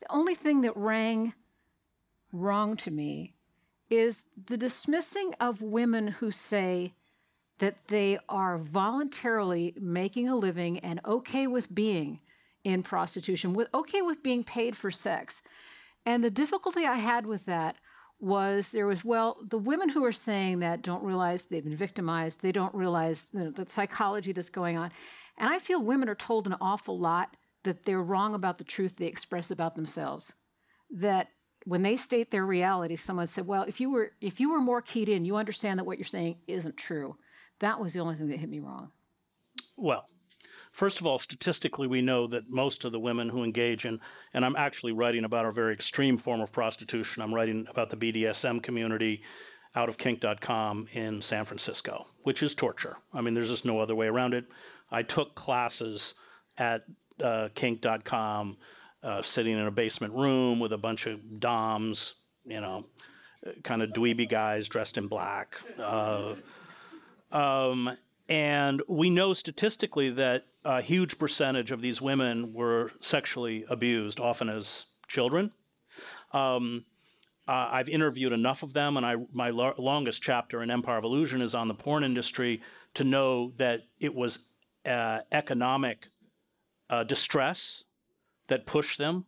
The 0.00 0.12
only 0.12 0.34
thing 0.34 0.62
that 0.62 0.76
rang 0.76 1.32
wrong 2.32 2.76
to 2.78 2.90
me 2.90 3.34
is 3.88 4.24
the 4.46 4.56
dismissing 4.56 5.34
of 5.38 5.62
women 5.62 6.08
who 6.08 6.30
say 6.30 6.94
that 7.58 7.86
they 7.86 8.18
are 8.28 8.58
voluntarily 8.58 9.74
making 9.78 10.28
a 10.28 10.34
living 10.34 10.80
and 10.80 11.00
okay 11.04 11.46
with 11.46 11.72
being 11.72 12.18
in 12.64 12.82
prostitution, 12.82 13.54
with 13.54 13.68
okay 13.74 14.02
with 14.02 14.22
being 14.22 14.44
paid 14.44 14.76
for 14.76 14.90
sex. 14.90 15.42
And 16.04 16.22
the 16.22 16.30
difficulty 16.30 16.86
I 16.86 16.96
had 16.96 17.26
with 17.26 17.46
that 17.46 17.76
was 18.22 18.68
there 18.68 18.86
was 18.86 19.04
well 19.04 19.36
the 19.48 19.58
women 19.58 19.88
who 19.88 20.04
are 20.04 20.12
saying 20.12 20.60
that 20.60 20.80
don't 20.80 21.02
realize 21.02 21.42
they've 21.42 21.64
been 21.64 21.76
victimized 21.76 22.40
they 22.40 22.52
don't 22.52 22.72
realize 22.72 23.26
the, 23.34 23.50
the, 23.50 23.66
psychology 23.68 24.32
that's 24.32 24.48
going 24.48 24.78
on. 24.78 24.92
And 25.38 25.50
i 25.52 25.58
feel 25.58 25.82
women 25.82 26.08
are 26.08 26.14
told 26.14 26.46
an 26.46 26.54
awful 26.60 26.98
lot 26.98 27.36
that 27.64 27.84
they're 27.84 28.02
wrong 28.02 28.34
about 28.34 28.58
the 28.58 28.64
truth 28.64 28.96
they 28.96 29.06
express 29.06 29.50
about 29.50 29.74
themselves. 29.74 30.34
That 30.90 31.30
when 31.64 31.82
they 31.82 31.96
state 31.96 32.30
their 32.30 32.46
reality 32.46 32.94
someone 32.94 33.26
said 33.26 33.46
well 33.46 33.64
if 33.64 33.80
you 33.80 33.90
were 33.90 34.12
if 34.20 34.38
you 34.38 34.52
were 34.52 34.60
more 34.60 34.82
keyed 34.82 35.08
in 35.08 35.24
you 35.24 35.34
understand 35.34 35.80
that 35.80 35.84
what 35.84 35.98
you're 35.98 36.04
saying 36.04 36.36
isn't 36.46 36.76
true. 36.76 37.16
That 37.58 37.80
was 37.80 37.92
the 37.92 38.00
only 38.00 38.14
thing 38.14 38.28
that 38.28 38.38
hit 38.38 38.48
me 38.48 38.60
wrong. 38.60 38.92
Well 39.76 40.06
First 40.72 41.00
of 41.00 41.06
all, 41.06 41.18
statistically, 41.18 41.86
we 41.86 42.00
know 42.00 42.26
that 42.26 42.48
most 42.48 42.84
of 42.84 42.92
the 42.92 42.98
women 42.98 43.28
who 43.28 43.44
engage 43.44 43.84
in, 43.84 44.00
and 44.32 44.44
I'm 44.44 44.56
actually 44.56 44.92
writing 44.92 45.24
about 45.24 45.44
a 45.44 45.52
very 45.52 45.74
extreme 45.74 46.16
form 46.16 46.40
of 46.40 46.50
prostitution. 46.50 47.22
I'm 47.22 47.34
writing 47.34 47.66
about 47.68 47.90
the 47.90 47.96
BDSM 47.96 48.62
community 48.62 49.22
out 49.74 49.90
of 49.90 49.98
kink.com 49.98 50.88
in 50.92 51.20
San 51.20 51.44
Francisco, 51.44 52.06
which 52.22 52.42
is 52.42 52.54
torture. 52.54 52.96
I 53.12 53.20
mean, 53.20 53.34
there's 53.34 53.50
just 53.50 53.66
no 53.66 53.80
other 53.80 53.94
way 53.94 54.06
around 54.06 54.32
it. 54.32 54.46
I 54.90 55.02
took 55.02 55.34
classes 55.34 56.14
at 56.56 56.84
uh, 57.22 57.50
kink.com, 57.54 58.56
uh, 59.02 59.22
sitting 59.22 59.58
in 59.58 59.66
a 59.66 59.70
basement 59.70 60.14
room 60.14 60.58
with 60.58 60.72
a 60.72 60.78
bunch 60.78 61.06
of 61.06 61.38
DOMs, 61.38 62.14
you 62.46 62.60
know, 62.60 62.86
kind 63.62 63.82
of 63.82 63.90
dweeby 63.90 64.28
guys 64.28 64.68
dressed 64.68 64.96
in 64.96 65.06
black. 65.06 65.56
Uh, 65.78 66.34
um, 67.30 67.94
and 68.28 68.82
we 68.88 69.10
know 69.10 69.34
statistically 69.34 70.10
that 70.10 70.44
a 70.64 70.80
huge 70.80 71.18
percentage 71.18 71.70
of 71.72 71.80
these 71.80 72.00
women 72.00 72.52
were 72.52 72.92
sexually 73.00 73.64
abused, 73.68 74.20
often 74.20 74.48
as 74.48 74.86
children. 75.08 75.52
Um, 76.32 76.84
uh, 77.48 77.68
I've 77.72 77.88
interviewed 77.88 78.32
enough 78.32 78.62
of 78.62 78.72
them, 78.72 78.96
and 78.96 79.04
I, 79.04 79.16
my 79.32 79.50
lo- 79.50 79.74
longest 79.76 80.22
chapter 80.22 80.62
in 80.62 80.70
Empire 80.70 80.98
of 80.98 81.04
Illusion 81.04 81.42
is 81.42 81.54
on 81.54 81.68
the 81.68 81.74
porn 81.74 82.04
industry 82.04 82.62
to 82.94 83.04
know 83.04 83.52
that 83.56 83.80
it 83.98 84.14
was 84.14 84.38
uh, 84.86 85.20
economic 85.32 86.08
uh, 86.88 87.02
distress 87.04 87.84
that 88.46 88.66
pushed 88.66 88.98
them 88.98 89.24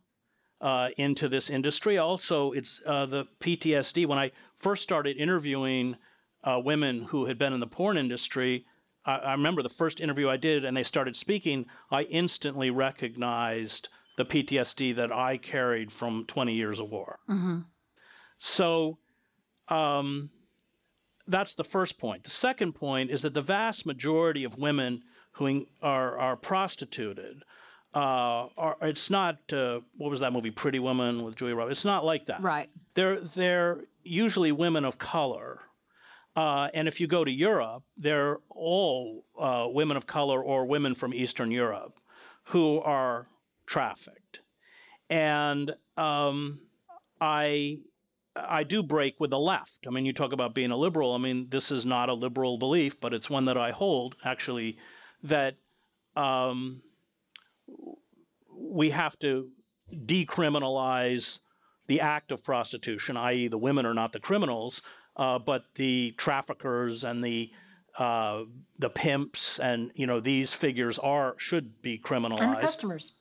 uh, 0.61 0.89
into 0.97 1.27
this 1.27 1.49
industry. 1.49 1.97
Also, 1.97 2.51
it's 2.53 2.81
uh, 2.85 3.05
the 3.05 3.25
PTSD. 3.41 4.05
When 4.05 4.17
I 4.17 4.31
first 4.57 4.83
started 4.83 5.17
interviewing 5.17 5.97
uh, 6.43 6.61
women 6.63 7.01
who 7.01 7.25
had 7.25 7.37
been 7.37 7.53
in 7.53 7.59
the 7.59 7.67
porn 7.67 7.97
industry, 7.97 8.65
I, 9.05 9.17
I 9.17 9.31
remember 9.31 9.61
the 9.61 9.69
first 9.69 10.01
interview 10.01 10.29
I 10.29 10.37
did 10.37 10.65
and 10.65 10.75
they 10.75 10.83
started 10.83 11.15
speaking, 11.15 11.65
I 11.91 12.03
instantly 12.03 12.69
recognized 12.69 13.89
the 14.17 14.25
PTSD 14.25 14.95
that 14.95 15.11
I 15.11 15.37
carried 15.37 15.91
from 15.91 16.25
20 16.25 16.53
years 16.53 16.79
of 16.79 16.89
war. 16.89 17.19
Mm-hmm. 17.29 17.59
So 18.37 18.97
um, 19.67 20.29
that's 21.27 21.55
the 21.55 21.63
first 21.63 21.97
point. 21.97 22.23
The 22.23 22.29
second 22.29 22.73
point 22.73 23.11
is 23.11 23.21
that 23.23 23.33
the 23.33 23.41
vast 23.41 23.85
majority 23.85 24.43
of 24.43 24.57
women 24.57 25.03
who 25.33 25.65
are, 25.81 26.17
are 26.17 26.37
prostituted, 26.37 27.43
uh, 27.93 28.47
are, 28.57 28.77
it's 28.81 29.09
not, 29.09 29.37
uh, 29.51 29.81
what 29.97 30.09
was 30.09 30.21
that 30.21 30.31
movie, 30.31 30.51
Pretty 30.51 30.79
Woman 30.79 31.23
with 31.23 31.35
Julia 31.35 31.55
Roberts? 31.55 31.79
It's 31.79 31.85
not 31.85 32.05
like 32.05 32.27
that. 32.27 32.41
Right. 32.41 32.69
They're, 32.93 33.19
they're 33.19 33.79
usually 34.03 34.51
women 34.51 34.85
of 34.85 34.97
color 34.97 35.59
uh, 36.35 36.69
and 36.73 36.87
if 36.87 36.99
you 36.99 37.07
go 37.07 37.23
to 37.23 37.31
Europe, 37.31 37.83
they're 37.97 38.39
all 38.49 39.25
uh, 39.39 39.67
women 39.69 39.95
of 39.95 40.05
color 40.05 40.43
or 40.43 40.65
women 40.65 40.93
from 40.93 41.13
Eastern 41.13 41.49
Europe 41.49 41.99
who 42.45 42.79
are 42.81 43.27
trafficked. 43.65 44.41
And 45.09 45.75
um, 45.97 46.59
I, 47.21 47.77
I 48.35 48.63
do 48.63 48.83
break 48.83 49.19
with 49.19 49.29
the 49.29 49.39
left. 49.39 49.85
I 49.87 49.91
mean, 49.91 50.05
you 50.05 50.13
talk 50.13 50.33
about 50.33 50.53
being 50.53 50.71
a 50.71 50.77
liberal. 50.77 51.13
I 51.13 51.19
mean, 51.19 51.47
this 51.49 51.71
is 51.71 51.85
not 51.85 52.09
a 52.09 52.13
liberal 52.13 52.57
belief, 52.57 52.99
but 52.99 53.13
it's 53.13 53.29
one 53.29 53.45
that 53.45 53.57
I 53.57 53.71
hold 53.71 54.15
actually 54.25 54.77
that 55.23 55.55
um, 56.17 56.81
we 58.53 58.89
have 58.89 59.17
to 59.19 59.49
decriminalize 59.91 61.39
the 61.87 62.01
act 62.01 62.31
of 62.31 62.43
prostitution, 62.43 63.15
i.e., 63.15 63.47
the 63.47 63.57
women 63.57 63.85
are 63.85 63.93
not 63.93 64.11
the 64.11 64.19
criminals, 64.19 64.81
uh, 65.15 65.39
but 65.39 65.65
the 65.75 66.13
traffickers 66.17 67.03
and 67.03 67.23
the 67.23 67.51
uh, 67.97 68.43
the 68.77 68.89
pimps 68.89 69.59
and 69.59 69.91
you 69.95 70.05
know 70.05 70.19
these 70.19 70.51
figures 70.51 70.99
are 70.99 71.35
should 71.37 71.81
be 71.81 71.97
criminalized 71.97 72.41
and 72.41 72.59
customers 72.59 73.13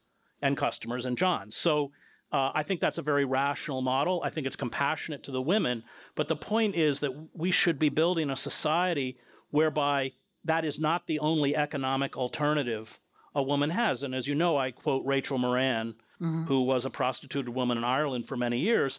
and 0.42 0.57
customers 0.57 1.07
and 1.07 1.16
John. 1.16 1.50
So 1.50 1.92
uh, 2.33 2.50
I 2.52 2.64
think 2.64 2.80
that's 2.80 2.98
a 2.98 3.02
very 3.02 3.24
rational 3.24 3.80
model. 3.80 4.20
I 4.24 4.30
think 4.30 4.46
it's 4.46 4.57
compassionate 4.57 5.22
to 5.24 5.30
the 5.30 5.40
women. 5.40 5.85
But 6.16 6.26
the 6.26 6.37
point 6.37 6.74
is 6.74 7.00
that 7.00 7.12
we 7.33 7.52
should 7.52 7.78
be 7.78 7.88
building 7.88 8.28
a 8.28 8.37
society 8.37 9.18
whereby 9.50 10.12
that 10.44 10.64
is 10.64 10.80
not 10.80 11.07
the 11.07 11.20
only 11.20 11.54
economic 11.54 12.16
alternative 12.16 12.98
a 13.37 13.42
woman 13.42 13.70
has. 13.70 14.02
And 14.02 14.14
as 14.14 14.26
you 14.26 14.35
know, 14.35 14.57
I 14.57 14.72
quote 14.72 15.04
Rachel 15.07 15.38
Moran, 15.38 15.94
mm-hmm. 16.20 16.44
who 16.44 16.62
was 16.62 16.85
a 16.85 16.90
prostituted 16.90 17.54
woman 17.54 17.78
in 17.78 17.85
Ireland 17.85 18.26
for 18.26 18.37
many 18.37 18.59
years. 18.59 18.98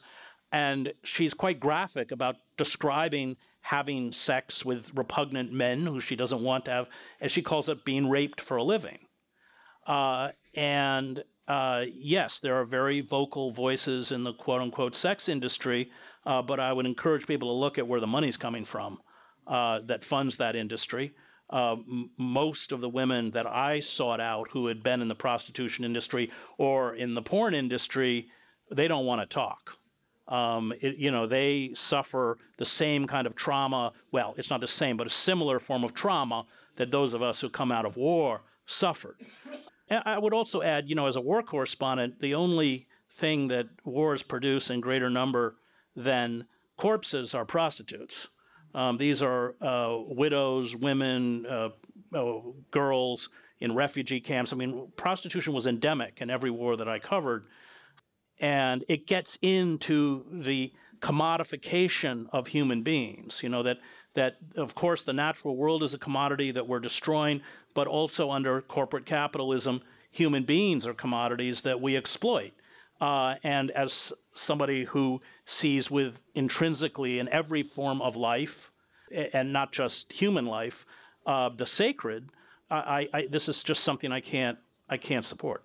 And 0.51 0.93
she's 1.03 1.33
quite 1.33 1.59
graphic 1.59 2.11
about 2.11 2.37
describing 2.57 3.37
having 3.65 4.11
sex 4.11 4.63
with 4.63 4.91
repugnant 4.93 5.51
men 5.51 5.87
who 5.87 5.99
she 5.99 6.15
doesn't 6.15 6.43
want 6.43 6.65
to 6.65 6.71
have, 6.71 6.87
as 7.19 7.31
she 7.31 7.41
calls 7.41 7.67
it, 7.67 7.83
being 7.83 8.07
raped 8.07 8.39
for 8.39 8.57
a 8.57 8.63
living. 8.63 8.99
Uh, 9.87 10.29
and 10.55 11.23
uh, 11.47 11.83
yes, 11.91 12.39
there 12.39 12.55
are 12.55 12.65
very 12.65 13.01
vocal 13.01 13.51
voices 13.51 14.11
in 14.11 14.23
the 14.23 14.33
quote 14.33 14.61
unquote 14.61 14.95
sex 14.95 15.27
industry, 15.27 15.89
uh, 16.27 16.43
but 16.43 16.59
I 16.59 16.71
would 16.71 16.85
encourage 16.85 17.25
people 17.25 17.49
to 17.49 17.59
look 17.59 17.79
at 17.79 17.87
where 17.87 17.99
the 17.99 18.05
money's 18.05 18.37
coming 18.37 18.65
from 18.65 18.99
uh, 19.47 19.79
that 19.85 20.05
funds 20.05 20.37
that 20.37 20.55
industry. 20.55 21.15
Uh, 21.49 21.73
m- 21.73 22.11
most 22.19 22.71
of 22.71 22.81
the 22.81 22.89
women 22.89 23.31
that 23.31 23.47
I 23.47 23.79
sought 23.79 24.19
out 24.19 24.47
who 24.51 24.67
had 24.67 24.83
been 24.83 25.01
in 25.01 25.07
the 25.07 25.15
prostitution 25.15 25.85
industry 25.85 26.31
or 26.59 26.93
in 26.93 27.15
the 27.15 27.21
porn 27.23 27.55
industry, 27.55 28.27
they 28.71 28.87
don't 28.87 29.05
want 29.05 29.21
to 29.21 29.27
talk 29.27 29.77
um, 30.27 30.73
it, 30.81 30.97
you 30.97 31.11
know, 31.11 31.27
they 31.27 31.71
suffer 31.75 32.37
the 32.57 32.65
same 32.65 33.07
kind 33.07 33.27
of 33.27 33.35
trauma. 33.35 33.93
Well, 34.11 34.33
it's 34.37 34.49
not 34.49 34.61
the 34.61 34.67
same, 34.67 34.97
but 34.97 35.07
a 35.07 35.09
similar 35.09 35.59
form 35.59 35.83
of 35.83 35.93
trauma 35.93 36.45
that 36.77 36.91
those 36.91 37.13
of 37.13 37.21
us 37.21 37.39
who 37.39 37.49
come 37.49 37.71
out 37.71 37.85
of 37.85 37.95
war 37.95 38.41
suffered. 38.65 39.17
And 39.89 40.01
I 40.05 40.17
would 40.17 40.33
also 40.33 40.61
add, 40.61 40.89
you 40.89 40.95
know, 40.95 41.05
as 41.07 41.15
a 41.15 41.21
war 41.21 41.43
correspondent, 41.43 42.19
the 42.19 42.33
only 42.33 42.87
thing 43.11 43.47
that 43.49 43.67
wars 43.83 44.23
produce 44.23 44.69
in 44.69 44.81
greater 44.81 45.09
number 45.09 45.55
than 45.95 46.47
corpses 46.75 47.33
are 47.33 47.45
prostitutes. 47.45 48.27
Um, 48.73 48.97
these 48.97 49.21
are 49.21 49.55
uh, 49.61 49.97
widows, 50.07 50.75
women, 50.75 51.45
uh, 51.45 51.69
uh, 52.13 52.41
girls 52.71 53.29
in 53.59 53.73
refugee 53.73 54.19
camps. 54.19 54.51
I 54.51 54.57
mean, 54.57 54.91
prostitution 54.97 55.53
was 55.53 55.65
endemic 55.65 56.19
in 56.21 56.29
every 56.29 56.51
war 56.51 56.75
that 56.75 56.89
I 56.89 56.99
covered 56.99 57.45
and 58.39 58.83
it 58.87 59.07
gets 59.07 59.37
into 59.41 60.25
the 60.31 60.71
commodification 60.99 62.27
of 62.31 62.47
human 62.47 62.81
beings. 62.81 63.41
You 63.43 63.49
know 63.49 63.63
that 63.63 63.79
that 64.13 64.37
of 64.55 64.75
course 64.75 65.03
the 65.03 65.13
natural 65.13 65.55
world 65.55 65.83
is 65.83 65.93
a 65.93 65.97
commodity 65.97 66.51
that 66.51 66.67
we're 66.67 66.79
destroying, 66.79 67.41
but 67.73 67.87
also 67.87 68.31
under 68.31 68.61
corporate 68.61 69.05
capitalism, 69.05 69.81
human 70.11 70.43
beings 70.43 70.87
are 70.87 70.93
commodities 70.93 71.61
that 71.61 71.81
we 71.81 71.97
exploit. 71.97 72.53
Uh, 73.01 73.35
and 73.43 73.71
as 73.71 74.13
somebody 74.33 74.85
who 74.85 75.21
sees 75.45 75.91
with 75.91 76.21
intrinsically 76.33 77.19
in 77.19 77.27
every 77.27 77.61
form 77.61 78.01
of 78.01 78.15
life, 78.15 78.71
and 79.11 79.51
not 79.51 79.71
just 79.71 80.13
human 80.13 80.45
life, 80.45 80.85
uh, 81.25 81.49
the 81.49 81.65
sacred, 81.65 82.29
I, 82.71 83.07
I, 83.13 83.27
this 83.27 83.47
is 83.47 83.63
just 83.63 83.83
something 83.83 84.11
I 84.11 84.21
can't 84.21 84.57
I 84.89 84.97
can't 84.97 85.25
support. 85.25 85.63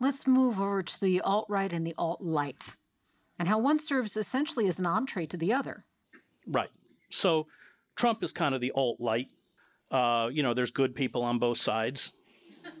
Let's 0.00 0.26
move 0.26 0.60
over 0.60 0.82
to 0.82 1.00
the 1.00 1.20
alt 1.20 1.46
right 1.48 1.72
and 1.72 1.86
the 1.86 1.94
alt 1.98 2.20
light, 2.20 2.64
and 3.38 3.48
how 3.48 3.58
one 3.58 3.78
serves 3.78 4.16
essentially 4.16 4.68
as 4.68 4.78
an 4.78 4.86
entree 4.86 5.26
to 5.26 5.36
the 5.36 5.52
other. 5.52 5.84
Right. 6.46 6.70
So 7.10 7.46
Trump 7.96 8.22
is 8.22 8.32
kind 8.32 8.54
of 8.54 8.60
the 8.60 8.72
alt 8.72 9.00
light. 9.00 9.28
Uh, 9.90 10.28
you 10.32 10.42
know, 10.42 10.54
there's 10.54 10.70
good 10.70 10.94
people 10.94 11.22
on 11.22 11.38
both 11.38 11.58
sides, 11.58 12.12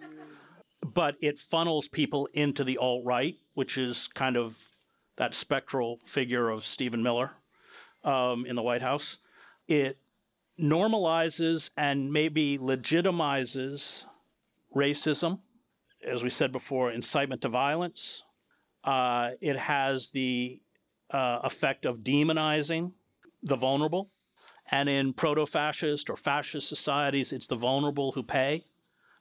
but 0.94 1.16
it 1.20 1.38
funnels 1.38 1.88
people 1.88 2.28
into 2.32 2.64
the 2.64 2.78
alt 2.78 3.04
right, 3.04 3.36
which 3.54 3.78
is 3.78 4.08
kind 4.08 4.36
of 4.36 4.58
that 5.16 5.34
spectral 5.34 5.98
figure 6.04 6.50
of 6.50 6.64
Stephen 6.64 7.02
Miller 7.02 7.30
um, 8.04 8.44
in 8.46 8.56
the 8.56 8.62
White 8.62 8.82
House. 8.82 9.18
It 9.68 9.98
normalizes 10.60 11.70
and 11.76 12.12
maybe 12.12 12.58
legitimizes 12.58 14.04
racism, 14.74 15.40
as 16.06 16.22
we 16.22 16.30
said 16.30 16.52
before, 16.52 16.90
incitement 16.92 17.42
to 17.42 17.48
violence. 17.48 18.22
Uh, 18.84 19.30
it 19.40 19.56
has 19.56 20.10
the 20.10 20.60
uh, 21.10 21.40
effect 21.42 21.84
of 21.84 22.00
demonizing 22.00 22.92
the 23.42 23.56
vulnerable. 23.56 24.10
And 24.70 24.88
in 24.88 25.12
proto 25.12 25.46
fascist 25.46 26.10
or 26.10 26.16
fascist 26.16 26.68
societies, 26.68 27.32
it's 27.32 27.46
the 27.46 27.56
vulnerable 27.56 28.12
who 28.12 28.22
pay. 28.22 28.64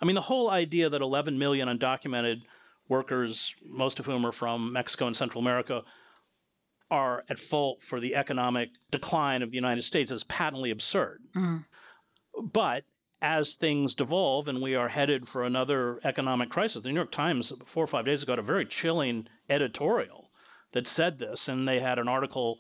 I 0.02 0.06
mean, 0.06 0.16
the 0.16 0.22
whole 0.22 0.50
idea 0.50 0.90
that 0.90 1.02
11 1.02 1.38
million 1.38 1.68
undocumented 1.68 2.42
workers, 2.90 3.54
most 3.64 4.00
of 4.00 4.06
whom 4.06 4.26
are 4.26 4.32
from 4.32 4.74
Mexico 4.74 5.08
and 5.08 5.16
Central 5.16 5.42
America, 5.42 5.84
are 6.92 7.24
at 7.30 7.40
fault 7.40 7.82
for 7.82 8.00
the 8.00 8.16
economic 8.16 8.70
decline 8.92 9.42
of 9.42 9.50
the 9.52 9.56
United 9.56 9.82
States 9.84 10.12
is 10.12 10.24
patently 10.26 10.72
absurd. 10.72 11.22
But 12.42 12.84
as 13.26 13.56
things 13.56 13.96
devolve 13.96 14.48
and 14.48 14.62
we 14.62 14.76
are 14.76 14.88
headed 14.88 15.28
for 15.28 15.44
another 15.44 16.00
economic 16.04 16.50
crisis, 16.52 16.84
the 16.84 16.90
New 16.90 16.96
York 16.96 17.12
Times, 17.12 17.52
four 17.66 17.84
or 17.84 17.88
five 17.88 18.06
days 18.06 18.22
ago, 18.22 18.34
had 18.34 18.40
a 18.40 18.44
very 18.44 18.68
chilling 18.68 19.28
editorial 19.50 20.30
that 20.74 20.88
said 20.88 21.18
this. 21.18 21.48
And 21.48 21.68
they 21.68 21.80
had 21.80 21.98
an 21.98 22.08
article 22.08 22.60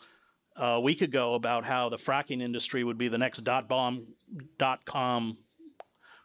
uh, 0.60 0.65
a 0.65 0.82
week 0.82 1.01
ago 1.01 1.36
about 1.36 1.65
how 1.65 1.89
the 1.89 1.97
fracking 1.97 2.41
industry 2.41 2.84
would 2.84 2.97
be 2.97 3.10
the 3.10 3.17
next 3.19 3.43
dot 3.43 3.69
bomb 3.69 4.08
dot 4.58 4.86
com 4.86 5.38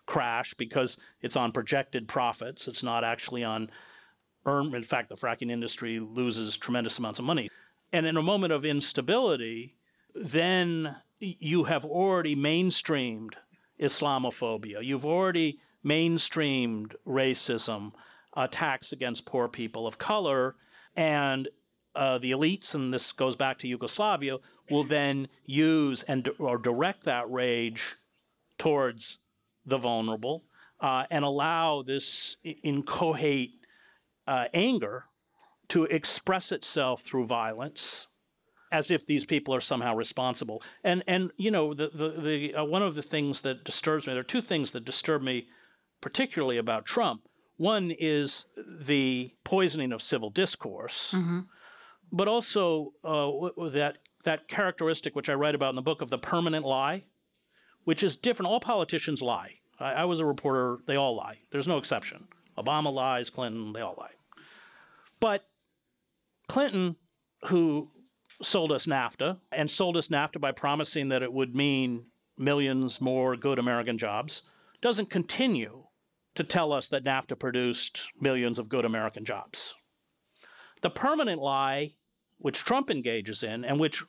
crash 0.07 0.55
because 0.55 0.97
it's 1.21 1.37
on 1.37 1.53
projected 1.53 2.09
profits. 2.09 2.67
It's 2.67 2.83
not 2.83 3.05
actually 3.05 3.45
on 3.45 3.71
earn. 4.47 4.75
In 4.75 4.85
fact, 4.85 5.11
the 5.11 5.17
fracking 5.17 5.51
industry 5.51 6.01
loses 6.01 6.57
tremendous 6.57 6.99
amounts 6.99 7.19
of 7.19 7.27
money. 7.27 7.51
And 7.93 8.07
in 8.07 8.17
a 8.17 8.23
moment 8.23 8.55
of 8.55 8.65
instability, 8.65 9.77
then 10.15 10.97
you 11.19 11.65
have 11.65 11.85
already 11.85 12.35
mainstreamed 12.35 13.35
Islamophobia. 13.81 14.85
You've 14.85 15.07
already 15.07 15.61
mainstreamed 15.85 16.95
racism, 17.07 17.93
attacks 18.37 18.93
against 18.93 19.27
poor 19.27 19.49
people 19.49 19.87
of 19.87 19.99
color, 19.99 20.57
and 20.95 21.49
uh, 21.95 22.19
the 22.19 22.31
elites, 22.31 22.75
and 22.75 22.93
this 22.93 23.13
goes 23.13 23.37
back 23.37 23.59
to 23.59 23.69
Yugoslavia, 23.69 24.39
will 24.71 24.85
then 24.85 25.29
use 25.45 26.03
and 26.05 26.29
or 26.39 26.59
direct 26.59 27.05
that 27.05 27.31
rage 27.31 27.97
towards 28.59 29.19
the 29.67 29.79
vulnerable 29.79 30.45
uh, 30.81 31.05
and 31.11 31.25
allow 31.25 31.83
this 31.83 32.37
incoherent 32.63 33.51
uh, 34.27 34.47
anger 34.55 35.07
to 35.69 35.85
express 35.85 36.53
itself 36.53 37.03
through 37.03 37.27
violence 37.27 38.07
as 38.73 38.91
if 38.91 39.07
these 39.07 39.25
people 39.25 39.55
are 39.55 39.61
somehow 39.61 39.95
responsible. 39.95 40.63
And 40.85 41.03
and 41.07 41.31
you 41.37 41.51
know 41.51 41.75
the 41.75 41.91
the, 41.93 42.09
the 42.11 42.55
uh, 42.55 42.65
one 42.65 42.83
of 42.83 42.95
the 42.95 43.03
things 43.03 43.41
that 43.43 43.65
disturbs 43.65 44.07
me. 44.07 44.13
There 44.13 44.21
are 44.21 44.25
two 44.25 44.41
things 44.41 44.73
that 44.73 44.85
disturb 44.85 45.23
me 45.23 45.49
particularly 46.01 46.57
about 46.57 46.87
Trump. 46.87 47.23
One 47.57 47.91
is 47.91 48.47
the 48.57 49.33
poisoning 49.45 49.93
of 49.93 50.01
civil 50.01 50.31
discourse, 50.31 51.15
but 52.11 52.27
also 52.29 52.93
uh, 53.05 53.69
that 53.71 53.99
that 54.25 54.49
characteristic 54.49 55.15
which 55.15 55.29
I 55.29 55.35
write 55.35 55.55
about 55.55 55.71
in 55.71 55.77
the 55.77 55.83
book 55.83 56.01
of 56.01 56.11
the 56.11 56.19
permanent 56.19 56.65
lie, 56.65 57.05
which 57.85 58.03
is 58.03 58.17
different. 58.17 58.51
All 58.51 58.61
politicians 58.61 59.21
lie. 59.21 59.57
I, 59.79 59.93
I 59.93 60.05
was 60.05 60.21
a 60.21 60.27
reporter; 60.27 60.79
they 60.87 60.97
all 60.97 61.17
lie. 61.17 61.39
There's 61.53 61.69
no 61.69 61.79
exception. 61.79 62.29
Obama 62.57 62.93
lies, 62.93 63.31
Clinton, 63.31 63.73
they 63.73 63.81
all 63.81 63.95
lie. 63.99 64.11
But 65.19 65.45
Clinton, 66.49 66.97
who 67.47 67.91
sold 68.43 68.73
us 68.73 68.87
NAFTA 68.87 69.39
and 69.53 69.71
sold 69.71 69.97
us 69.97 70.09
NAFTA 70.09 70.41
by 70.41 70.53
promising 70.53 71.09
that 71.09 71.23
it 71.23 71.33
would 71.33 71.55
mean 71.55 72.07
millions 72.39 73.01
more 73.01 73.37
good 73.37 73.59
American 73.59 73.99
jobs, 73.99 74.43
doesn't 74.81 75.11
continue 75.11 75.85
to 76.35 76.45
tell 76.45 76.73
us 76.73 76.89
that 76.89 77.05
NAFTA 77.05 77.39
produced 77.39 78.09
millions 78.21 78.59
of 78.59 78.69
good 78.69 78.85
American 78.85 79.25
jobs. 79.25 79.75
The 80.81 80.91
permanent 80.91 81.41
lie, 81.41 81.91
which 82.39 82.65
Trump 82.65 82.91
engages 82.91 83.43
in, 83.43 83.65
and 83.65 83.79
which 83.79 84.03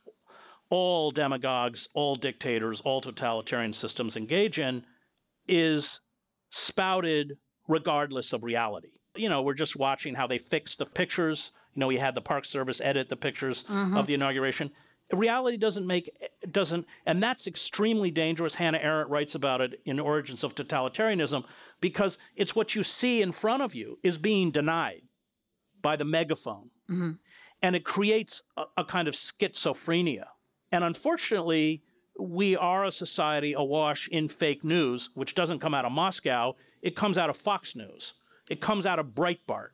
all 0.70 1.12
demagogues, 1.12 1.90
all 1.94 2.16
dictators, 2.16 2.80
all 2.82 3.02
totalitarian 3.02 3.74
systems 3.74 4.16
engage 4.16 4.58
in, 4.58 4.86
is 5.48 6.00
spouted 6.52 7.34
regardless 7.68 8.32
of 8.32 8.44
reality. 8.44 9.00
You 9.16 9.28
know, 9.28 9.42
we're 9.42 9.54
just 9.54 9.76
watching 9.76 10.16
how 10.16 10.28
they 10.28 10.38
fix 10.38 10.78
the 10.78 10.86
pictures. 10.86 11.52
You 11.74 11.80
know, 11.80 11.88
we 11.88 11.98
had 11.98 12.16
the 12.16 12.22
Park 12.22 12.46
Service 12.46 12.82
edit 12.82 13.10
the 13.10 13.16
pictures 13.16 13.64
mm-hmm. 13.64 13.98
of 13.98 14.08
the 14.08 14.14
inauguration. 14.14 14.72
Reality 15.12 15.58
doesn't 15.58 15.86
make 15.86 16.10
doesn't, 16.50 16.86
and 17.06 17.22
that's 17.22 17.46
extremely 17.46 18.12
dangerous. 18.12 18.56
Hannah 18.56 18.78
Arendt 18.78 19.10
writes 19.10 19.36
about 19.36 19.60
it 19.60 19.82
in 19.86 20.00
Origins 20.00 20.44
of 20.44 20.56
Totalitarianism 20.56 21.44
because 21.82 22.18
it's 22.36 22.56
what 22.56 22.76
you 22.76 22.84
see 22.84 23.22
in 23.22 23.34
front 23.34 23.62
of 23.62 23.76
you 23.76 24.00
is 24.04 24.18
being 24.18 24.52
denied 24.52 25.02
by 25.82 25.98
the 25.98 26.06
megaphone, 26.06 26.70
mm-hmm. 26.90 27.12
and 27.62 27.76
it 27.76 27.84
creates 27.84 28.44
a, 28.56 28.64
a 28.78 28.86
kind 28.86 29.10
of 29.10 29.16
schizophrenia. 29.16 30.28
And 30.72 30.86
unfortunately, 30.86 31.84
we 32.18 32.56
are 32.56 32.86
a 32.86 32.92
society 32.92 33.54
awash 33.54 34.08
in 34.08 34.30
fake 34.30 34.64
news, 34.64 35.10
which 35.14 35.36
doesn't 35.36 35.60
come 35.60 35.74
out 35.74 35.86
of 35.86 35.92
Moscow. 35.92 36.56
It 36.82 36.96
comes 36.96 37.18
out 37.18 37.30
of 37.30 37.36
Fox 37.36 37.76
News. 37.76 38.14
It 38.50 38.62
comes 38.62 38.86
out 38.86 39.00
of 39.00 39.08
Breitbart. 39.08 39.70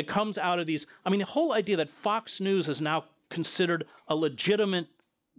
It 0.00 0.08
comes 0.08 0.38
out 0.38 0.58
of 0.58 0.66
these. 0.66 0.86
I 1.04 1.10
mean, 1.10 1.20
the 1.20 1.26
whole 1.26 1.52
idea 1.52 1.76
that 1.76 1.90
Fox 1.90 2.40
News 2.40 2.68
is 2.70 2.80
now 2.80 3.04
considered 3.28 3.86
a 4.08 4.16
legitimate 4.16 4.86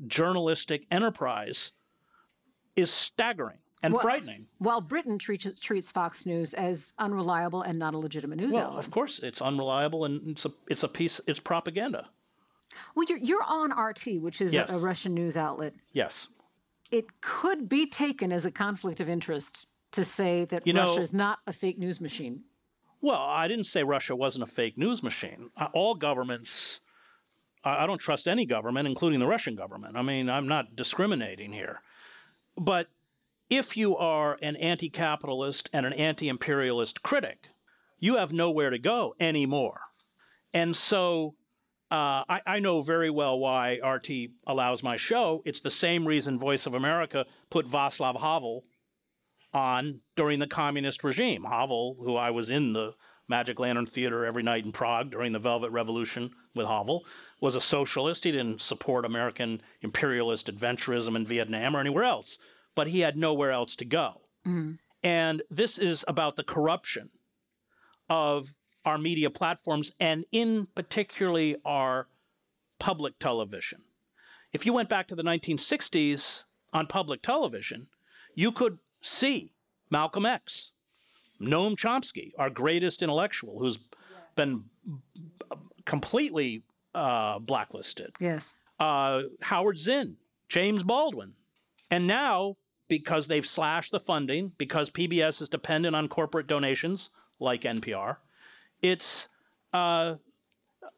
journalistic 0.08 0.86
enterprise 0.92 1.72
is 2.76 2.92
staggering 2.92 3.58
and 3.84 3.94
Well, 3.94 4.04
frightening. 4.04 4.46
While 4.60 4.80
Britain 4.82 5.18
treats, 5.18 5.48
treats 5.60 5.90
Fox 5.90 6.26
News 6.28 6.54
as 6.54 6.94
unreliable 7.00 7.64
and 7.64 7.80
not 7.80 7.96
a 7.96 7.98
legitimate 7.98 8.38
news 8.38 8.54
Well, 8.54 8.68
outlet. 8.68 8.86
of 8.86 8.92
course, 8.92 9.18
it's 9.20 9.42
unreliable 9.42 10.06
and 10.06 10.28
it's 10.28 10.46
a, 10.46 10.52
it's 10.70 10.84
a 10.84 10.88
piece, 10.88 11.20
it's 11.26 11.40
propaganda. 11.40 12.08
Well, 12.96 13.06
you're, 13.10 13.18
you're 13.18 13.44
on 13.44 13.72
RT, 13.72 14.22
which 14.22 14.42
is 14.42 14.54
Yes. 14.54 14.72
a, 14.72 14.76
a 14.76 14.80
Russian 14.80 15.14
news 15.16 15.36
outlet. 15.38 15.74
Yes. 15.92 16.28
It 16.92 17.20
could 17.22 17.68
be 17.68 17.88
taken 17.88 18.32
as 18.32 18.46
a 18.46 18.52
conflict 18.52 19.00
of 19.02 19.10
interest 19.10 19.66
to 19.94 20.06
say 20.06 20.46
that 20.46 20.66
You 20.68 20.74
know- 20.74 20.86
Russia 20.90 21.02
is 21.02 21.14
not 21.14 21.40
a 21.48 21.52
fake 21.54 21.80
news 21.80 22.00
machine. 22.00 22.44
Well, 23.02 23.20
I 23.20 23.48
didn't 23.48 23.66
say 23.66 23.84
Russia 23.84 24.16
wasn't 24.16 24.44
a 24.44 24.48
fake 24.48 24.78
news 24.78 25.02
machine. 25.02 25.50
All 25.74 25.96
governments, 25.96 26.80
I 27.64 27.84
I 27.84 27.88
don't 27.88 27.98
trust 27.98 28.28
any 28.28 28.46
government, 28.46 28.88
including 28.88 29.20
the 29.20 29.28
Russian 29.28 29.56
government. 29.56 29.98
I 29.98 30.04
mean, 30.04 30.30
I'm 30.30 30.48
not 30.48 30.76
discriminating 30.76 31.52
here. 31.52 31.82
But 32.56 32.88
if 33.50 33.76
you 33.76 33.98
are 33.98 34.38
an 34.42 34.56
anti 34.56 34.90
capitalist 34.90 35.70
and 35.74 35.86
an 35.86 35.94
anti 35.94 36.30
imperialist 36.30 37.02
critic, 37.02 37.50
you 38.00 38.18
have 38.18 38.32
nowhere 38.32 38.70
to 38.70 38.80
go 38.80 39.16
anymore. 39.20 39.82
And 40.54 40.76
so 40.76 41.36
uh, 41.92 42.24
I, 42.30 42.42
I 42.46 42.60
know 42.60 42.82
very 42.82 43.10
well 43.10 43.40
why 43.40 43.80
RT 43.84 44.32
allows 44.48 44.84
my 44.84 44.96
show. 44.96 45.42
It's 45.46 45.60
the 45.60 45.72
same 45.72 46.08
reason 46.08 46.40
Voice 46.40 46.66
of 46.66 46.74
America 46.74 47.26
put 47.50 47.68
Václav 47.68 48.20
Havel 48.20 48.64
on 49.54 50.02
during 50.16 50.40
the 50.40 50.48
communist 50.48 51.04
regime. 51.04 51.44
Havel, 51.44 51.98
who 52.00 52.16
I 52.16 52.32
was 52.32 52.50
in 52.50 52.74
the 52.74 52.94
Magic 53.28 53.60
Lantern 53.60 53.86
Theater 53.86 54.26
every 54.26 54.44
night 54.44 54.66
in 54.66 54.72
Prague 54.72 55.12
during 55.12 55.32
the 55.32 55.40
Velvet 55.40 55.72
Revolution 55.72 56.32
with 56.54 56.68
Havel, 56.68 57.06
was 57.40 57.56
a 57.56 57.62
socialist. 57.62 58.24
He 58.24 58.32
didn't 58.32 58.62
support 58.62 59.06
American 59.06 59.62
imperialist 59.82 60.48
adventurism 60.48 61.16
in 61.16 61.26
Vietnam 61.26 61.76
or 61.76 61.80
anywhere 61.80 62.04
else, 62.04 62.38
but 62.76 62.88
he 62.88 63.00
had 63.00 63.18
nowhere 63.18 63.52
else 63.52 63.76
to 63.78 63.86
go. 63.86 64.22
Mm-hmm. 64.46 64.74
And 65.04 65.42
this 65.50 65.78
is 65.78 66.06
about 66.08 66.36
the 66.36 66.44
corruption 66.44 67.10
of 68.10 68.54
our 68.86 68.98
media 68.98 69.30
platforms 69.30 69.92
and 70.00 70.26
in 70.32 70.68
particularly 70.76 71.56
our 71.66 72.08
public 72.80 73.18
television. 73.20 73.80
If 74.54 74.66
you 74.66 74.74
went 74.74 74.90
back 74.90 75.08
to 75.08 75.16
the 75.16 75.24
1960s 75.24 76.44
on 76.74 76.88
public 76.88 77.22
television, 77.22 77.88
you 78.36 78.52
could 78.52 78.80
see 79.02 79.52
Malcolm 79.90 80.26
X, 80.26 80.72
Noam 81.42 81.76
Chomsky, 81.76 82.32
our 82.38 82.50
greatest 82.50 83.02
intellectual, 83.02 83.60
who's 83.60 83.80
been 84.36 84.66
completely 85.86 86.64
uh, 86.94 87.40
blacklisted, 87.40 88.12
Yes. 88.20 88.56
uh, 88.80 89.24
Howard 89.42 89.80
Zinn, 89.80 90.18
James 90.50 90.84
Baldwin. 90.84 91.34
And 91.90 92.08
now, 92.08 92.58
because 92.88 93.28
they've 93.28 93.46
slashed 93.46 93.92
the 93.92 94.00
funding, 94.00 94.52
because 94.58 94.90
PBS 94.90 95.42
is 95.42 95.50
dependent 95.50 95.96
on 95.96 96.08
corporate 96.08 96.48
donations 96.48 97.10
like 97.40 97.62
NPR, 97.64 98.18
it's 98.82 99.28
uh, 99.74 100.16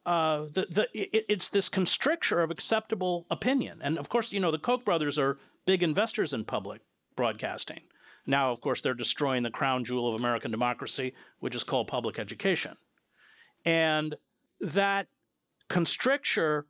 uh, 0.05 0.45
the, 0.51 0.65
the, 0.69 0.87
it, 0.93 1.25
it's 1.29 1.49
this 1.49 1.69
constricture 1.69 2.41
of 2.41 2.51
acceptable 2.51 3.25
opinion. 3.29 3.79
And 3.83 3.97
of 3.97 4.09
course, 4.09 4.31
you 4.31 4.39
know, 4.39 4.51
the 4.51 4.59
Koch 4.59 4.83
brothers 4.83 5.17
are 5.17 5.37
big 5.65 5.83
investors 5.83 6.33
in 6.33 6.43
public 6.45 6.81
broadcasting. 7.15 7.81
Now, 8.25 8.51
of 8.51 8.61
course, 8.61 8.81
they're 8.81 8.93
destroying 8.93 9.43
the 9.43 9.49
crown 9.49 9.83
jewel 9.83 10.13
of 10.13 10.19
American 10.19 10.51
democracy, 10.51 11.13
which 11.39 11.55
is 11.55 11.63
called 11.63 11.87
public 11.87 12.19
education. 12.19 12.75
And 13.65 14.15
that 14.59 15.07
constricture 15.67 16.65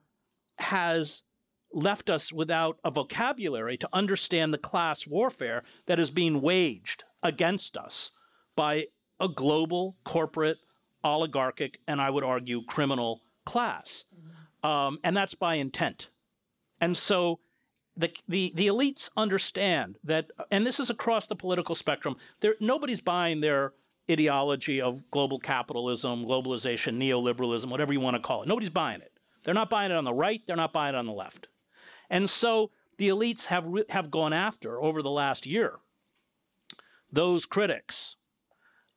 has 0.60 1.24
left 1.72 2.10
us 2.10 2.32
without 2.32 2.80
a 2.84 2.91
vocabulary 2.91 3.78
to 3.78 3.89
understand 3.93 4.54
the 4.54 4.60
class 4.60 5.08
warfare 5.08 5.64
that 5.88 5.99
is 5.99 6.10
being 6.10 6.41
waged 6.41 7.04
against 7.24 7.78
us 7.78 8.12
by 8.56 8.86
a 9.20 9.28
global 9.28 9.95
corporate 10.04 10.58
oligarchic 11.04 11.80
and 11.88 11.99
I 11.99 12.10
would 12.10 12.24
argue 12.24 12.64
criminal 12.66 13.22
class. 13.45 14.06
Um, 14.64 14.99
and 15.04 15.18
that's 15.18 15.36
by 15.36 15.56
intent. 15.56 16.12
And 16.80 16.95
so 16.95 17.39
the, 17.96 18.12
the, 18.28 18.52
the 18.56 18.68
elites 18.68 19.10
understand 19.16 19.98
that, 20.04 20.32
and 20.52 20.66
this 20.66 20.80
is 20.80 20.89
across 20.89 21.28
the 21.28 21.36
political 21.36 21.76
spectrum, 21.76 22.16
there, 22.39 22.56
nobody's 22.60 23.02
buying 23.02 23.41
their 23.41 23.74
ideology 24.10 24.82
of 24.82 25.10
global 25.12 25.39
capitalism, 25.39 26.26
globalization, 26.26 26.98
neoliberalism, 26.98 27.70
whatever 27.70 27.94
you 27.94 28.00
want 28.00 28.16
to 28.16 28.22
call 28.22 28.44
it. 28.44 28.48
Nobody's 28.48 28.70
buying 28.70 29.02
it. 29.02 29.12
They're 29.44 29.54
not 29.54 29.70
buying 29.70 29.91
it 29.91 29.96
on 29.98 30.04
the 30.04 30.14
right, 30.14 30.41
they're 30.46 30.56
not 30.56 30.74
buying 30.74 30.96
it 30.96 30.98
on 30.98 31.06
the 31.06 31.14
left. 31.14 31.48
And 32.10 32.30
so 32.30 32.72
the 32.98 33.10
elites 33.10 33.46
have, 33.46 33.66
have 33.89 34.12
gone 34.12 34.34
after, 34.34 34.82
over 34.82 35.02
the 35.02 35.10
last 35.10 35.46
year, 35.46 35.80
those 37.12 37.46
critics 37.46 38.16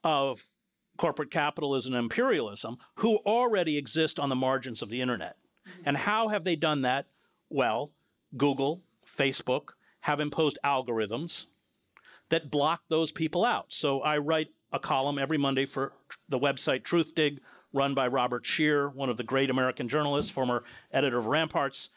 of 0.02 0.48
corporate 0.96 1.30
capitalism 1.30 1.92
and 1.94 2.04
imperialism 2.04 2.78
who 2.96 3.16
already 3.18 3.76
exist 3.76 4.18
on 4.18 4.28
the 4.28 4.34
margins 4.34 4.82
of 4.82 4.88
the 4.88 5.00
internet. 5.00 5.36
Mm-hmm. 5.68 5.82
And 5.86 5.96
how 5.96 6.28
have 6.28 6.44
they 6.44 6.56
done 6.56 6.82
that? 6.82 7.06
Well, 7.50 7.92
Google, 8.36 8.82
Facebook 9.16 9.70
have 10.00 10.20
imposed 10.20 10.58
algorithms 10.64 11.46
that 12.28 12.50
block 12.50 12.82
those 12.88 13.12
people 13.12 13.44
out. 13.44 13.66
So 13.68 14.00
I 14.00 14.18
write 14.18 14.48
a 14.72 14.78
column 14.78 15.18
every 15.18 15.38
Monday 15.38 15.66
for 15.66 15.92
the 16.28 16.38
website 16.38 16.82
Truthdig, 16.82 17.38
run 17.72 17.94
by 17.94 18.08
Robert 18.08 18.44
Scheer, 18.44 18.88
one 18.88 19.08
of 19.08 19.16
the 19.16 19.24
great 19.24 19.50
American 19.50 19.88
journalists, 19.88 20.30
former 20.30 20.64
editor 20.92 21.18
of 21.18 21.26
Ramparts. 21.26 21.90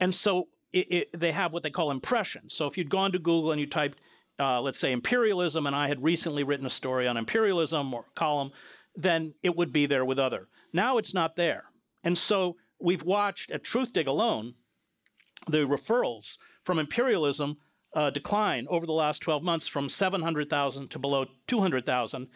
And 0.00 0.14
so 0.14 0.48
it, 0.72 0.92
it, 0.92 1.20
they 1.20 1.32
have 1.32 1.52
what 1.52 1.62
they 1.62 1.70
call 1.70 1.90
impressions. 1.90 2.54
So 2.54 2.66
if 2.66 2.78
you'd 2.78 2.90
gone 2.90 3.12
to 3.12 3.18
Google 3.18 3.52
and 3.52 3.60
you 3.60 3.66
typed 3.66 3.98
uh, 4.38 4.60
let's 4.60 4.78
say, 4.78 4.92
imperialism, 4.92 5.66
and 5.66 5.76
I 5.76 5.88
had 5.88 6.02
recently 6.02 6.42
written 6.42 6.66
a 6.66 6.70
story 6.70 7.06
on 7.06 7.16
imperialism 7.16 7.92
or 7.94 8.04
column, 8.14 8.50
then 8.96 9.34
it 9.42 9.56
would 9.56 9.72
be 9.72 9.86
there 9.86 10.04
with 10.04 10.18
other. 10.18 10.48
Now 10.72 10.98
it's 10.98 11.14
not 11.14 11.36
there. 11.36 11.64
And 12.02 12.18
so 12.18 12.56
we've 12.80 13.02
watched 13.02 13.50
at 13.50 13.64
Truthdig 13.64 14.06
alone 14.06 14.54
the 15.46 15.58
referrals 15.58 16.38
from 16.64 16.78
imperialism 16.78 17.58
uh, 17.94 18.10
decline 18.10 18.66
over 18.68 18.86
the 18.86 18.92
last 18.92 19.20
12 19.20 19.42
months 19.42 19.66
from 19.66 19.88
700,000 19.88 20.90
to 20.90 20.98
below 20.98 21.26
200,000 21.46 22.28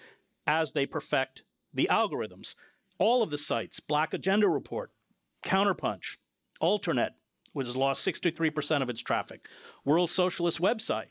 as 0.47 0.73
they 0.73 0.87
perfect 0.87 1.43
the 1.75 1.89
algorithms. 1.91 2.55
All 2.99 3.23
of 3.23 3.31
the 3.31 3.39
sites, 3.39 3.81
Black 3.81 4.15
Agenda 4.15 4.49
Report, 4.49 4.93
Counterpunch, 5.45 6.17
Alternet, 6.63 7.11
which 7.53 7.67
has 7.67 7.77
lost 7.77 8.07
63% 8.07 8.83
of 8.83 8.91
its 8.91 9.01
traffic, 9.01 9.49
World 9.85 10.11
Socialist 10.11 10.61
website, 10.61 11.07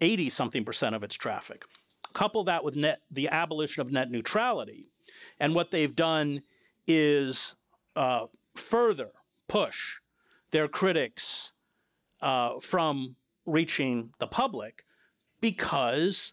80 0.00 0.30
something 0.30 0.64
percent 0.64 0.94
of 0.94 1.02
its 1.02 1.14
traffic. 1.14 1.64
Couple 2.12 2.44
that 2.44 2.64
with 2.64 2.76
net, 2.76 3.00
the 3.10 3.28
abolition 3.28 3.80
of 3.82 3.92
net 3.92 4.10
neutrality, 4.10 4.90
and 5.38 5.54
what 5.54 5.70
they've 5.70 5.94
done 5.94 6.42
is 6.86 7.54
uh, 7.94 8.26
further 8.54 9.10
push 9.48 9.98
their 10.50 10.68
critics 10.68 11.52
uh, 12.20 12.60
from 12.60 13.16
reaching 13.44 14.10
the 14.18 14.26
public 14.26 14.84
because 15.40 16.32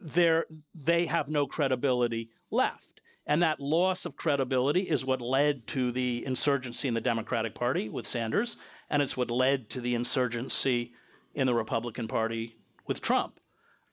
they 0.00 1.06
have 1.06 1.28
no 1.28 1.46
credibility 1.46 2.30
left. 2.50 3.00
And 3.26 3.42
that 3.42 3.58
loss 3.58 4.04
of 4.04 4.16
credibility 4.16 4.82
is 4.82 5.04
what 5.04 5.20
led 5.20 5.66
to 5.68 5.90
the 5.90 6.24
insurgency 6.26 6.88
in 6.88 6.94
the 6.94 7.00
Democratic 7.00 7.54
Party 7.54 7.88
with 7.88 8.06
Sanders, 8.06 8.58
and 8.90 9.00
it's 9.00 9.16
what 9.16 9.30
led 9.30 9.70
to 9.70 9.80
the 9.80 9.94
insurgency 9.94 10.92
in 11.34 11.46
the 11.46 11.54
Republican 11.54 12.06
Party 12.06 12.56
with 12.86 13.00
Trump. 13.00 13.40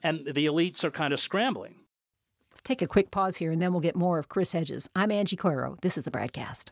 And 0.04 0.26
the 0.26 0.46
elites 0.46 0.84
are 0.84 0.92
kind 0.92 1.14
of 1.14 1.20
scrambling. 1.20 1.76
Let's 2.52 2.62
take 2.62 2.82
a 2.82 2.88
quick 2.88 3.12
pause 3.12 3.38
here 3.38 3.52
and 3.52 3.62
then 3.62 3.72
we'll 3.72 3.82
get 3.82 3.96
more 3.96 4.20
of 4.20 4.28
Chris 4.28 4.52
Hedges. 4.52 4.90
I'm 4.96 5.12
Angie 5.12 5.38
Coiro. 5.38 5.80
This 5.82 5.98
is 5.98 6.04
the 6.04 6.12
BradCast. 6.12 6.72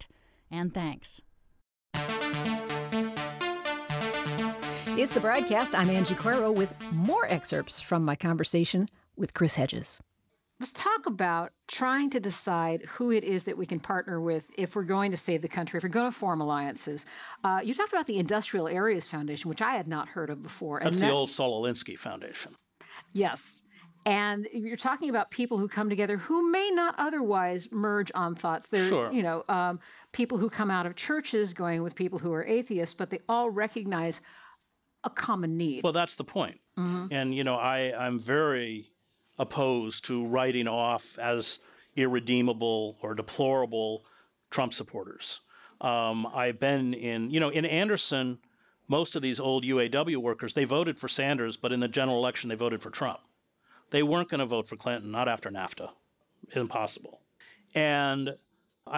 and 0.51 0.73
thanks. 0.73 1.21
It's 4.97 5.13
the 5.13 5.21
BradCast. 5.21 5.73
I'm 5.73 5.89
Angie 5.89 6.15
Coiro 6.15 6.53
with 6.53 6.73
more 6.91 7.25
excerpts 7.27 7.79
from 7.79 8.03
my 8.03 8.15
conversation 8.15 8.89
with 9.15 9.33
Chris 9.33 9.55
Hedges. 9.55 9.99
Let's 10.59 10.73
talk 10.73 11.07
about 11.07 11.53
trying 11.67 12.11
to 12.11 12.19
decide 12.19 12.83
who 12.83 13.09
it 13.09 13.23
is 13.23 13.45
that 13.45 13.57
we 13.57 13.65
can 13.65 13.79
partner 13.79 14.21
with 14.21 14.45
if 14.57 14.75
we're 14.75 14.83
going 14.83 15.09
to 15.09 15.17
save 15.17 15.41
the 15.41 15.47
country, 15.47 15.77
if 15.77 15.83
we're 15.83 15.89
going 15.89 16.11
to 16.11 16.15
form 16.15 16.39
alliances. 16.39 17.05
Uh, 17.43 17.61
you 17.63 17.73
talked 17.73 17.91
about 17.91 18.05
the 18.05 18.19
Industrial 18.19 18.67
Areas 18.67 19.07
Foundation, 19.07 19.49
which 19.49 19.61
I 19.61 19.71
had 19.71 19.87
not 19.87 20.09
heard 20.09 20.29
of 20.29 20.43
before. 20.43 20.79
That's 20.79 20.97
and 20.97 21.01
the 21.01 21.07
that, 21.07 21.13
old 21.13 21.31
Saul 21.31 21.63
Alinsky 21.63 21.97
Foundation. 21.97 22.53
Yes. 23.13 23.60
And 24.05 24.47
you're 24.51 24.77
talking 24.77 25.09
about 25.09 25.29
people 25.29 25.57
who 25.57 25.67
come 25.67 25.89
together 25.89 26.17
who 26.17 26.51
may 26.51 26.71
not 26.71 26.95
otherwise 26.97 27.67
merge 27.71 28.11
on 28.15 28.35
thoughts. 28.35 28.67
They're, 28.67 28.87
sure. 28.87 29.11
you 29.11 29.21
know, 29.21 29.43
um, 29.47 29.79
people 30.11 30.37
who 30.37 30.49
come 30.49 30.71
out 30.71 30.85
of 30.85 30.95
churches 30.95 31.53
going 31.53 31.83
with 31.83 31.95
people 31.95 32.17
who 32.17 32.33
are 32.33 32.43
atheists, 32.43 32.95
but 32.95 33.09
they 33.09 33.19
all 33.29 33.49
recognize 33.49 34.21
a 35.03 35.09
common 35.09 35.57
need. 35.57 35.83
Well, 35.83 35.93
that's 35.93 36.15
the 36.15 36.23
point. 36.23 36.59
Mm-hmm. 36.77 37.07
And, 37.11 37.35
you 37.35 37.43
know, 37.43 37.55
I, 37.55 37.93
I'm 37.97 38.17
very 38.17 38.91
opposed 39.37 40.05
to 40.05 40.25
writing 40.25 40.67
off 40.67 41.17
as 41.19 41.59
irredeemable 41.95 42.97
or 43.01 43.13
deplorable 43.13 44.05
Trump 44.49 44.73
supporters. 44.73 45.41
Um, 45.79 46.27
I've 46.27 46.59
been 46.59 46.93
in, 46.93 47.31
you 47.31 47.39
know, 47.39 47.49
in 47.49 47.65
Anderson, 47.65 48.39
most 48.87 49.15
of 49.15 49.21
these 49.21 49.39
old 49.39 49.63
UAW 49.63 50.17
workers, 50.17 50.53
they 50.53 50.65
voted 50.65 50.99
for 50.99 51.07
Sanders, 51.07 51.57
but 51.57 51.71
in 51.71 51.79
the 51.79 51.87
general 51.87 52.17
election, 52.17 52.49
they 52.49 52.55
voted 52.55 52.81
for 52.81 52.89
Trump. 52.89 53.19
They 53.91 54.03
weren't 54.03 54.29
going 54.29 54.39
to 54.39 54.45
vote 54.45 54.67
for 54.67 54.75
Clinton, 54.75 55.11
not 55.11 55.27
after 55.27 55.49
NAFTA. 55.49 55.89
Impossible. 56.55 57.21
And 57.75 58.35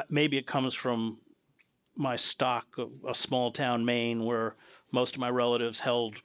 maybe 0.09 0.37
it 0.37 0.47
comes 0.47 0.73
from 0.73 1.19
my 1.95 2.15
stock 2.15 2.77
of 2.77 2.91
a 3.07 3.13
small 3.13 3.51
town 3.51 3.85
Maine 3.85 4.25
where 4.25 4.55
most 4.91 5.15
of 5.15 5.21
my 5.21 5.29
relatives 5.29 5.79
held 5.79 6.21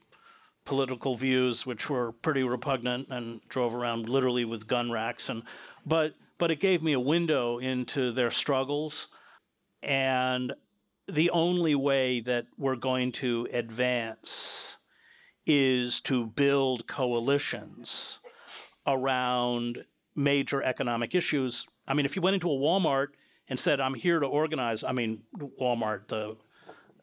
political 0.65 1.17
views 1.17 1.65
which 1.65 1.89
were 1.89 2.13
pretty 2.13 2.43
repugnant 2.43 3.09
and 3.11 3.41
drove 3.49 3.75
around 3.75 4.09
literally 4.09 4.45
with 4.45 4.67
gun 4.67 4.91
racks 4.91 5.31
and 5.31 5.43
but 5.87 6.15
but 6.37 6.51
it 6.51 6.61
gave 6.61 6.83
me 6.83 6.93
a 6.93 7.01
window 7.01 7.57
into 7.59 8.13
their 8.13 8.31
struggles 8.31 9.09
and 9.83 10.53
the 11.07 11.31
only 11.31 11.75
way 11.75 12.21
that 12.21 12.47
we're 12.59 12.77
going 12.77 13.11
to 13.11 13.49
advance 13.51 14.77
is 15.47 16.01
to 16.01 16.27
build 16.27 16.87
coalitions 16.87 18.19
around 18.89 19.85
major 20.17 20.63
economic 20.63 21.15
issues. 21.15 21.67
I 21.87 21.95
mean, 21.95 22.07
if 22.07 22.17
you 22.17 22.23
went 22.23 22.35
into 22.35 22.51
a 22.51 22.57
Walmart 22.57 23.09
and 23.49 23.61
said, 23.61 23.81
"I'm 23.81 23.95
here 23.95 24.19
to 24.19 24.27
organize," 24.27 24.83
I 24.83 24.93
mean, 24.93 25.23
Walmart, 25.61 26.09
the 26.09 26.37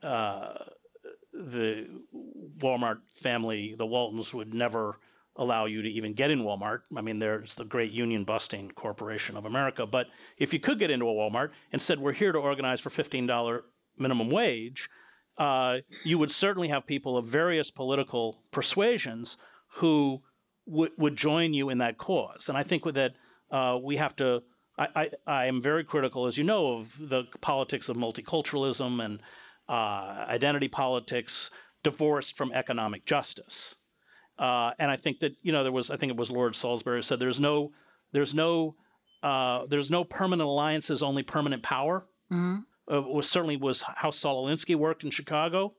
uh, 0.05 0.65
the 1.33 1.87
Walmart 2.59 2.99
family, 3.13 3.75
the 3.77 3.85
Waltons 3.85 4.33
would 4.33 4.53
never 4.53 4.99
allow 5.37 5.65
you 5.65 5.81
to 5.81 5.89
even 5.89 6.13
get 6.13 6.31
in 6.31 6.43
Walmart. 6.43 6.81
I 6.95 7.01
mean, 7.01 7.19
there's 7.19 7.55
the 7.55 7.65
great 7.65 7.91
union 7.91 8.23
busting 8.23 8.71
corporation 8.71 9.35
of 9.35 9.45
America. 9.45 9.85
But 9.85 10.07
if 10.37 10.53
you 10.53 10.59
could 10.59 10.79
get 10.79 10.91
into 10.91 11.07
a 11.07 11.13
Walmart 11.13 11.51
and 11.71 11.81
said, 11.81 11.99
"We're 11.99 12.13
here 12.13 12.31
to 12.31 12.39
organize 12.39 12.81
for 12.81 12.89
$15 12.89 13.63
minimum 13.97 14.29
wage," 14.29 14.89
uh, 15.37 15.79
you 16.03 16.17
would 16.17 16.31
certainly 16.31 16.69
have 16.69 16.85
people 16.85 17.17
of 17.17 17.25
various 17.27 17.69
political 17.69 18.41
persuasions 18.51 19.37
who 19.67 20.21
would 20.65 20.91
would 20.97 21.15
join 21.15 21.53
you 21.53 21.69
in 21.69 21.79
that 21.79 21.97
cause. 21.97 22.49
And 22.49 22.57
I 22.57 22.63
think 22.63 22.85
with 22.85 22.95
that 22.95 23.13
uh, 23.51 23.77
we 23.81 23.97
have 23.97 24.15
to. 24.17 24.43
I, 24.77 24.87
I, 24.95 25.09
I 25.25 25.45
am 25.45 25.61
very 25.61 25.85
critical, 25.85 26.25
as 26.25 26.37
you 26.37 26.43
know, 26.43 26.79
of 26.79 26.97
the 26.99 27.23
politics 27.39 27.87
of 27.87 27.95
multiculturalism 27.95 29.03
and 29.03 29.21
uh, 29.69 30.25
identity 30.27 30.67
politics 30.67 31.49
divorced 31.81 32.35
from 32.35 32.51
economic 32.51 33.05
justice. 33.05 33.75
Uh, 34.37 34.71
and 34.77 34.91
I 34.91 34.97
think 34.97 35.19
that 35.19 35.35
you 35.41 35.53
know 35.53 35.63
there 35.63 35.71
was 35.71 35.89
I 35.89 35.95
think 35.95 36.09
it 36.09 36.17
was 36.17 36.29
Lord 36.29 36.55
Salisbury 36.55 37.01
said 37.03 37.19
there's 37.19 37.39
no 37.39 37.71
there's 38.11 38.33
no 38.33 38.75
uh, 39.23 39.65
there's 39.67 39.89
no 39.89 40.03
permanent 40.03 40.47
alliances, 40.47 41.01
only 41.01 41.23
permanent 41.23 41.63
power. 41.63 42.05
Mm-hmm. 42.31 42.57
Uh, 42.91 43.01
was 43.01 43.29
certainly 43.29 43.57
was 43.57 43.81
how 43.81 44.11
Saul 44.11 44.45
Alinsky 44.45 44.75
worked 44.75 45.03
in 45.03 45.09
Chicago. 45.09 45.73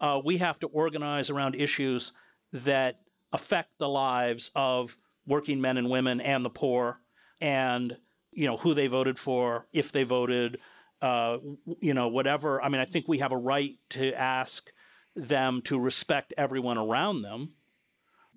Uh, 0.00 0.20
we 0.22 0.38
have 0.38 0.58
to 0.58 0.66
organize 0.66 1.30
around 1.30 1.54
issues 1.54 2.12
that 2.52 2.96
affect 3.32 3.78
the 3.78 3.88
lives 3.88 4.50
of 4.54 4.96
working 5.26 5.60
men 5.60 5.76
and 5.76 5.88
women 5.90 6.20
and 6.20 6.44
the 6.44 6.50
poor, 6.50 7.00
and 7.40 7.96
you 8.32 8.46
know 8.46 8.56
who 8.56 8.74
they 8.74 8.86
voted 8.86 9.18
for, 9.18 9.66
if 9.72 9.92
they 9.92 10.04
voted, 10.04 10.58
uh, 11.00 11.38
you 11.80 11.94
know 11.94 12.08
whatever. 12.08 12.62
I 12.62 12.68
mean, 12.68 12.80
I 12.80 12.84
think 12.84 13.08
we 13.08 13.18
have 13.18 13.32
a 13.32 13.36
right 13.36 13.74
to 13.90 14.12
ask 14.14 14.70
them 15.14 15.60
to 15.62 15.78
respect 15.78 16.32
everyone 16.36 16.78
around 16.78 17.22
them 17.22 17.52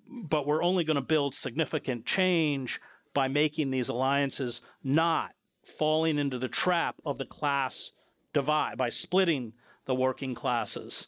but 0.08 0.46
we're 0.46 0.62
only 0.62 0.84
going 0.84 0.96
to 0.96 1.00
build 1.00 1.34
significant 1.34 2.06
change 2.06 2.80
by 3.14 3.28
making 3.28 3.70
these 3.70 3.88
alliances 3.88 4.62
not 4.82 5.32
falling 5.64 6.18
into 6.18 6.38
the 6.38 6.48
trap 6.48 6.96
of 7.04 7.18
the 7.18 7.24
class 7.24 7.92
divide 8.32 8.78
by 8.78 8.88
splitting 8.88 9.52
the 9.86 9.94
working 9.94 10.34
classes 10.34 11.06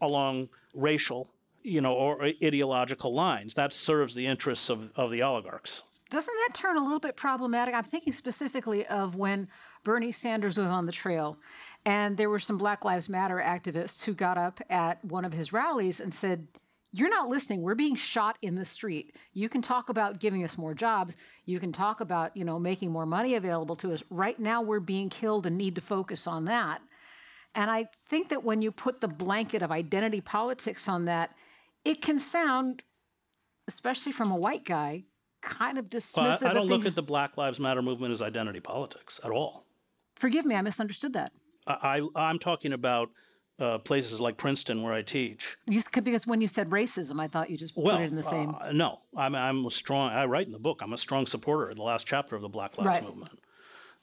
along 0.00 0.48
racial 0.74 1.30
you 1.62 1.80
know 1.80 1.94
or 1.94 2.22
ideological 2.22 3.12
lines. 3.12 3.54
That 3.54 3.72
serves 3.72 4.14
the 4.14 4.26
interests 4.26 4.68
of, 4.68 4.90
of 4.96 5.10
the 5.10 5.22
oligarchs. 5.22 5.82
Doesn't 6.10 6.34
that 6.48 6.54
turn 6.54 6.76
a 6.76 6.82
little 6.82 6.98
bit 6.98 7.16
problematic? 7.16 7.74
I'm 7.74 7.84
thinking 7.84 8.12
specifically 8.12 8.86
of 8.86 9.14
when 9.14 9.48
bernie 9.84 10.12
sanders 10.12 10.58
was 10.58 10.68
on 10.68 10.86
the 10.86 10.92
trail 10.92 11.38
and 11.86 12.16
there 12.16 12.28
were 12.28 12.38
some 12.38 12.58
black 12.58 12.84
lives 12.84 13.08
matter 13.08 13.42
activists 13.44 14.04
who 14.04 14.12
got 14.12 14.36
up 14.36 14.60
at 14.68 15.02
one 15.04 15.24
of 15.24 15.32
his 15.32 15.52
rallies 15.52 16.00
and 16.00 16.12
said 16.12 16.46
you're 16.92 17.08
not 17.08 17.28
listening. 17.28 17.62
We're 17.62 17.76
being 17.76 17.94
shot 17.94 18.36
in 18.42 18.56
the 18.56 18.64
street. 18.64 19.14
You 19.32 19.48
can 19.48 19.62
talk 19.62 19.90
about 19.90 20.18
giving 20.18 20.42
us 20.42 20.58
more 20.58 20.74
jobs. 20.74 21.16
You 21.44 21.60
can 21.60 21.72
talk 21.72 22.00
about 22.00 22.36
you 22.36 22.44
know 22.44 22.58
making 22.58 22.90
more 22.90 23.06
money 23.06 23.36
available 23.36 23.76
to 23.76 23.92
us. 23.92 24.02
Right 24.10 24.38
now 24.38 24.62
we're 24.62 24.80
being 24.80 25.08
killed 25.08 25.46
and 25.46 25.56
need 25.56 25.76
to 25.76 25.80
focus 25.80 26.26
on 26.26 26.46
that. 26.46 26.82
And 27.54 27.70
i 27.70 27.88
think 28.08 28.28
that 28.28 28.44
when 28.44 28.62
you 28.62 28.70
put 28.70 29.00
the 29.00 29.08
blanket 29.08 29.62
of 29.62 29.72
identity 29.72 30.20
politics 30.20 30.88
on 30.88 31.04
that 31.06 31.34
it 31.84 32.02
can 32.02 32.18
sound 32.18 32.82
especially 33.68 34.12
from 34.12 34.30
a 34.30 34.36
white 34.36 34.64
guy 34.64 35.04
kind 35.42 35.78
of 35.78 35.86
dismissive 35.86 36.16
well, 36.16 36.38
I, 36.42 36.50
I 36.50 36.52
don't 36.52 36.66
look 36.66 36.86
at 36.86 36.94
the 36.94 37.02
black 37.02 37.36
lives 37.36 37.58
matter 37.58 37.82
movement 37.82 38.12
as 38.12 38.20
identity 38.20 38.60
politics 38.60 39.20
at 39.24 39.30
all 39.30 39.66
forgive 40.16 40.44
me 40.44 40.54
i 40.54 40.60
misunderstood 40.62 41.12
that 41.14 41.32
I, 41.66 42.00
I 42.16 42.28
i'm 42.28 42.38
talking 42.38 42.72
about 42.72 43.10
uh, 43.60 43.78
places 43.78 44.20
like 44.20 44.36
Princeton 44.38 44.82
where 44.82 44.94
I 44.94 45.02
teach. 45.02 45.58
You, 45.66 45.82
because 46.02 46.26
when 46.26 46.40
you 46.40 46.48
said 46.48 46.70
racism, 46.70 47.20
I 47.20 47.28
thought 47.28 47.50
you 47.50 47.58
just 47.58 47.76
well, 47.76 47.96
put 47.96 48.04
it 48.04 48.10
in 48.10 48.16
the 48.16 48.22
same. 48.22 48.56
Uh, 48.58 48.72
no, 48.72 49.00
I'm, 49.14 49.34
I'm 49.34 49.66
a 49.66 49.70
strong. 49.70 50.10
I 50.10 50.24
write 50.24 50.46
in 50.46 50.52
the 50.52 50.58
book. 50.58 50.80
I'm 50.82 50.94
a 50.94 50.98
strong 50.98 51.26
supporter 51.26 51.68
of 51.68 51.76
the 51.76 51.82
last 51.82 52.06
chapter 52.06 52.34
of 52.34 52.42
the 52.42 52.48
Black 52.48 52.78
Lives 52.78 52.86
right. 52.86 53.02
Movement. 53.02 53.38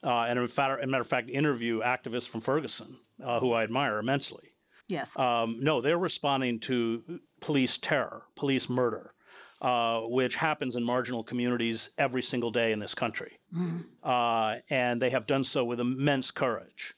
Uh, 0.02 0.26
and 0.28 0.38
in 0.38 0.46
fact, 0.46 0.82
a 0.82 0.86
matter 0.86 1.00
of 1.00 1.08
fact, 1.08 1.28
interview 1.28 1.80
activists 1.80 2.28
from 2.28 2.40
Ferguson 2.40 2.98
uh, 3.24 3.40
who 3.40 3.52
I 3.52 3.64
admire 3.64 3.98
immensely. 3.98 4.52
Yes. 4.88 5.16
Um, 5.16 5.58
no, 5.60 5.80
they're 5.80 5.98
responding 5.98 6.60
to 6.60 7.20
police 7.40 7.78
terror, 7.78 8.22
police 8.34 8.68
murder, 8.68 9.12
uh, 9.60 10.00
which 10.00 10.34
happens 10.34 10.76
in 10.76 10.82
marginal 10.82 11.22
communities 11.22 11.90
every 11.98 12.22
single 12.22 12.50
day 12.50 12.72
in 12.72 12.78
this 12.78 12.94
country. 12.94 13.38
Mm. 13.54 14.62
and 14.70 15.00
they 15.00 15.10
have 15.10 15.26
done 15.26 15.44
so 15.44 15.64
with 15.64 15.80
immense 15.80 16.30
courage. 16.30 16.94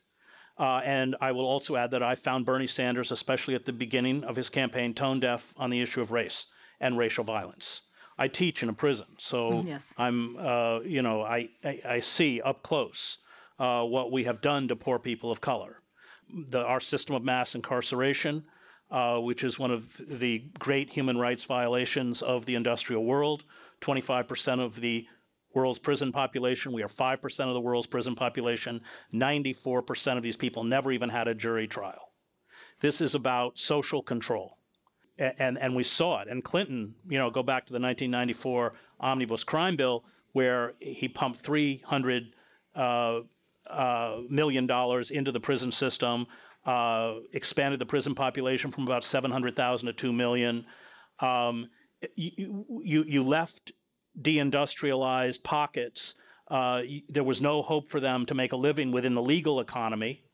Uh, 0.61 0.83
and 0.85 1.17
I 1.23 1.33
will 1.33 1.47
also 1.47 1.77
add 1.77 1.91
that 1.93 2.03
I 2.03 2.15
found 2.15 2.45
Bernie 2.45 2.67
Sanders, 2.67 3.11
especially 3.11 3.55
at 3.55 3.65
the 3.65 3.73
beginning 3.73 4.25
of 4.25 4.37
his 4.37 4.51
campaign, 4.51 4.93
tone 4.93 5.19
deaf 5.19 5.55
on 5.57 5.71
the 5.71 5.81
issue 5.81 6.03
of 6.03 6.11
race 6.11 6.47
and 6.81 6.99
racial 6.99 7.25
violence. 7.25 7.81
I 8.19 8.29
teach 8.29 8.63
in 8.63 8.69
a 8.69 8.75
prison, 8.75 9.07
so 9.17 9.53
mm, 9.53 9.67
yes. 9.67 9.95
I'm, 9.97 10.37
uh, 10.37 10.81
you 10.81 11.01
know, 11.01 11.23
I, 11.23 11.49
I, 11.65 11.81
I, 11.89 12.01
see 12.01 12.43
up 12.43 12.63
close 12.63 13.17
uh, 13.59 13.83
what 13.85 14.13
we 14.13 14.25
have 14.25 14.43
done 14.43 14.69
to 14.69 14.77
poor 14.77 14.99
people 14.99 15.31
of 15.31 15.41
color. 15.41 15.81
The, 16.49 16.61
our 16.61 16.81
system 16.81 17.15
of 17.15 17.23
mass 17.23 17.55
incarceration, 17.55 18.45
uh, 18.91 19.19
which 19.19 19.45
is 19.45 19.59
one 19.59 19.71
of 19.71 19.97
the 19.99 20.45
great 20.59 20.91
human 20.91 21.19
rights 21.19 21.45
violations 21.45 22.23
of 22.23 22.47
the 22.47 22.55
industrial 22.55 23.05
world. 23.05 23.45
25% 23.81 24.61
of 24.61 24.81
the 24.81 25.07
world's 25.55 25.79
prison 25.79 26.13
population. 26.13 26.73
We 26.73 26.83
are 26.83 26.89
5% 26.89 27.49
of 27.49 27.55
the 27.55 27.61
world's 27.61 27.87
prison 27.87 28.15
population. 28.15 28.81
94% 29.13 30.17
of 30.17 30.23
these 30.23 30.37
people 30.37 30.65
never 30.65 30.93
even 30.93 31.09
had 31.09 31.29
a 31.29 31.35
jury 31.35 31.67
trial. 31.67 32.13
This 32.81 33.01
is 33.01 33.15
about 33.15 33.59
social 33.59 34.03
control. 34.03 34.59
And, 35.19 35.35
and, 35.39 35.59
and 35.59 35.77
we 35.77 35.85
saw 35.85 36.21
it. 36.21 36.29
And 36.29 36.43
Clinton, 36.45 36.95
you 37.09 37.19
know, 37.19 37.31
go 37.31 37.43
back 37.43 37.67
to 37.67 37.73
the 37.73 37.81
1994 37.81 38.75
omnibus 39.01 39.45
crime 39.45 39.77
bill 39.77 40.05
where 40.33 40.75
he 40.79 41.09
pumped 41.09 41.41
300 41.41 42.35
uh, 42.75 43.21
million 44.29 44.67
dollars 44.67 45.11
into 45.11 45.33
the 45.33 45.41
prison 45.41 45.73
system, 45.73 46.27
uh, 46.65 47.15
expanded 47.33 47.81
the 47.81 47.87
prison 47.87 48.15
population 48.15 48.71
from 48.71 48.85
about 48.85 49.05
700,000 49.05 49.87
to 49.87 49.93
2 49.93 50.13
million. 50.13 50.67
Um, 51.21 51.69
you, 52.15 52.65
you, 52.83 53.05
you 53.05 53.23
left 53.23 53.73
deindustrialized 54.21 55.43
pockets, 55.43 56.15
uh, 56.51 56.83
there 57.09 57.25
was 57.25 57.41
no 57.41 57.63
hope 57.63 57.89
for 57.89 58.01
them 58.01 58.27
to 58.27 58.35
make 58.35 58.53
a 58.53 58.57
living 58.57 58.91
within 58.91 59.15
the 59.15 59.23
legal 59.23 59.61
economy. 59.61 60.25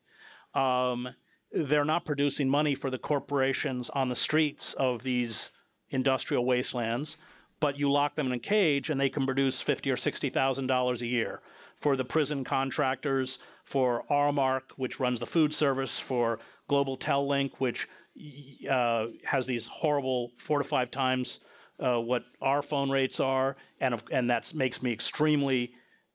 Um, 0.55 1.09
they're 1.53 1.85
not 1.85 2.05
producing 2.05 2.49
money 2.49 2.75
for 2.75 2.91
the 2.91 2.99
corporations 2.99 3.91
on 3.91 4.09
the 4.09 4.17
streets 4.17 4.75
of 4.75 5.03
these 5.03 5.51
industrial 5.91 6.45
wastelands, 6.45 7.19
but 7.61 7.79
you 7.79 7.91
lock 7.91 8.15
them 8.15 8.27
in 8.27 8.33
a 8.33 8.39
cage 8.39 8.91
and 8.91 8.99
they 8.99 9.09
can 9.09 9.27
produce 9.27 9.61
fifty 9.61 9.91
or 9.91 9.97
sixty 9.97 10.31
thousand 10.31 10.67
dollars 10.67 11.03
a 11.03 11.07
year 11.07 11.41
for 11.81 11.97
the 11.97 12.05
prison 12.05 12.45
contractors, 12.45 13.39
for 13.65 14.05
Aramark, 14.11 14.63
which 14.77 15.01
runs 15.01 15.21
the 15.21 15.27
food 15.27 15.55
service, 15.55 15.99
for 15.99 16.39
Global 16.69 16.97
Tel 16.97 17.27
Link, 17.27 17.61
which 17.61 17.89
uh, 18.71 19.07
has 19.25 19.47
these 19.47 19.67
horrible 19.67 20.33
four 20.39 20.59
to 20.59 20.65
five 20.65 20.91
times 20.91 21.41
uh, 21.79 22.01
what 22.01 22.25
our 22.41 22.63
phone 22.63 22.91
rates 22.91 23.21
are, 23.21 23.57
and 23.81 24.03
and 24.11 24.31
that 24.31 24.53
makes 24.55 24.83
me 24.83 24.93
extremely 24.93 25.73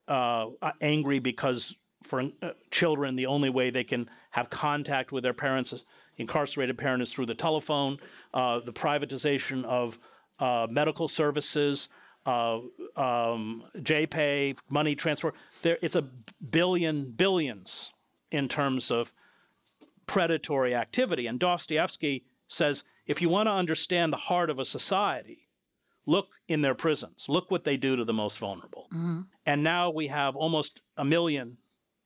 uh, 0.07 0.47
angry 0.81 1.19
because 1.19 1.75
for 2.03 2.21
uh, 2.41 2.51
children, 2.71 3.15
the 3.15 3.27
only 3.27 3.49
way 3.49 3.69
they 3.69 3.83
can 3.83 4.09
have 4.31 4.49
contact 4.49 5.11
with 5.11 5.23
their 5.23 5.33
parents, 5.33 5.73
incarcerated 6.17 6.77
parent, 6.77 7.03
is 7.03 7.11
through 7.11 7.27
the 7.27 7.35
telephone. 7.35 7.97
Uh, 8.33 8.59
the 8.59 8.73
privatization 8.73 9.63
of 9.65 9.99
uh, 10.39 10.65
medical 10.69 11.07
services, 11.07 11.89
uh, 12.25 12.59
um, 12.95 13.63
JPay, 13.77 14.57
money 14.69 14.95
transfer. 14.95 15.33
There, 15.61 15.77
it's 15.81 15.95
a 15.95 16.03
billion 16.49 17.11
billions 17.11 17.91
in 18.31 18.47
terms 18.47 18.91
of 18.91 19.11
predatory 20.05 20.75
activity. 20.75 21.27
And 21.27 21.39
Dostoevsky 21.39 22.25
says 22.47 22.83
if 23.07 23.21
you 23.21 23.29
want 23.29 23.47
to 23.47 23.53
understand 23.53 24.13
the 24.13 24.17
heart 24.17 24.49
of 24.49 24.59
a 24.59 24.65
society, 24.65 25.49
Look 26.05 26.29
in 26.47 26.61
their 26.61 26.73
prisons. 26.73 27.27
Look 27.29 27.51
what 27.51 27.63
they 27.63 27.77
do 27.77 27.95
to 27.95 28.03
the 28.03 28.13
most 28.13 28.39
vulnerable. 28.39 28.87
Mm-hmm. 28.93 29.21
And 29.45 29.63
now 29.63 29.91
we 29.91 30.07
have 30.07 30.35
almost 30.35 30.81
a 30.97 31.05
million 31.05 31.57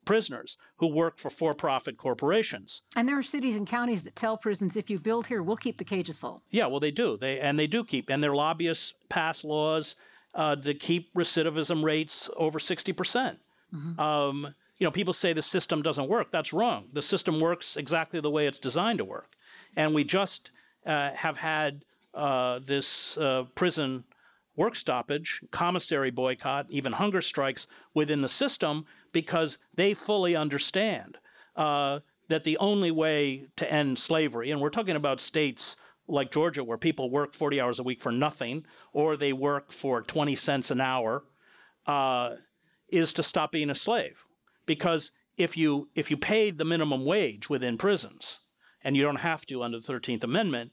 prisoners 0.06 0.58
who 0.78 0.88
work 0.88 1.18
for 1.18 1.30
for 1.30 1.54
profit 1.54 1.98
corporations. 1.98 2.84
And 2.96 3.08
there 3.08 3.18
are 3.18 3.24
cities 3.24 3.56
and 3.56 3.68
counties 3.68 4.04
that 4.04 4.16
tell 4.16 4.38
prisons 4.38 4.76
if 4.76 4.90
you 4.90 5.00
build 5.00 5.28
here, 5.28 5.44
we'll 5.44 5.58
keep 5.58 5.78
the 5.78 5.84
cages 5.84 6.18
full. 6.18 6.42
Yeah, 6.52 6.68
well, 6.68 6.80
they 6.80 6.92
do. 6.92 7.18
They 7.18 7.40
And 7.40 7.60
they 7.60 7.68
do 7.68 7.84
keep, 7.84 8.10
and 8.10 8.24
their 8.24 8.36
lobbyists 8.36 8.94
pass 9.10 9.44
laws 9.44 9.96
uh, 10.34 10.56
to 10.58 10.74
keep 10.74 11.14
recidivism 11.14 11.84
rates 11.84 12.30
over 12.38 12.60
60%. 12.60 12.96
percent 12.96 13.40
mm 13.74 13.96
hmm 13.96 14.00
um, 14.00 14.56
you 14.78 14.86
know, 14.86 14.92
people 14.92 15.14
say 15.14 15.32
the 15.34 15.42
system 15.42 15.82
doesn't 15.82 16.10
work. 16.10 16.32
That's 16.32 16.52
wrong. 16.52 16.90
The 16.92 17.02
system 17.02 17.40
works 17.40 17.78
exactly 17.78 18.20
the 18.20 18.30
way 18.30 18.46
it's 18.46 18.60
designed 18.60 18.98
to 18.98 19.06
work. 19.06 19.32
And 19.78 19.94
we 19.96 20.04
just 20.04 20.52
uh, 20.86 21.12
have 21.12 21.38
had 21.38 21.86
uh, 22.14 22.60
this 22.60 23.18
uh, 23.18 23.46
prison 23.56 24.04
work 24.56 24.76
stoppage, 24.76 25.42
commissary 25.52 26.12
boycott, 26.12 26.68
even 26.70 26.94
hunger 26.94 27.22
strikes 27.22 27.68
within 27.94 28.22
the 28.22 28.30
system 28.30 28.86
because 29.16 29.60
they 29.74 29.94
fully 29.94 30.36
understand 30.36 31.18
uh, 31.56 32.00
that 32.28 32.44
the 32.44 32.58
only 32.58 32.92
way 32.92 33.48
to 33.56 33.72
end 33.72 33.98
slavery, 33.98 34.52
and 34.52 34.60
we're 34.60 34.70
talking 34.70 34.98
about 34.98 35.22
states 35.22 35.78
like 36.06 36.34
Georgia 36.34 36.66
where 36.66 36.78
people 36.78 37.10
work 37.10 37.34
40 37.34 37.62
hours 37.62 37.80
a 37.80 37.84
week 37.84 38.02
for 38.02 38.12
nothing 38.12 38.66
or 38.92 39.16
they 39.16 39.32
work 39.32 39.72
for 39.72 40.02
20 40.02 40.36
cents 40.36 40.70
an 40.70 40.82
hour, 40.82 41.24
uh, 41.88 42.32
is 42.90 43.14
to 43.14 43.24
stop 43.24 43.54
being 43.54 43.70
a 43.70 43.76
slave. 43.76 44.26
Because 44.66 45.14
if 45.38 45.56
you 45.56 45.88
if 45.96 46.12
you 46.12 46.18
paid 46.18 46.58
the 46.58 46.66
minimum 46.66 47.06
wage 47.06 47.50
within 47.50 47.78
prisons, 47.78 48.40
and 48.84 48.98
you 48.98 49.04
don't 49.04 49.16
have 49.32 49.46
to 49.46 49.64
under 49.64 49.80
the 49.80 49.94
13th 49.94 50.26
Amendment, 50.26 50.72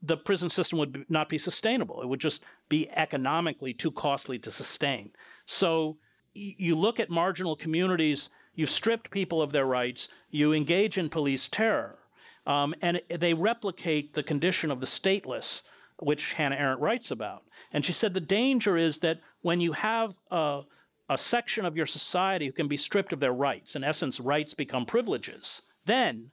the 0.00 0.16
prison 0.16 0.48
system 0.48 0.78
would 0.78 1.04
not 1.10 1.28
be 1.28 1.36
sustainable. 1.36 2.00
It 2.00 2.08
would 2.08 2.20
just 2.20 2.42
be 2.70 2.88
economically 2.90 3.74
too 3.74 3.92
costly 3.92 4.38
to 4.38 4.50
sustain. 4.50 5.10
So 5.44 5.98
you 6.34 6.74
look 6.74 7.00
at 7.00 7.10
marginal 7.10 7.56
communities, 7.56 8.30
you've 8.54 8.70
stripped 8.70 9.10
people 9.10 9.40
of 9.40 9.52
their 9.52 9.66
rights, 9.66 10.08
you 10.30 10.52
engage 10.52 10.98
in 10.98 11.08
police 11.08 11.48
terror, 11.48 11.98
um, 12.46 12.74
and 12.82 13.00
they 13.08 13.34
replicate 13.34 14.14
the 14.14 14.22
condition 14.22 14.70
of 14.70 14.80
the 14.80 14.86
stateless, 14.86 15.62
which 15.98 16.34
Hannah 16.34 16.56
Arendt 16.56 16.80
writes 16.80 17.10
about. 17.10 17.44
And 17.72 17.84
she 17.84 17.92
said 17.92 18.14
the 18.14 18.20
danger 18.20 18.76
is 18.76 18.98
that 18.98 19.20
when 19.42 19.60
you 19.60 19.72
have 19.72 20.14
a, 20.30 20.62
a 21.08 21.16
section 21.18 21.64
of 21.64 21.76
your 21.76 21.86
society 21.86 22.46
who 22.46 22.52
can 22.52 22.68
be 22.68 22.76
stripped 22.76 23.12
of 23.12 23.20
their 23.20 23.32
rights, 23.32 23.76
in 23.76 23.84
essence, 23.84 24.20
rights 24.20 24.54
become 24.54 24.84
privileges, 24.86 25.62
then 25.86 26.30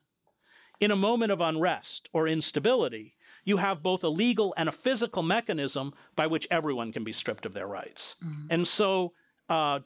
in 0.79 0.91
a 0.91 0.95
moment 0.95 1.31
of 1.31 1.41
unrest 1.41 2.09
or 2.11 2.27
instability, 2.27 3.15
you 3.43 3.57
have 3.57 3.83
both 3.83 4.03
a 4.03 4.09
legal 4.09 4.53
and 4.57 4.67
a 4.69 4.71
physical 4.71 5.23
mechanism 5.23 5.93
by 6.15 6.27
which 6.27 6.47
everyone 6.51 6.91
can 6.91 7.03
be 7.03 7.11
stripped 7.11 7.45
of 7.45 7.53
their 7.53 7.67
rights. 7.67 8.15
And 8.49 8.67
so, 8.67 9.13
uh, 9.51 9.79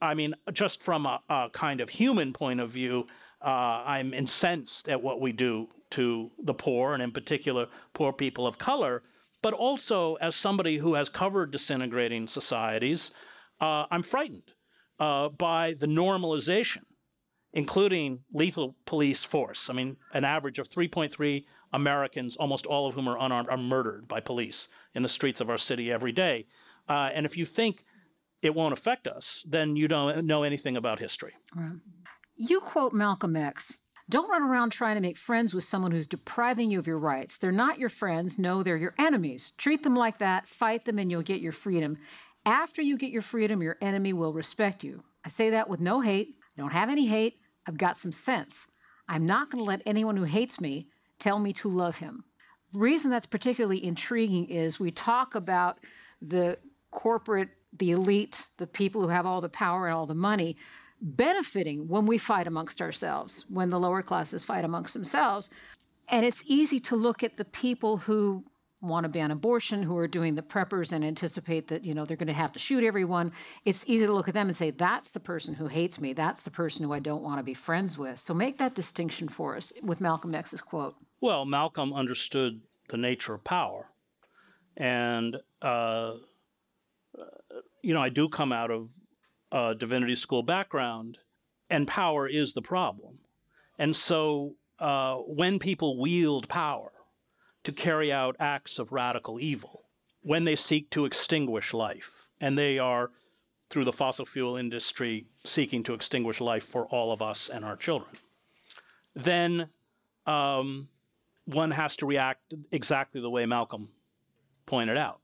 I 0.00 0.14
mean, 0.14 0.34
just 0.52 0.82
from 0.82 1.06
a, 1.06 1.20
a 1.28 1.48
kind 1.52 1.80
of 1.80 1.88
human 1.88 2.32
point 2.32 2.58
of 2.60 2.70
view, 2.70 3.06
uh, 3.40 3.84
I'm 3.86 4.12
incensed 4.12 4.88
at 4.88 5.00
what 5.00 5.20
we 5.20 5.30
do 5.30 5.68
to 5.90 6.30
the 6.42 6.54
poor, 6.54 6.94
and 6.94 7.02
in 7.02 7.12
particular, 7.12 7.68
poor 7.92 8.12
people 8.12 8.48
of 8.48 8.58
color. 8.58 9.02
But 9.40 9.54
also, 9.54 10.16
as 10.16 10.34
somebody 10.34 10.76
who 10.76 10.94
has 10.94 11.08
covered 11.08 11.52
disintegrating 11.52 12.26
societies, 12.26 13.12
uh, 13.60 13.86
I'm 13.92 14.02
frightened 14.02 14.54
uh, 14.98 15.28
by 15.28 15.74
the 15.78 15.86
normalization 15.86 16.82
including 17.54 18.20
lethal 18.32 18.74
police 18.86 19.22
force. 19.24 19.68
I 19.68 19.74
mean, 19.74 19.96
an 20.14 20.24
average 20.24 20.58
of 20.58 20.70
3.3 20.70 21.44
Americans, 21.74 22.36
almost 22.36 22.64
all 22.64 22.86
of 22.86 22.94
whom 22.94 23.08
are 23.08 23.18
unarmed, 23.20 23.50
are 23.50 23.58
murdered 23.58 24.08
by 24.08 24.20
police 24.20 24.68
in 24.94 25.02
the 25.02 25.08
streets 25.08 25.40
of 25.40 25.50
our 25.50 25.58
city 25.58 25.92
every 25.92 26.12
day. 26.12 26.46
Uh, 26.88 27.10
and 27.12 27.26
if 27.26 27.36
you 27.36 27.44
think 27.44 27.84
it 28.42 28.54
won't 28.54 28.72
affect 28.72 29.06
us, 29.06 29.44
then 29.48 29.76
you 29.76 29.88
don't 29.88 30.26
know 30.26 30.42
anything 30.42 30.76
about 30.76 30.98
history. 30.98 31.34
You 32.36 32.60
quote 32.60 32.92
Malcolm 32.92 33.36
X. 33.36 33.78
Don't 34.10 34.28
run 34.28 34.42
around 34.42 34.70
trying 34.70 34.96
to 34.96 35.00
make 35.00 35.16
friends 35.16 35.54
with 35.54 35.64
someone 35.64 35.92
who's 35.92 36.08
depriving 36.08 36.70
you 36.70 36.78
of 36.78 36.86
your 36.86 36.98
rights. 36.98 37.38
They're 37.38 37.52
not 37.52 37.78
your 37.78 37.88
friends. 37.88 38.38
No, 38.38 38.62
they're 38.62 38.76
your 38.76 38.94
enemies. 38.98 39.52
Treat 39.56 39.84
them 39.84 39.94
like 39.94 40.18
that, 40.18 40.48
fight 40.48 40.84
them, 40.84 40.98
and 40.98 41.10
you'll 41.10 41.22
get 41.22 41.40
your 41.40 41.52
freedom. 41.52 41.96
After 42.44 42.82
you 42.82 42.98
get 42.98 43.12
your 43.12 43.22
freedom, 43.22 43.62
your 43.62 43.76
enemy 43.80 44.12
will 44.12 44.32
respect 44.32 44.82
you. 44.82 45.04
I 45.24 45.28
say 45.28 45.50
that 45.50 45.68
with 45.68 45.80
no 45.80 46.00
hate. 46.00 46.34
I 46.58 46.60
don't 46.60 46.72
have 46.72 46.90
any 46.90 47.06
hate. 47.06 47.38
I've 47.66 47.78
got 47.78 47.98
some 47.98 48.12
sense. 48.12 48.66
I'm 49.08 49.24
not 49.24 49.50
going 49.50 49.60
to 49.60 49.68
let 49.68 49.82
anyone 49.86 50.16
who 50.16 50.24
hates 50.24 50.60
me 50.60 50.88
tell 51.20 51.38
me 51.38 51.52
to 51.54 51.68
love 51.68 51.98
him. 51.98 52.24
The 52.72 52.80
reason 52.80 53.10
that's 53.10 53.26
particularly 53.26 53.84
intriguing 53.84 54.46
is 54.46 54.80
we 54.80 54.90
talk 54.90 55.34
about 55.36 55.78
the 56.20 56.58
corporate, 56.90 57.50
the 57.78 57.92
elite, 57.92 58.46
the 58.58 58.66
people 58.66 59.02
who 59.02 59.08
have 59.08 59.26
all 59.26 59.40
the 59.40 59.48
power 59.48 59.86
and 59.86 59.96
all 59.96 60.06
the 60.06 60.14
money 60.14 60.56
benefiting 61.00 61.88
when 61.88 62.06
we 62.06 62.16
fight 62.16 62.46
amongst 62.46 62.80
ourselves, 62.80 63.44
when 63.48 63.70
the 63.70 63.80
lower 63.80 64.02
classes 64.02 64.44
fight 64.44 64.64
amongst 64.64 64.94
themselves. 64.94 65.50
And 66.08 66.24
it's 66.24 66.42
easy 66.46 66.78
to 66.80 66.96
look 66.96 67.22
at 67.22 67.36
the 67.36 67.44
people 67.44 67.96
who 67.96 68.44
want 68.80 69.04
to 69.04 69.08
ban 69.08 69.30
abortion, 69.30 69.82
who 69.82 69.96
are 69.96 70.08
doing 70.08 70.34
the 70.34 70.42
preppers 70.42 70.92
and 70.92 71.04
anticipate 71.04 71.68
that, 71.68 71.84
you 71.84 71.94
know, 71.94 72.04
they're 72.04 72.16
going 72.16 72.26
to 72.26 72.32
have 72.32 72.52
to 72.52 72.58
shoot 72.58 72.84
everyone. 72.84 73.32
It's 73.64 73.84
easy 73.86 74.06
to 74.06 74.12
look 74.12 74.28
at 74.28 74.34
them 74.34 74.48
and 74.48 74.56
say, 74.56 74.70
that's 74.70 75.10
the 75.10 75.20
person 75.20 75.54
who 75.54 75.68
hates 75.68 76.00
me. 76.00 76.12
That's 76.12 76.42
the 76.42 76.50
person 76.50 76.84
who 76.84 76.92
I 76.92 76.98
don't 76.98 77.22
want 77.22 77.38
to 77.38 77.44
be 77.44 77.54
friends 77.54 77.96
with. 77.96 78.18
So 78.18 78.34
make 78.34 78.58
that 78.58 78.74
distinction 78.74 79.28
for 79.28 79.56
us 79.56 79.72
with 79.82 80.00
Malcolm 80.00 80.34
X's 80.34 80.60
quote. 80.60 80.96
Well, 81.20 81.44
Malcolm 81.44 81.92
understood 81.92 82.60
the 82.88 82.96
nature 82.96 83.34
of 83.34 83.44
power. 83.44 83.86
And, 84.76 85.36
uh, 85.60 86.14
you 87.82 87.94
know, 87.94 88.02
I 88.02 88.08
do 88.08 88.28
come 88.28 88.52
out 88.52 88.70
of 88.70 88.88
a 89.50 89.74
divinity 89.74 90.14
school 90.14 90.42
background, 90.42 91.18
and 91.68 91.86
power 91.86 92.26
is 92.26 92.54
the 92.54 92.62
problem. 92.62 93.18
And 93.78 93.94
so 93.94 94.56
uh, 94.78 95.16
when 95.16 95.58
people 95.58 96.00
wield 96.00 96.48
power 96.48 96.90
to 97.64 97.72
carry 97.72 98.12
out 98.12 98.36
acts 98.38 98.78
of 98.78 98.92
radical 98.92 99.40
evil, 99.40 99.84
when 100.22 100.44
they 100.44 100.56
seek 100.56 100.90
to 100.90 101.04
extinguish 101.04 101.72
life, 101.74 102.26
and 102.40 102.56
they 102.56 102.78
are, 102.78 103.10
through 103.70 103.84
the 103.84 103.92
fossil 103.92 104.24
fuel 104.24 104.56
industry, 104.56 105.26
seeking 105.44 105.82
to 105.84 105.94
extinguish 105.94 106.40
life 106.40 106.64
for 106.64 106.86
all 106.86 107.12
of 107.12 107.22
us 107.22 107.48
and 107.48 107.64
our 107.64 107.76
children, 107.76 108.16
then 109.14 109.68
um, 110.26 110.88
one 111.44 111.70
has 111.70 111.96
to 111.96 112.06
react 112.06 112.54
exactly 112.70 113.20
the 113.20 113.30
way 113.30 113.46
Malcolm 113.46 113.88
pointed 114.66 114.96
out. 114.96 115.20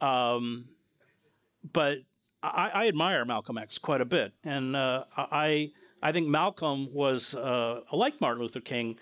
Um, 0.00 0.66
but 1.72 1.98
I, 2.42 2.70
I, 2.74 2.88
admire 2.88 3.24
Malcolm 3.24 3.58
X 3.58 3.78
quite 3.78 4.00
a 4.00 4.04
bit, 4.04 4.32
and 4.44 4.74
uh, 4.74 5.04
I 5.16 5.70
I 6.02 6.12
think 6.12 6.28
Malcolm 6.28 6.92
was 6.92 7.34
uh, 7.34 7.80
like 7.92 8.20
Martin 8.20 8.42
Luther 8.42 8.60
King, 8.60 8.98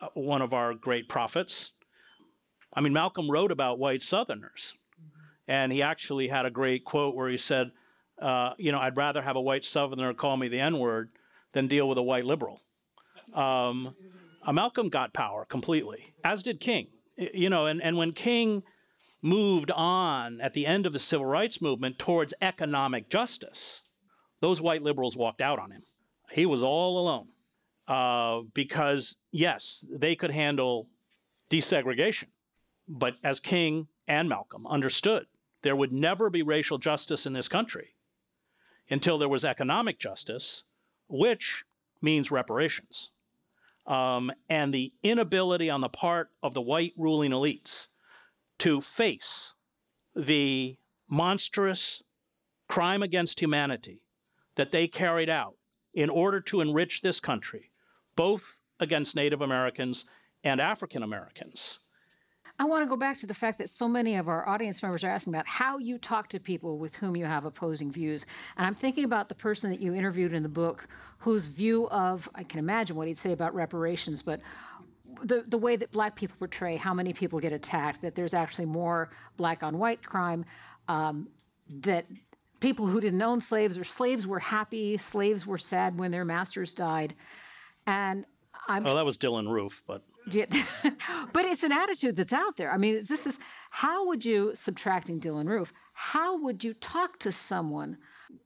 uh, 0.00 0.08
one 0.14 0.42
of 0.42 0.52
our 0.52 0.74
great 0.74 1.08
prophets. 1.08 1.72
I 2.74 2.80
mean, 2.80 2.92
Malcolm 2.92 3.30
wrote 3.30 3.52
about 3.52 3.78
white 3.78 4.02
Southerners, 4.02 4.76
and 5.46 5.70
he 5.72 5.82
actually 5.82 6.28
had 6.28 6.46
a 6.46 6.50
great 6.50 6.84
quote 6.84 7.14
where 7.14 7.28
he 7.28 7.36
said, 7.36 7.70
uh, 8.20 8.54
"You 8.58 8.72
know, 8.72 8.80
I'd 8.80 8.96
rather 8.96 9.22
have 9.22 9.36
a 9.36 9.40
white 9.40 9.64
Southerner 9.64 10.14
call 10.14 10.36
me 10.36 10.48
the 10.48 10.60
N 10.60 10.78
word 10.78 11.10
than 11.52 11.68
deal 11.68 11.88
with 11.88 11.98
a 11.98 12.02
white 12.02 12.24
liberal." 12.24 12.60
Um, 13.32 13.94
Malcolm 14.50 14.88
got 14.88 15.12
power 15.12 15.44
completely, 15.44 16.12
as 16.24 16.42
did 16.42 16.58
King. 16.58 16.88
You 17.16 17.50
know, 17.50 17.66
and, 17.66 17.82
and 17.82 17.96
when 17.96 18.12
King 18.12 18.64
moved 19.22 19.70
on 19.70 20.40
at 20.40 20.52
the 20.52 20.66
end 20.66 20.84
of 20.84 20.92
the 20.92 20.98
civil 20.98 21.26
rights 21.26 21.62
movement 21.62 21.98
towards 21.98 22.34
economic 22.42 23.08
justice, 23.08 23.82
those 24.40 24.60
white 24.60 24.82
liberals 24.82 25.16
walked 25.16 25.40
out 25.40 25.60
on 25.60 25.70
him. 25.70 25.84
He 26.30 26.44
was 26.44 26.62
all 26.62 26.98
alone 26.98 27.28
uh, 27.86 28.42
because, 28.52 29.16
yes, 29.30 29.86
they 29.90 30.16
could 30.16 30.32
handle 30.32 30.88
desegregation. 31.50 32.28
But 32.88 33.14
as 33.22 33.38
King 33.38 33.86
and 34.08 34.28
Malcolm 34.28 34.66
understood, 34.66 35.26
there 35.62 35.76
would 35.76 35.92
never 35.92 36.28
be 36.28 36.42
racial 36.42 36.78
justice 36.78 37.24
in 37.24 37.32
this 37.32 37.48
country 37.48 37.94
until 38.90 39.18
there 39.18 39.28
was 39.28 39.44
economic 39.44 40.00
justice, 40.00 40.64
which 41.08 41.64
means 42.00 42.32
reparations. 42.32 43.12
Um, 43.86 44.32
and 44.48 44.74
the 44.74 44.92
inability 45.02 45.70
on 45.70 45.80
the 45.80 45.88
part 45.88 46.30
of 46.42 46.54
the 46.54 46.60
white 46.60 46.92
ruling 46.96 47.30
elites 47.30 47.88
to 48.58 48.80
face 48.80 49.52
the 50.14 50.76
monstrous 51.08 52.02
crime 52.68 53.02
against 53.02 53.40
humanity 53.40 54.02
that 54.56 54.72
they 54.72 54.86
carried 54.86 55.28
out 55.28 55.56
in 55.94 56.08
order 56.08 56.40
to 56.40 56.60
enrich 56.60 57.02
this 57.02 57.20
country, 57.20 57.70
both 58.16 58.60
against 58.80 59.16
Native 59.16 59.42
Americans 59.42 60.04
and 60.44 60.60
African 60.60 61.02
Americans. 61.02 61.78
I 62.58 62.64
want 62.64 62.82
to 62.82 62.88
go 62.88 62.96
back 62.96 63.18
to 63.18 63.26
the 63.26 63.34
fact 63.34 63.58
that 63.58 63.70
so 63.70 63.88
many 63.88 64.16
of 64.16 64.28
our 64.28 64.48
audience 64.48 64.82
members 64.82 65.02
are 65.02 65.08
asking 65.08 65.34
about 65.34 65.46
how 65.46 65.78
you 65.78 65.98
talk 65.98 66.28
to 66.30 66.40
people 66.40 66.78
with 66.78 66.94
whom 66.94 67.16
you 67.16 67.24
have 67.24 67.44
opposing 67.44 67.90
views. 67.90 68.26
And 68.56 68.66
I'm 68.66 68.74
thinking 68.74 69.04
about 69.04 69.28
the 69.28 69.34
person 69.34 69.70
that 69.70 69.80
you 69.80 69.94
interviewed 69.94 70.32
in 70.32 70.42
the 70.42 70.48
book 70.48 70.86
whose 71.18 71.46
view 71.46 71.88
of, 71.88 72.28
I 72.34 72.42
can 72.42 72.58
imagine 72.58 72.96
what 72.96 73.08
he'd 73.08 73.18
say 73.18 73.32
about 73.32 73.54
reparations, 73.54 74.22
but 74.22 74.40
the, 75.22 75.44
the 75.46 75.58
way 75.58 75.76
that 75.76 75.90
black 75.90 76.16
people 76.16 76.36
portray 76.38 76.76
how 76.76 76.94
many 76.94 77.12
people 77.12 77.40
get 77.40 77.52
attacked, 77.52 78.02
that 78.02 78.14
there's 78.14 78.34
actually 78.34 78.66
more 78.66 79.10
black 79.36 79.62
on 79.62 79.78
white 79.78 80.02
crime, 80.04 80.44
um, 80.88 81.28
that 81.68 82.06
people 82.60 82.86
who 82.86 83.00
didn't 83.00 83.22
own 83.22 83.40
slaves 83.40 83.78
or 83.78 83.84
slaves 83.84 84.26
were 84.26 84.38
happy, 84.38 84.96
slaves 84.96 85.46
were 85.46 85.58
sad 85.58 85.98
when 85.98 86.10
their 86.10 86.24
masters 86.24 86.74
died. 86.74 87.14
And 87.86 88.24
I'm. 88.68 88.86
Oh, 88.86 88.94
that 88.94 89.04
was 89.04 89.18
Dylann 89.18 89.50
Roof, 89.50 89.82
but. 89.86 90.02
Yeah, 90.30 90.46
but 91.32 91.44
it's 91.44 91.64
an 91.64 91.72
attitude 91.72 92.14
that's 92.14 92.32
out 92.32 92.56
there. 92.56 92.72
I 92.72 92.76
mean, 92.76 93.04
this 93.08 93.26
is 93.26 93.40
how 93.70 94.06
would 94.06 94.24
you, 94.24 94.52
subtracting 94.54 95.20
Dylann 95.20 95.48
Roof, 95.48 95.72
how 95.94 96.38
would 96.38 96.62
you 96.62 96.74
talk 96.74 97.18
to 97.20 97.32
someone 97.32 97.98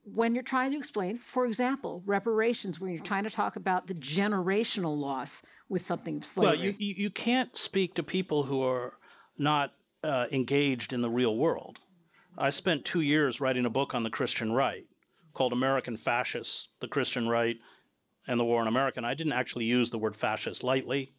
when 0.05 0.35
you're 0.35 0.43
trying 0.43 0.71
to 0.73 0.79
explain, 0.79 1.19
for 1.19 1.45
example, 1.45 2.03
reparations, 2.07 2.81
when 2.81 2.93
you're 2.93 3.03
trying 3.03 3.25
to 3.25 3.31
talk 3.31 3.57
about 3.57 3.87
the 3.89 3.95
generational 3.95 4.97
loss 4.97 5.43
with 5.69 5.83
something 5.83 6.19
of 6.19 6.25
slavery? 6.25 6.57
Well, 6.57 6.67
you, 6.67 6.75
you, 6.79 7.11
can't 7.11 7.57
speak 7.57 7.95
to 7.95 8.03
people 8.03 8.45
who 8.45 8.63
are 8.63 8.95
not 9.39 9.73
uh, 10.03 10.27
engaged 10.31 10.93
in 10.93 11.03
the 11.03 11.11
real 11.11 11.37
world. 11.37 11.79
I 12.39 12.51
spent 12.51 12.85
two 12.85 13.01
years 13.01 13.41
writing 13.41 13.67
a 13.67 13.71
book 13.71 13.95
on 13.95 14.03
the 14.03 14.11
Christian 14.11 14.53
right 14.53 14.87
called 15.33 15.53
American 15.53 15.97
Fascists, 15.97 16.69
the 16.81 16.89
Christian 16.89 17.29
Right, 17.29 17.57
and 18.27 18.41
the 18.41 18.45
War 18.45 18.61
on 18.61 18.69
America. 18.69 18.99
And 18.99 19.07
I 19.07 19.15
didn't 19.15 19.35
actually 19.35 19.67
use 19.67 19.91
the 19.91 19.99
word 19.99 20.17
fascist 20.17 20.65
lightly. 20.65 21.13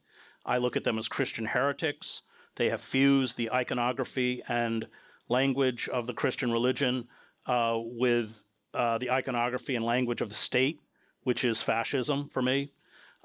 I 0.46 0.58
look 0.58 0.76
at 0.76 0.84
them 0.84 0.98
as 0.98 1.08
Christian 1.08 1.46
heretics. 1.46 2.24
They 2.56 2.70
have 2.70 2.82
fused 2.82 3.38
the 3.38 3.52
iconography 3.52 4.42
and 4.48 4.88
language 5.30 5.88
of 5.90 6.08
the 6.08 6.14
Christian 6.14 6.52
religion 6.52 7.08
uh, 7.46 7.78
with 7.78 8.44
uh, 8.74 8.98
the 8.98 9.12
iconography 9.12 9.76
and 9.76 9.86
language 9.86 10.22
of 10.22 10.30
the 10.30 10.36
state, 10.36 10.80
which 11.24 11.44
is 11.44 11.62
fascism 11.62 12.30
for 12.30 12.42
me. 12.42 12.72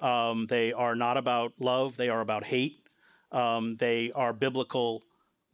Um, 0.03 0.47
they 0.49 0.73
are 0.73 0.95
not 0.95 1.17
about 1.17 1.53
love, 1.59 1.97
they 1.97 2.09
are 2.09 2.21
about 2.21 2.45
hate. 2.45 2.83
Um, 3.33 3.77
they 3.77 4.13
are 4.15 4.33
biblical. 4.33 5.03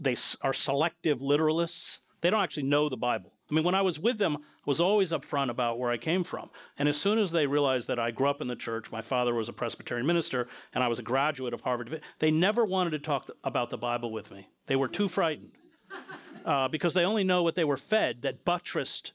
They 0.01 0.16
are 0.42 0.53
selective 0.53 1.20
literalists. 1.20 1.99
They 2.20 2.30
don't 2.30 2.42
actually 2.42 2.64
know 2.64 2.88
the 2.88 2.96
Bible. 2.96 3.32
I 3.51 3.55
mean, 3.55 3.64
when 3.64 3.74
I 3.74 3.82
was 3.82 3.99
with 3.99 4.18
them, 4.18 4.36
I 4.36 4.40
was 4.66 4.80
always 4.80 5.12
upfront 5.12 5.49
about 5.49 5.78
where 5.78 5.90
I 5.90 5.96
came 5.96 6.22
from. 6.22 6.51
And 6.78 6.88
as 6.88 7.01
soon 7.01 7.18
as 7.18 7.30
they 7.30 7.46
realized 7.46 7.88
that 7.88 7.99
I 7.99 8.11
grew 8.11 8.28
up 8.28 8.42
in 8.42 8.49
the 8.49 8.57
church, 8.57 8.92
my 8.92 9.01
father 9.01 9.32
was 9.32 9.49
a 9.49 9.55
Presbyterian 9.55 10.07
minister, 10.07 10.49
and 10.74 10.84
I 10.84 10.88
was 10.88 10.99
a 10.99 11.03
graduate 11.03 11.55
of 11.55 11.62
Harvard, 11.62 12.03
they 12.18 12.30
never 12.30 12.64
wanted 12.64 12.90
to 12.90 12.99
talk 12.99 13.30
about 13.44 13.70
the 13.70 13.78
Bible 13.78 14.12
with 14.12 14.30
me. 14.30 14.49
They 14.66 14.76
were 14.76 14.88
too 14.88 15.09
frightened 15.09 15.53
uh, 16.44 16.68
because 16.68 16.92
they 16.92 17.05
only 17.05 17.24
know 17.24 17.42
what 17.42 17.55
they 17.55 17.64
were 17.64 17.78
fed 17.78 18.22
that 18.22 18.44
buttressed 18.44 19.12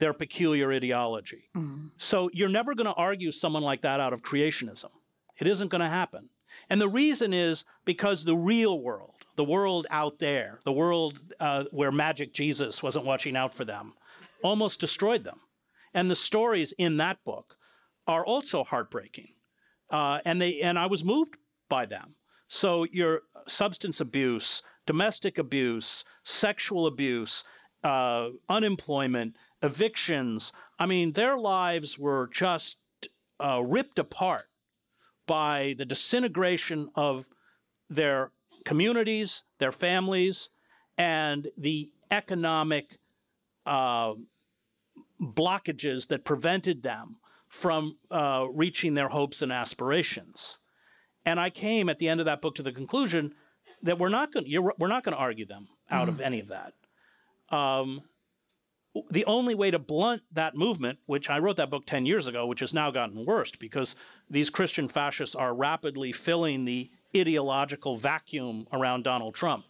their 0.00 0.12
peculiar 0.12 0.72
ideology. 0.72 1.50
Mm-hmm. 1.56 1.88
So 1.96 2.30
you're 2.32 2.48
never 2.48 2.74
going 2.74 2.86
to 2.86 2.94
argue 2.94 3.30
someone 3.30 3.62
like 3.62 3.82
that 3.82 4.00
out 4.00 4.12
of 4.12 4.22
creationism. 4.22 4.90
It 5.38 5.46
isn't 5.46 5.68
going 5.68 5.82
to 5.82 5.88
happen. 5.88 6.30
And 6.68 6.80
the 6.80 6.88
reason 6.88 7.32
is 7.32 7.64
because 7.84 8.24
the 8.24 8.36
real 8.36 8.80
world, 8.80 9.14
the 9.36 9.44
world 9.44 9.86
out 9.90 10.18
there, 10.18 10.58
the 10.64 10.72
world 10.72 11.20
uh, 11.38 11.64
where 11.70 11.92
Magic 11.92 12.32
Jesus 12.32 12.82
wasn't 12.82 13.04
watching 13.04 13.36
out 13.36 13.54
for 13.54 13.64
them, 13.64 13.92
almost 14.42 14.80
destroyed 14.80 15.22
them. 15.22 15.40
And 15.94 16.10
the 16.10 16.16
stories 16.16 16.72
in 16.78 16.96
that 16.96 17.22
book 17.24 17.56
are 18.06 18.24
also 18.24 18.64
heartbreaking. 18.64 19.28
Uh, 19.90 20.18
and 20.24 20.40
they 20.40 20.60
and 20.60 20.78
I 20.78 20.86
was 20.86 21.04
moved 21.04 21.36
by 21.68 21.86
them. 21.86 22.16
So 22.48 22.84
your 22.90 23.22
substance 23.46 24.00
abuse, 24.00 24.62
domestic 24.86 25.38
abuse, 25.38 26.04
sexual 26.24 26.86
abuse, 26.86 27.44
uh, 27.84 28.28
unemployment, 28.48 29.36
evictions. 29.62 30.52
I 30.78 30.86
mean, 30.86 31.12
their 31.12 31.36
lives 31.38 31.98
were 31.98 32.28
just 32.32 32.78
uh, 33.38 33.62
ripped 33.64 33.98
apart 33.98 34.46
by 35.26 35.74
the 35.78 35.84
disintegration 35.84 36.90
of 36.94 37.24
their 37.88 38.32
communities, 38.64 39.44
their 39.58 39.72
families, 39.72 40.50
and 40.98 41.48
the 41.56 41.90
economic 42.10 42.98
uh, 43.66 44.14
blockages 45.20 46.08
that 46.08 46.24
prevented 46.24 46.82
them 46.82 47.16
from 47.48 47.96
uh, 48.10 48.46
reaching 48.52 48.94
their 48.94 49.08
hopes 49.08 49.42
and 49.42 49.52
aspirations. 49.52 50.58
And 51.26 51.38
I 51.38 51.50
came 51.50 51.88
at 51.88 51.98
the 51.98 52.08
end 52.08 52.20
of 52.20 52.26
that 52.26 52.40
book 52.40 52.54
to 52.56 52.62
the 52.62 52.72
conclusion 52.72 53.34
that 53.82 53.98
we're 53.98 54.08
not 54.08 54.32
going 54.32 54.46
we're 54.78 54.88
not 54.88 55.04
going 55.04 55.14
to 55.14 55.20
argue 55.20 55.46
them 55.46 55.66
out 55.90 56.08
mm-hmm. 56.08 56.16
of 56.16 56.20
any 56.20 56.40
of 56.40 56.48
that. 56.48 56.74
Um, 57.54 58.00
the 59.10 59.24
only 59.26 59.54
way 59.54 59.70
to 59.70 59.78
blunt 59.78 60.22
that 60.32 60.56
movement, 60.56 60.98
which 61.06 61.30
I 61.30 61.38
wrote 61.38 61.56
that 61.56 61.70
book 61.70 61.86
10 61.86 62.06
years 62.06 62.26
ago, 62.26 62.46
which 62.46 62.60
has 62.60 62.74
now 62.74 62.90
gotten 62.90 63.24
worse 63.24 63.52
because 63.52 63.94
these 64.28 64.50
Christian 64.50 64.88
fascists 64.88 65.34
are 65.34 65.54
rapidly 65.54 66.12
filling 66.12 66.64
the 66.64 66.90
ideological 67.16 67.96
vacuum 67.96 68.66
around 68.72 69.04
Donald 69.04 69.34
Trump, 69.34 69.64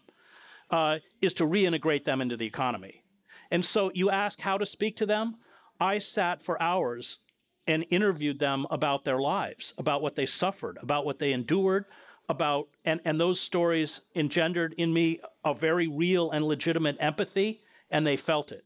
uh, 0.70 0.98
is 1.20 1.34
to 1.34 1.44
reintegrate 1.44 2.04
them 2.04 2.20
into 2.20 2.36
the 2.36 2.46
economy. 2.46 3.02
And 3.50 3.64
so 3.64 3.90
you 3.94 4.10
ask 4.10 4.40
how 4.40 4.56
to 4.58 4.66
speak 4.66 4.96
to 4.98 5.06
them. 5.06 5.36
I 5.78 5.98
sat 5.98 6.42
for 6.42 6.60
hours 6.62 7.18
and 7.66 7.84
interviewed 7.90 8.38
them 8.38 8.66
about 8.70 9.04
their 9.04 9.18
lives, 9.18 9.74
about 9.76 10.02
what 10.02 10.14
they 10.14 10.26
suffered, 10.26 10.78
about 10.80 11.04
what 11.04 11.18
they 11.18 11.32
endured, 11.32 11.84
about 12.28 12.68
and, 12.84 13.00
and 13.04 13.18
those 13.18 13.40
stories 13.40 14.02
engendered 14.14 14.72
in 14.74 14.92
me 14.92 15.20
a 15.44 15.52
very 15.52 15.88
real 15.88 16.30
and 16.30 16.44
legitimate 16.44 16.96
empathy, 17.00 17.60
and 17.90 18.06
they 18.06 18.16
felt 18.16 18.52
it. 18.52 18.64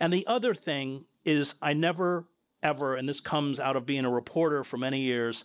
And 0.00 0.12
the 0.12 0.26
other 0.26 0.54
thing 0.54 1.06
is, 1.24 1.54
I 1.60 1.72
never 1.72 2.26
ever, 2.62 2.94
and 2.94 3.08
this 3.08 3.20
comes 3.20 3.60
out 3.60 3.76
of 3.76 3.86
being 3.86 4.04
a 4.04 4.10
reporter 4.10 4.64
for 4.64 4.76
many 4.76 5.02
years, 5.02 5.44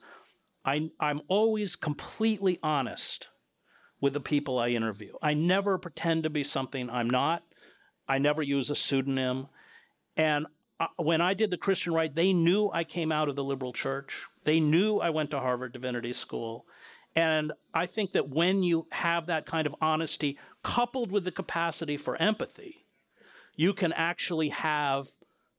I, 0.66 0.90
I'm 1.00 1.22
always 1.28 1.76
completely 1.76 2.60
honest 2.64 3.28
with 4.00 4.14
the 4.14 4.20
people 4.20 4.60
I 4.60 4.70
interview. 4.70 5.14
I 5.22 5.34
never 5.34 5.78
pretend 5.78 6.24
to 6.24 6.30
be 6.30 6.44
something 6.44 6.90
I'm 6.90 7.10
not. 7.10 7.44
I 8.08 8.18
never 8.18 8.42
use 8.42 8.70
a 8.70 8.76
pseudonym. 8.76 9.48
And 10.18 10.48
uh, 10.80 10.88
when 10.98 11.22
I 11.22 11.34
did 11.34 11.52
the 11.52 11.58
Christian 11.58 11.94
Right, 11.94 12.14
they 12.14 12.34
knew 12.34 12.70
I 12.74 12.84
came 12.84 13.12
out 13.12 13.30
of 13.30 13.36
the 13.36 13.44
liberal 13.44 13.74
church. 13.74 14.26
They 14.44 14.60
knew 14.60 14.98
I 14.98 15.12
went 15.12 15.32
to 15.32 15.40
Harvard 15.40 15.74
Divinity 15.74 16.14
School. 16.14 16.66
And 17.16 17.52
I 17.74 17.86
think 17.86 18.14
that 18.14 18.30
when 18.30 18.64
you 18.64 18.88
have 18.92 19.28
that 19.28 19.46
kind 19.46 19.68
of 19.68 19.76
honesty 19.82 20.40
coupled 20.64 21.12
with 21.12 21.24
the 21.24 21.32
capacity 21.32 21.98
for 21.98 22.16
empathy, 22.22 22.81
you 23.62 23.74
can 23.74 23.94
actually 23.94 24.50
have 24.50 25.08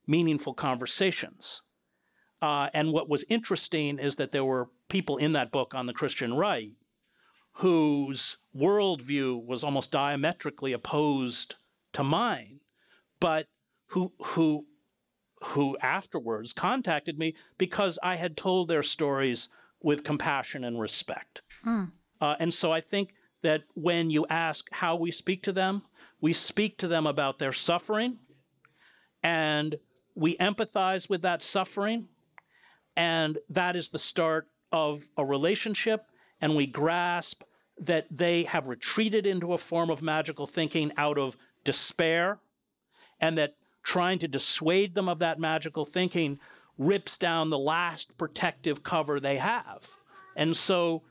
meaningful 0.09 0.55
conversations. 0.55 1.63
Uh, 2.43 2.69
and 2.75 2.91
what 2.91 3.09
was 3.09 3.25
interesting 3.29 4.01
is 4.01 4.17
that 4.17 4.33
there 4.33 4.45
were 4.45 4.69
people 4.89 5.19
in 5.19 5.35
that 5.35 5.53
book 5.53 5.73
on 5.73 5.87
the 5.87 5.93
Christian 5.93 6.35
right 6.35 6.75
whose 7.53 8.39
worldview 8.57 9.47
was 9.47 9.63
almost 9.63 9.93
diametrically 9.93 10.73
opposed 10.73 11.55
to 11.93 12.03
mine, 12.03 12.59
but 13.21 13.47
who 13.87 14.13
who 14.21 14.67
who 15.45 15.77
afterwards 15.79 16.53
contacted 16.53 17.21
me 17.21 17.37
because 17.57 18.01
I 18.03 18.17
had 18.17 18.37
told 18.37 18.67
their 18.67 18.83
stories 18.83 19.49
with 19.81 20.03
compassion 20.03 20.65
and 20.65 20.81
respect. 20.81 21.43
Mm. 21.65 21.93
Uh, 22.21 22.35
and 22.41 22.53
so 22.53 22.73
I 22.73 22.81
think 22.81 23.15
that 23.43 23.63
when 23.75 24.11
you 24.11 24.27
ask 24.29 24.67
how 24.73 24.97
we 24.97 25.13
speak 25.13 25.45
to 25.45 25.53
them, 25.53 25.83
we 26.23 26.33
speak 26.33 26.79
to 26.79 26.89
them 26.89 27.07
about 27.07 27.39
their 27.39 27.53
suffering 27.53 28.17
and 29.23 29.77
we 30.15 30.37
empathize 30.39 31.11
with 31.11 31.23
that 31.23 31.43
suffering. 31.43 32.09
And 32.97 33.39
that 33.51 33.77
is 33.77 33.91
the 33.91 33.99
start 33.99 34.49
of 34.71 35.09
a 35.17 35.25
relationship. 35.25 36.07
And 36.41 36.57
we 36.57 36.67
grasp 36.67 37.43
that 37.79 38.07
they 38.11 38.45
have 38.45 38.69
retreated 38.69 39.27
into 39.27 39.53
a 39.53 39.59
form 39.59 39.91
of 39.91 40.01
magical 40.01 40.47
thinking 40.47 40.93
out 40.97 41.19
of 41.19 41.37
despair, 41.65 42.39
and 43.21 43.39
that 43.39 43.57
trying 43.83 44.19
to 44.19 44.29
dissuade 44.29 44.95
them 44.95 45.09
of 45.09 45.21
that 45.21 45.39
magical 45.39 45.85
thinking 45.85 46.39
rips 46.79 47.17
down 47.17 47.51
the 47.51 47.59
last 47.59 48.17
protective 48.19 48.83
cover 48.83 49.19
they 49.19 49.37
have. 49.37 49.89
And 50.37 50.57
so 50.57 51.03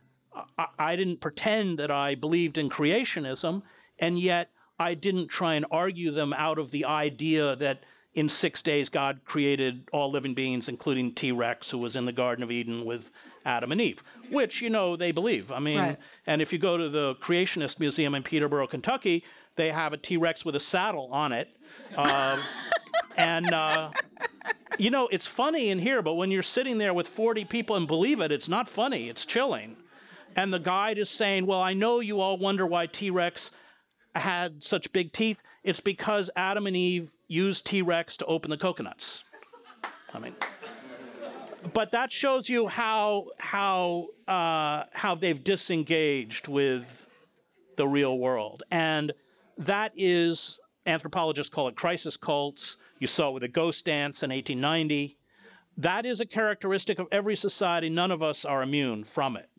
I, 0.78 0.96
didn't 0.96 1.20
pretend 1.20 1.80
that 1.80 1.92
I 1.92 2.16
believed 2.16 2.58
in 2.58 2.70
creationism, 2.70 3.64
and 4.00 4.20
yet 4.20 4.52
I 4.82 4.96
didn't 4.96 5.28
try 5.28 5.54
and 5.54 5.66
argue 5.72 6.12
them 6.12 6.34
out 6.34 6.58
of 6.58 6.72
the 6.72 6.86
idea 6.86 7.56
that 7.58 7.84
in 8.14 8.28
six 8.28 8.62
days 8.62 8.90
God 8.90 9.22
created 9.24 9.88
all 9.94 10.12
living 10.12 10.34
beings, 10.34 10.68
including 10.68 11.14
T 11.14 11.32
Rex, 11.32 11.70
who 11.70 11.78
was 11.78 11.96
in 11.96 12.06
the 12.06 12.12
Garden 12.12 12.44
of 12.44 12.52
Eden 12.52 12.84
with 12.84 13.12
Adam 13.46 13.72
and 13.72 13.80
Eve, 13.80 14.04
which, 14.30 14.62
you 14.62 14.70
know, 14.70 14.96
they 14.96 15.12
believe. 15.12 15.52
I 15.52 15.60
mean, 15.60 15.80
right. 15.80 15.98
and 16.28 16.42
if 16.42 16.52
you 16.52 16.60
go 16.60 16.78
to 16.78 16.90
the 16.90 17.16
Creationist 17.16 17.80
Museum 17.80 18.16
in 18.16 18.24
Petersburg, 18.24 18.70
Kentucky, 18.70 19.24
they 19.56 19.72
have 19.72 19.94
a 19.94 19.98
T 19.98 20.18
Rex 20.18 20.44
with 20.44 20.56
a 20.56 20.60
saddle 20.60 21.10
on 21.12 21.32
it. 21.32 21.50
Uh, 21.96 22.42
and, 23.18 23.54
uh, 23.54 23.92
you 24.78 24.90
know, 24.90 25.08
it's 25.12 25.26
funny 25.26 25.70
in 25.70 25.80
here, 25.80 26.02
but 26.02 26.16
when 26.16 26.32
you're 26.32 26.44
sitting 26.44 26.78
there 26.78 26.94
with 26.94 27.08
40 27.08 27.46
people 27.46 27.76
and 27.76 27.88
believe 27.88 28.20
it, 28.20 28.32
it's 28.32 28.50
not 28.50 28.68
funny, 28.68 29.10
it's 29.10 29.26
chilling. 29.26 29.78
And 30.36 30.54
the 30.54 30.60
guide 30.60 30.98
is 30.98 31.10
saying, 31.10 31.46
Well, 31.46 31.62
I 31.62 31.74
know 31.74 32.00
you 32.00 32.20
all 32.20 32.38
wonder 32.38 32.66
why 32.66 32.88
T 32.88 33.10
Rex 33.10 33.52
had 34.16 34.64
such 34.64 34.92
big 34.92 35.14
teeth. 35.14 35.42
It's 35.64 35.80
because 35.80 36.30
Adam 36.36 36.68
and 36.68 36.76
Eve 36.76 37.12
used 37.28 37.66
T 37.66 37.82
Rex 37.82 38.18
to 38.18 38.26
open 38.26 38.50
the 38.50 38.58
coconuts. 38.58 39.24
I 40.14 40.20
mean, 40.20 40.36
but 41.74 41.92
that 41.92 42.12
shows 42.12 42.50
you 42.50 42.68
how 42.68 43.28
how 43.38 44.08
uh, 44.28 44.84
how 44.94 45.16
they've 45.16 45.42
disengaged 45.44 46.48
with 46.48 47.08
the 47.78 47.88
real 47.88 48.18
world, 48.18 48.64
and 48.72 49.14
that 49.58 49.94
is 49.96 50.60
anthropologists 50.86 51.54
call 51.54 51.68
it 51.68 51.76
crisis 51.76 52.18
cults. 52.18 52.78
You 53.00 53.08
saw 53.08 53.30
it 53.30 53.34
with 53.34 53.42
the 53.42 53.48
ghost 53.48 53.86
dance 53.86 54.24
in 54.24 54.30
1890. 54.32 55.18
That 55.78 56.06
is 56.06 56.20
a 56.20 56.26
characteristic 56.26 57.00
of 57.00 57.08
every 57.12 57.36
society. 57.36 57.90
None 57.90 58.12
of 58.12 58.22
us 58.22 58.44
are 58.44 58.62
immune 58.62 59.04
from 59.04 59.38
it, 59.38 59.50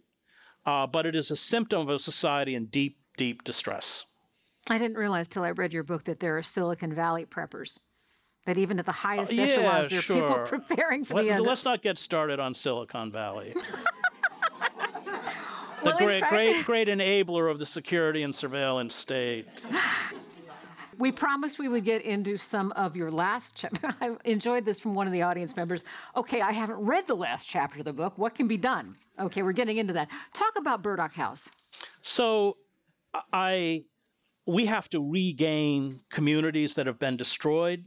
uh, 0.66 0.86
but 0.86 1.06
it 1.06 1.14
is 1.14 1.30
a 1.30 1.36
symptom 1.36 1.80
of 1.80 1.88
a 1.88 1.98
society 1.98 2.54
in 2.54 2.66
deep, 2.66 2.98
deep 3.16 3.44
distress. 3.44 4.04
I 4.70 4.78
didn't 4.78 4.96
realize 4.96 5.28
till 5.28 5.42
I 5.42 5.50
read 5.50 5.72
your 5.72 5.82
book 5.82 6.04
that 6.04 6.20
there 6.20 6.36
are 6.38 6.42
Silicon 6.42 6.94
Valley 6.94 7.24
preppers. 7.24 7.78
That 8.46 8.58
even 8.58 8.78
at 8.80 8.86
the 8.86 8.92
highest 8.92 9.32
uh, 9.32 9.36
yeah, 9.36 9.42
echelons, 9.44 9.90
there 9.90 9.98
are 10.00 10.02
sure. 10.02 10.16
people 10.16 10.44
preparing 10.58 11.04
for 11.04 11.14
Let, 11.14 11.22
the 11.24 11.30
end. 11.30 11.42
Let's 11.44 11.64
not 11.64 11.80
get 11.80 11.96
started 11.96 12.40
on 12.40 12.54
Silicon 12.54 13.12
Valley. 13.12 13.54
the 15.84 15.90
well, 15.90 15.98
great, 15.98 16.20
fact, 16.20 16.32
great, 16.32 16.66
great 16.66 16.88
enabler 16.88 17.50
of 17.50 17.60
the 17.60 17.66
security 17.66 18.24
and 18.24 18.34
surveillance 18.34 18.94
state. 18.96 19.46
We 20.98 21.12
promised 21.12 21.58
we 21.58 21.68
would 21.68 21.84
get 21.84 22.02
into 22.02 22.36
some 22.36 22.72
of 22.72 22.96
your 22.96 23.10
last 23.10 23.56
chapter. 23.56 23.94
I 24.00 24.16
enjoyed 24.24 24.64
this 24.64 24.80
from 24.80 24.94
one 24.94 25.06
of 25.06 25.12
the 25.12 25.22
audience 25.22 25.56
members. 25.56 25.84
Okay, 26.16 26.40
I 26.40 26.52
haven't 26.52 26.80
read 26.80 27.06
the 27.06 27.16
last 27.16 27.48
chapter 27.48 27.78
of 27.78 27.84
the 27.84 27.92
book. 27.92 28.18
What 28.18 28.34
can 28.34 28.48
be 28.48 28.56
done? 28.56 28.96
Okay, 29.18 29.42
we're 29.42 29.52
getting 29.52 29.78
into 29.78 29.92
that. 29.94 30.08
Talk 30.34 30.52
about 30.56 30.82
Burdock 30.82 31.14
House. 31.14 31.48
So, 32.02 32.56
I 33.32 33.84
we 34.46 34.66
have 34.66 34.88
to 34.90 35.10
regain 35.10 36.00
communities 36.10 36.74
that 36.74 36.86
have 36.86 36.98
been 36.98 37.16
destroyed, 37.16 37.84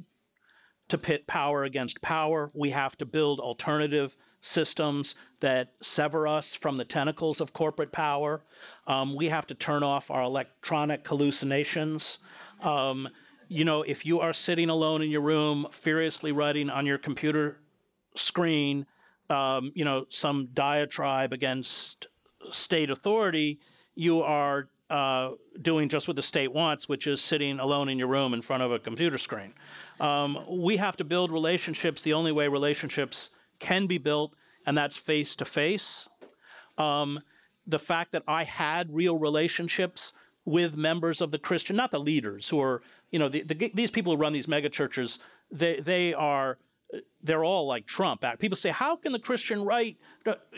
to 0.88 0.98
pit 0.98 1.28
power 1.28 1.64
against 1.64 2.02
power. 2.02 2.50
We 2.54 2.70
have 2.72 2.98
to 2.98 3.06
build 3.06 3.40
alternative 3.40 4.16
systems 4.42 5.16
that 5.40 5.74
sever 5.82 6.28
us 6.28 6.54
from 6.54 6.78
the 6.78 6.86
tentacles 6.86 7.42
of 7.42 7.54
corporate 7.54 7.92
power. 7.92 8.44
Um, 8.86 9.16
we 9.16 9.30
have 9.30 9.48
to 9.48 9.56
turn 9.56 9.82
off 9.82 10.12
our 10.12 10.22
electronic 10.22 11.08
hallucinations. 11.08 12.20
Um, 12.62 13.10
you 13.48 13.66
know, 13.66 13.82
if 13.82 14.06
you 14.06 14.20
are 14.20 14.34
sitting 14.34 14.70
alone 14.70 15.02
in 15.02 15.10
your 15.10 15.22
room, 15.22 15.68
furiously 15.72 16.32
writing 16.32 16.70
on 16.70 16.86
your 16.86 16.98
computer 16.98 17.58
screen, 18.16 18.86
um, 19.30 19.72
you 19.74 19.84
know, 19.84 20.06
some 20.10 20.50
diatribe 20.54 21.34
against 21.34 22.08
state 22.52 22.92
authority, 22.92 23.60
you 23.96 24.22
are 24.22 24.70
uh, 24.90 25.32
doing 25.62 25.90
just 25.90 26.08
what 26.08 26.16
the 26.16 26.22
state 26.22 26.54
wants, 26.54 26.88
which 26.88 27.08
is 27.08 27.22
sitting 27.22 27.60
alone 27.60 27.90
in 27.90 27.98
your 27.98 28.08
room 28.08 28.34
in 28.34 28.42
front 28.42 28.64
of 28.64 28.72
a 28.72 28.80
computer 28.80 29.18
screen. 29.18 29.54
Um, 30.00 30.40
we 30.50 30.78
have 30.78 30.98
to 30.98 31.04
build 31.04 31.32
relationships 31.32 32.02
the 32.02 32.14
only 32.14 32.32
way 32.32 32.48
relationships 32.48 33.32
can 33.60 33.88
be 33.88 33.98
built, 33.98 34.34
and 34.66 34.78
that's 34.78 34.98
face 34.98 35.36
to 35.38 35.46
face. 35.46 36.08
The 37.68 37.80
fact 37.80 38.12
that 38.12 38.24
I 38.28 38.44
had 38.44 38.94
real 38.94 39.18
relationships 39.18 40.14
with 40.46 40.78
members 40.78 41.22
of 41.22 41.32
the 41.32 41.40
Christian, 41.40 41.76
not 41.76 41.90
the 41.90 42.00
leaders 42.00 42.50
who 42.50 42.62
are, 42.62 42.84
you 43.12 43.18
know, 43.18 43.28
the, 43.30 43.42
the, 43.42 43.72
these 43.74 43.90
people 43.90 44.14
who 44.14 44.22
run 44.22 44.34
these 44.34 44.46
megachurches, 44.46 45.18
they, 45.52 45.80
they 45.80 46.14
are 46.14 46.60
they're 47.24 47.44
all 47.44 47.66
like 47.68 47.88
Trump. 47.88 48.24
People 48.40 48.56
say, 48.56 48.70
how 48.70 48.96
can 48.96 49.12
the 49.12 49.20
Christian 49.20 49.64
right, 49.64 49.98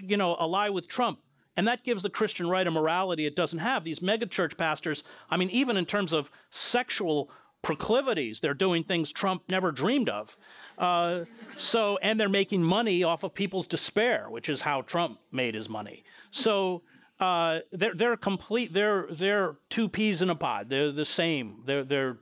you 0.01 0.17
know, 0.17 0.36
ally 0.39 0.69
with 0.69 0.88
Trump? 0.88 1.19
And 1.58 1.68
that 1.68 1.84
gives 1.84 2.03
the 2.03 2.10
Christian 2.10 2.47
right 2.47 2.66
a 2.66 2.72
morality 2.72 3.26
it 3.26 3.36
doesn't 3.36 3.60
have. 3.60 3.84
These 3.84 3.99
megachurch 3.99 4.58
pastors, 4.58 5.03
I 5.30 5.38
mean, 5.38 5.49
even 5.49 5.76
in 5.76 5.86
terms 5.86 6.14
of 6.14 6.30
sexual 6.51 7.30
proclivities, 7.64 8.39
they're 8.39 8.53
doing 8.53 8.84
things 8.84 9.12
Trump 9.12 9.43
never 9.49 9.72
dreamed 9.72 10.08
of. 10.08 10.38
Uh, 10.78 11.26
so, 11.58 11.97
and 12.03 12.20
they're 12.20 12.30
making 12.30 12.64
money 12.64 13.03
off 13.03 13.24
of 13.24 13.34
people's 13.34 13.68
despair, 13.68 14.28
which 14.30 14.47
is 14.47 14.62
how 14.62 14.84
Trump 14.84 15.20
made 15.32 15.55
his 15.55 15.68
money. 15.68 16.03
So, 16.32 16.84
uh, 17.20 17.60
they're 17.72 17.95
they're 17.95 18.16
complete. 18.16 18.74
They're 18.74 19.08
they're 19.10 19.55
two 19.70 19.89
peas 19.89 20.22
in 20.22 20.30
a 20.30 20.36
pod. 20.36 20.70
They're 20.70 20.91
the 20.91 21.05
same. 21.05 21.64
They're 21.66 21.84
they're. 21.84 22.18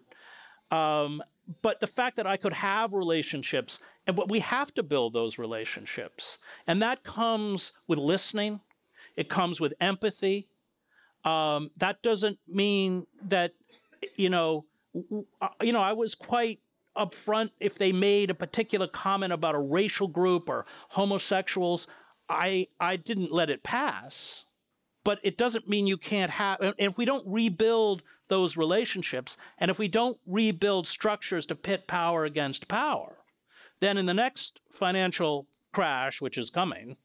Um, 0.72 1.22
but 1.62 1.80
the 1.80 1.88
fact 1.88 2.16
that 2.16 2.26
I 2.26 2.38
could 2.38 2.54
have 2.54 2.94
relationships, 2.94 3.80
and 4.08 4.16
but 4.16 4.30
we 4.30 4.40
have 4.40 4.74
to 4.76 4.84
build 4.84 5.14
those 5.14 5.38
relationships, 5.38 6.38
and 6.66 6.82
that 6.82 7.04
comes 7.04 7.74
with 7.88 8.00
listening. 8.00 8.62
It 9.16 9.30
comes 9.30 9.60
with 9.60 9.74
empathy. 9.80 10.48
Um, 11.24 11.72
that 11.78 12.02
doesn't 12.02 12.40
mean 12.48 13.08
that, 13.24 13.54
you 14.16 14.30
know, 14.30 14.66
uh, 15.42 15.48
you 15.62 15.72
know, 15.72 15.82
I 15.82 15.94
was 15.94 16.16
quite 16.16 16.60
upfront 16.96 17.52
if 17.60 17.78
they 17.78 17.92
made 17.92 18.30
a 18.30 18.36
particular 18.36 18.88
comment 18.88 19.34
about 19.34 19.56
a 19.56 19.60
racial 19.60 20.08
group 20.08 20.50
or 20.50 20.66
homosexuals. 20.90 21.88
I 22.30 22.68
I 22.80 22.96
didn't 22.96 23.32
let 23.32 23.50
it 23.50 23.64
pass 23.64 24.46
but 25.06 25.20
it 25.22 25.38
doesn't 25.38 25.70
mean 25.70 25.88
you 25.88 25.96
can't 25.96 26.32
have 26.32 26.60
and 26.60 26.74
if 26.78 26.98
we 26.98 27.06
don't 27.06 27.24
rebuild 27.26 28.04
those 28.28 28.58
relationships 28.58 29.38
and 29.60 29.72
if 29.72 29.80
we 29.80 29.88
don't 29.88 30.18
rebuild 30.26 30.86
structures 30.86 31.46
to 31.46 31.56
pit 31.56 31.88
power 31.88 32.26
against 32.26 32.68
power 32.68 33.16
then 33.80 33.98
in 33.98 34.06
the 34.06 34.14
next 34.14 34.60
financial 34.70 35.48
crash 35.72 36.20
which 36.20 36.38
is 36.38 36.50
coming 36.50 36.98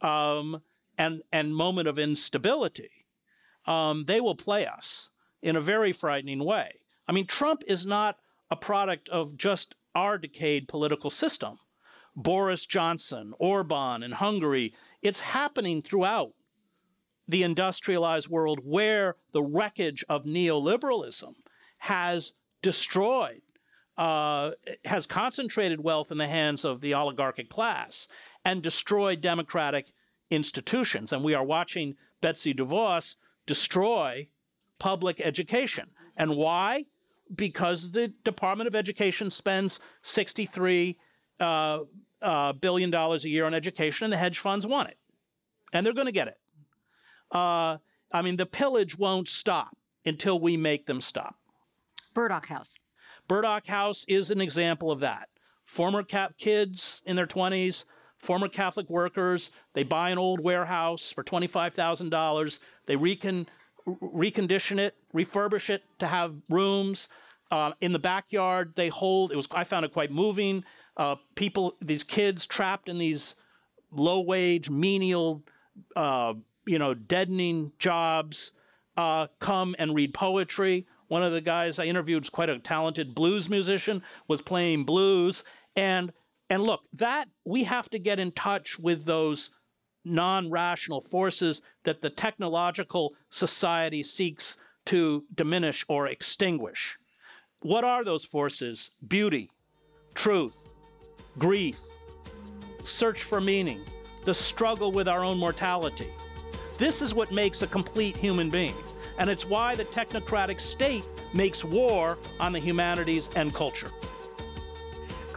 um, 0.00 0.62
and 0.98 1.22
and 1.32 1.54
moment 1.54 1.88
of 1.88 1.98
instability 1.98 2.90
um, 3.66 4.04
they 4.06 4.20
will 4.20 4.34
play 4.34 4.66
us 4.66 5.10
in 5.42 5.54
a 5.54 5.60
very 5.60 5.92
frightening 5.92 6.44
way. 6.44 6.72
I 7.06 7.12
mean 7.12 7.26
trump 7.26 7.62
is 7.66 7.86
not 7.86 8.18
a 8.50 8.56
product 8.56 9.08
of 9.08 9.36
just 9.36 9.74
our 9.94 10.18
decayed 10.18 10.68
political 10.68 11.10
system. 11.10 11.58
Boris 12.16 12.66
johnson 12.66 13.32
orban 13.38 14.02
in 14.02 14.12
hungary 14.12 14.74
it's 15.02 15.20
happening 15.20 15.80
throughout 15.80 16.32
the 17.28 17.42
industrialized 17.42 18.28
world 18.28 18.60
where 18.64 19.16
the 19.32 19.42
wreckage 19.42 20.02
of 20.08 20.24
neoliberalism 20.24 21.34
has 21.76 22.32
destroyed, 22.62 23.42
uh, 23.98 24.52
has 24.84 25.06
concentrated 25.06 25.80
wealth 25.80 26.10
in 26.10 26.18
the 26.18 26.26
hands 26.26 26.64
of 26.64 26.80
the 26.80 26.94
oligarchic 26.94 27.50
class 27.50 28.08
and 28.44 28.62
destroyed 28.62 29.20
democratic 29.20 29.92
institutions. 30.30 31.12
And 31.12 31.24
we 31.24 31.34
are 31.34 31.44
watching 31.44 31.96
Betsy 32.20 32.54
DeVos 32.54 33.16
destroy 33.46 34.28
public 34.78 35.20
education. 35.20 35.90
And 36.16 36.36
why? 36.36 36.86
Because 37.34 37.92
the 37.92 38.08
Department 38.24 38.68
of 38.68 38.74
Education 38.74 39.30
spends 39.30 39.80
63 40.02 40.98
uh, 41.40 41.80
uh, 42.22 42.52
billion 42.54 42.90
dollars 42.90 43.24
a 43.24 43.28
year 43.28 43.44
on 43.44 43.54
education, 43.54 44.04
and 44.04 44.12
the 44.12 44.16
hedge 44.16 44.38
funds 44.38 44.66
want 44.66 44.88
it, 44.88 44.98
and 45.72 45.84
they're 45.84 45.92
going 45.92 46.06
to 46.06 46.12
get 46.12 46.28
it. 46.28 46.38
Uh, 47.30 47.76
I 48.12 48.22
mean, 48.22 48.36
the 48.36 48.46
pillage 48.46 48.98
won't 48.98 49.28
stop 49.28 49.76
until 50.04 50.40
we 50.40 50.56
make 50.56 50.86
them 50.86 51.00
stop. 51.00 51.36
Burdock 52.14 52.46
House. 52.46 52.74
Burdock 53.28 53.66
House 53.66 54.04
is 54.08 54.30
an 54.30 54.40
example 54.40 54.90
of 54.90 55.00
that. 55.00 55.28
Former 55.66 56.02
cap 56.02 56.38
kids 56.38 57.02
in 57.04 57.14
their 57.14 57.26
20s, 57.26 57.84
former 58.18 58.48
Catholic 58.48 58.88
workers, 58.90 59.50
they 59.74 59.82
buy 59.82 60.10
an 60.10 60.18
old 60.18 60.40
warehouse 60.40 61.10
for 61.10 61.22
$25,000. 61.24 62.58
They 62.86 62.96
recon, 62.96 63.46
recondition 63.86 64.78
it, 64.78 64.96
refurbish 65.14 65.70
it 65.70 65.84
to 65.98 66.06
have 66.06 66.34
rooms. 66.48 67.08
Uh, 67.50 67.72
in 67.80 67.92
the 67.92 67.98
backyard, 67.98 68.72
they 68.76 68.88
hold, 68.88 69.32
it 69.32 69.36
was, 69.36 69.48
I 69.52 69.64
found 69.64 69.84
it 69.84 69.92
quite 69.92 70.10
moving. 70.10 70.64
Uh, 70.96 71.16
people, 71.34 71.76
these 71.80 72.04
kids 72.04 72.46
trapped 72.46 72.88
in 72.88 72.98
these 72.98 73.36
low 73.92 74.20
wage, 74.20 74.68
menial 74.68 75.42
uh, 75.96 76.34
you 76.66 76.78
know, 76.78 76.94
deadening 76.94 77.72
jobs, 77.78 78.52
uh, 78.96 79.26
come 79.40 79.74
and 79.78 79.94
read 79.94 80.12
poetry. 80.12 80.86
One 81.08 81.22
of 81.22 81.32
the 81.32 81.40
guys 81.40 81.78
I 81.78 81.84
interviewed 81.84 82.22
was 82.22 82.30
quite 82.30 82.50
a 82.50 82.58
talented 82.58 83.14
blues 83.14 83.48
musician, 83.48 84.02
was 84.26 84.42
playing 84.42 84.84
blues. 84.84 85.42
And 85.74 86.12
and 86.50 86.62
look, 86.62 86.80
that 86.94 87.28
we 87.44 87.64
have 87.64 87.88
to 87.90 87.98
get 87.98 88.20
in 88.20 88.32
touch 88.32 88.78
with 88.78 89.04
those 89.04 89.50
non-rational 90.04 91.00
forces 91.00 91.62
that 91.84 92.00
the 92.00 92.10
technological 92.10 93.14
society 93.30 94.02
seeks 94.02 94.56
to 94.86 95.24
diminish 95.34 95.84
or 95.88 96.08
extinguish. 96.08 96.98
What 97.60 97.84
are 97.84 98.04
those 98.04 98.24
forces? 98.24 98.90
Beauty, 99.06 99.50
truth, 100.14 100.68
grief, 101.38 101.78
search 102.84 103.22
for 103.22 103.40
meaning, 103.40 103.82
the 104.24 104.32
struggle 104.32 104.92
with 104.92 105.08
our 105.08 105.22
own 105.22 105.36
mortality. 105.36 106.08
This 106.78 107.02
is 107.02 107.12
what 107.12 107.32
makes 107.32 107.62
a 107.62 107.66
complete 107.66 108.16
human 108.16 108.48
being. 108.50 108.74
And 109.18 109.28
it's 109.28 109.44
why 109.44 109.74
the 109.74 109.84
technocratic 109.84 110.60
state 110.60 111.04
makes 111.34 111.64
war 111.64 112.16
on 112.38 112.52
the 112.52 112.60
humanities 112.60 113.28
and 113.34 113.52
culture. 113.52 113.90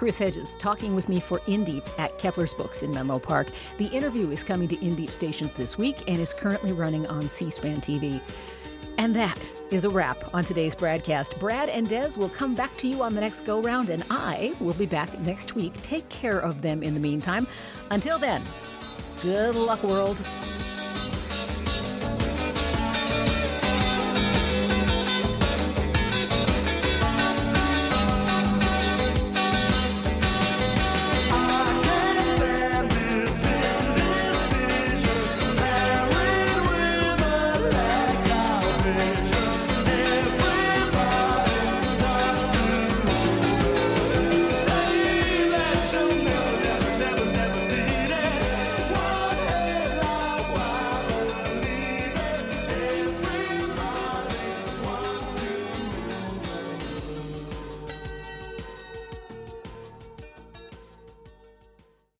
Chris 0.01 0.17
Hedges 0.17 0.55
talking 0.55 0.95
with 0.95 1.09
me 1.09 1.19
for 1.19 1.41
Indeep 1.41 1.87
at 1.99 2.17
Kepler's 2.17 2.55
Books 2.55 2.81
in 2.81 2.91
Menlo 2.91 3.19
Park. 3.19 3.49
The 3.77 3.85
interview 3.85 4.31
is 4.31 4.43
coming 4.43 4.67
to 4.69 4.75
Indeep 4.77 5.11
stations 5.11 5.51
this 5.53 5.77
week 5.77 6.05
and 6.07 6.19
is 6.19 6.33
currently 6.33 6.71
running 6.71 7.05
on 7.05 7.29
C 7.29 7.51
SPAN 7.51 7.81
TV. 7.81 8.19
And 8.97 9.15
that 9.15 9.37
is 9.69 9.85
a 9.85 9.91
wrap 9.91 10.33
on 10.33 10.43
today's 10.43 10.73
BradCast. 10.73 11.39
Brad 11.39 11.69
and 11.69 11.87
Des 11.87 12.17
will 12.17 12.29
come 12.29 12.55
back 12.55 12.75
to 12.77 12.87
you 12.87 13.03
on 13.03 13.13
the 13.13 13.21
next 13.21 13.41
go 13.41 13.61
round, 13.61 13.89
and 13.89 14.03
I 14.09 14.55
will 14.59 14.73
be 14.73 14.87
back 14.87 15.19
next 15.19 15.53
week. 15.53 15.79
Take 15.83 16.09
care 16.09 16.39
of 16.39 16.63
them 16.63 16.81
in 16.81 16.95
the 16.95 16.99
meantime. 16.99 17.45
Until 17.91 18.17
then, 18.17 18.43
good 19.21 19.53
luck, 19.53 19.83
world. 19.83 20.17